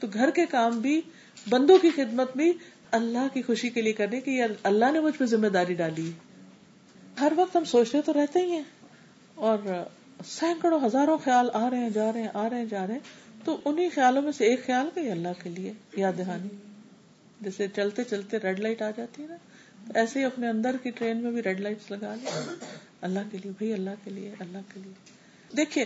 [0.00, 1.00] تو گھر کے کام بھی،
[1.48, 2.52] بندوں کی خدمت بھی
[2.90, 6.30] اللہ کی خوشی کے لیے کرنے کی، اللہ نے مجھ پہ ذمہ داری ڈالی۔ ہے
[7.20, 8.62] ہر وقت ہم سوچتے تو رہتے ہی ہیں۔
[9.34, 9.58] اور
[10.26, 13.00] سینکڑوں، ہزاروں خیال آ رہے ہیں، جا رہے ہیں، آ رہے ہیں، جا رہے ہیں۔
[13.44, 16.48] تو انہیں خیالوں میں سے ایک خیال کا اللہ کے لیے، یاد دہانی۔
[17.40, 19.36] جیسے چلتے چلتے ریڈ لائٹ آ جاتی ہے نا۔
[19.94, 22.54] ایسے ہی اپنے اندر کی ٹرین میں بھی ریڈ لائٹ لگا لیں۔
[23.00, 25.19] اللہ کے لیے، بھائی، اللہ کے لیے، اللہ کے لیے۔
[25.56, 25.84] دیکھیے،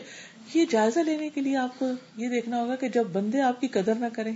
[0.55, 1.87] یہ جائزہ لینے کے لیے آپ کو
[2.17, 4.33] یہ دیکھنا ہوگا کہ جب بندے آپ کی قدر نہ کریں،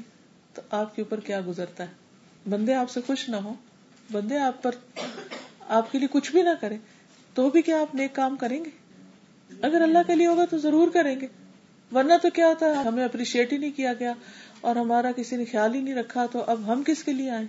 [0.54, 3.54] تو آپ کے اوپر کیا گزرتا ہے؟ بندے آپ سے خوش نہ ہو
[4.12, 4.74] بندے آپ پر
[5.68, 6.76] آپ کے لیے کچھ بھی نہ کرے
[7.34, 8.70] تو بھی کیا آپ نیک کام کریں گے؟
[9.50, 11.26] اگر اللہ کے لیے ہوگا تو ضرور کریں گے۔
[11.92, 14.12] ورنہ تو کیا ہوتا ہے، ہمیں اپریشیٹ ہی نہیں کیا گیا
[14.60, 17.44] اور ہمارا کسی نے خیال ہی نہیں رکھا تو اب ہم کس کے لیے آئے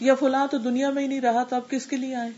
[0.00, 2.30] یا فلاں تو دنیا میں ہی نہیں رہا تو اب کس کے لیے آئے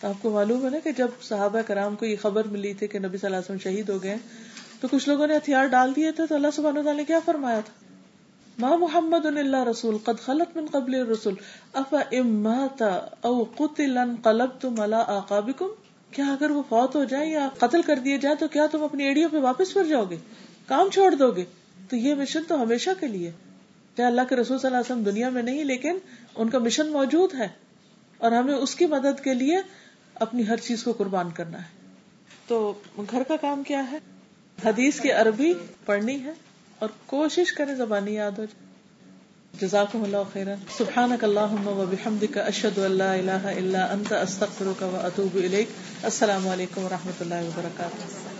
[0.00, 2.86] تو آپ کو معلوم ہے نا کہ جب صحابہ کرام کو یہ خبر ملی تھی
[2.86, 4.16] کہ نبی صلی اللہ علیہ وسلم شہید ہو گئے
[4.80, 7.60] تو کچھ لوگوں نے ہتھیار ڈال دیے تھے، تو اللہ سبحانہ تعالیٰ نے کیا فرمایا
[7.60, 7.72] تھا؟
[8.58, 11.34] ماں محمد اللہ رسول، قد خلط من قبل رسول
[11.74, 12.82] اف امات
[13.20, 15.66] او قتل انقلبتم على اعقابكم
[16.10, 19.04] کیا اگر وہ فوت ہو جائے یا قتل کر دیے جائے تو کیا تم اپنی
[19.04, 20.16] ایڈیو پہ واپس پھر جاؤ گے؟
[20.66, 21.44] کام چھوڑ دو گے؟
[21.90, 23.30] تو یہ مشن تو ہمیشہ کے لیے
[23.96, 25.98] چاہے اللہ کے رسول صلی اللہ علیہ وسلم دنیا میں نہیں، لیکن
[26.36, 27.48] ان کا مشن موجود ہے۔
[28.18, 29.56] اور ہمیں اس کی مدد کے لیے
[30.20, 31.68] اپنی ہر چیز کو قربان کرنا ہے۔
[32.46, 32.74] تو
[33.10, 33.98] گھر کا کام کیا ہے؟
[34.64, 35.52] حدیث کی عربی
[35.84, 36.32] پڑھنی ہے
[36.78, 38.66] اور کوشش کرے زبانی یاد ہو جائے۔
[39.60, 45.00] جزاکم اللہ خیرا۔ سبحانک اللہم و بحمدک اشہد ان لا الہ الا انت استغفرک و
[45.02, 45.68] اتوب الیک۔
[46.02, 48.35] السلام علیکم و رحمۃ اللہ وبرکاتہ۔